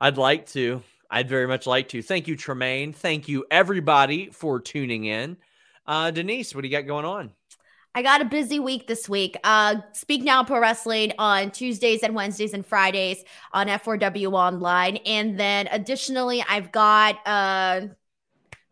[0.00, 0.82] I'd like to.
[1.10, 2.00] I'd very much like to.
[2.00, 2.92] Thank you, Tremaine.
[2.92, 5.36] Thank you, everybody, for tuning in.
[5.86, 7.32] Uh, Denise, what do you got going on?
[7.94, 9.36] I got a busy week this week.
[9.44, 13.22] Uh, Speak Now Pro Wrestling on Tuesdays and Wednesdays and Fridays
[13.52, 14.96] on F4W Online.
[15.06, 17.82] And then additionally, I've got uh,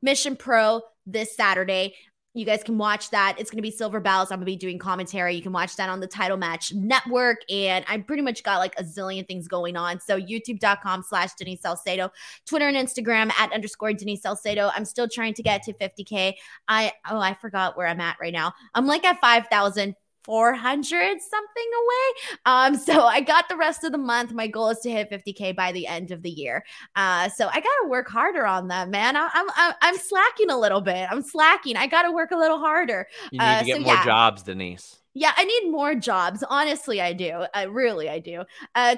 [0.03, 1.95] Mission Pro this Saturday.
[2.35, 3.37] You guys can watch that.
[3.39, 4.31] It's going to be Silver Bells.
[4.31, 5.35] I'm going to be doing commentary.
[5.35, 7.39] You can watch that on the Title Match Network.
[7.51, 10.01] And I pretty much got like a zillion things going on.
[10.01, 12.11] So youtube.com slash Denise Salcedo,
[12.47, 14.71] Twitter and Instagram at underscore Denise Salcedo.
[14.75, 16.35] I'm still trying to get to 50K.
[16.69, 18.55] I, oh, I forgot where I'm at right now.
[18.75, 22.39] I'm like at 5,000 400 something away.
[22.47, 24.33] Um, so I got the rest of the month.
[24.33, 26.65] My goal is to hit 50k by the end of the year.
[26.97, 29.17] Uh, so I got to work harder on that, man.
[29.17, 31.09] I, am I'm, I'm slacking a little bit.
[31.11, 31.77] I'm slacking.
[31.77, 33.07] I got to work a little harder.
[33.31, 34.05] You need uh, to get so more yeah.
[34.05, 35.01] jobs, Denise.
[35.15, 36.43] Yeah, I need more jobs.
[36.49, 37.45] Honestly, I do.
[37.55, 38.45] I really, I do.
[38.75, 38.97] Uh,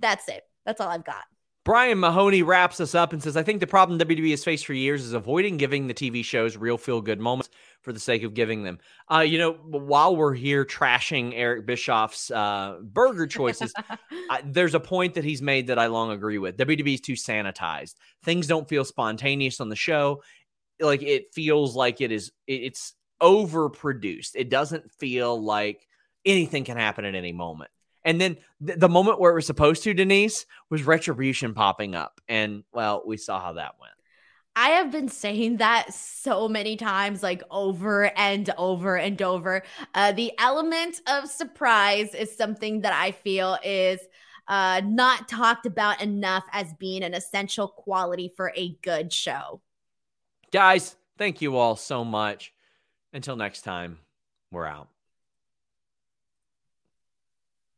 [0.00, 0.42] that's it.
[0.64, 1.24] That's all I've got.
[1.66, 4.72] Brian Mahoney wraps us up and says, I think the problem WWE has faced for
[4.72, 7.50] years is avoiding giving the TV shows real feel good moments
[7.86, 8.80] for the sake of giving them.
[9.08, 13.72] Uh, you know, while we're here trashing Eric Bischoff's uh, burger choices,
[14.28, 16.56] I, there's a point that he's made that I long agree with.
[16.56, 17.94] WWE is too sanitized.
[18.24, 20.24] Things don't feel spontaneous on the show.
[20.80, 24.32] Like it feels like it is, it's overproduced.
[24.34, 25.86] It doesn't feel like
[26.24, 27.70] anything can happen at any moment.
[28.04, 28.36] And then
[28.66, 32.20] th- the moment where it was supposed to, Denise, was retribution popping up.
[32.28, 33.92] And well, we saw how that went.
[34.58, 39.62] I have been saying that so many times, like over and over and over.
[39.94, 44.00] Uh, the element of surprise is something that I feel is
[44.48, 49.60] uh, not talked about enough as being an essential quality for a good show.
[50.52, 52.54] Guys, thank you all so much.
[53.12, 53.98] Until next time,
[54.50, 54.88] we're out.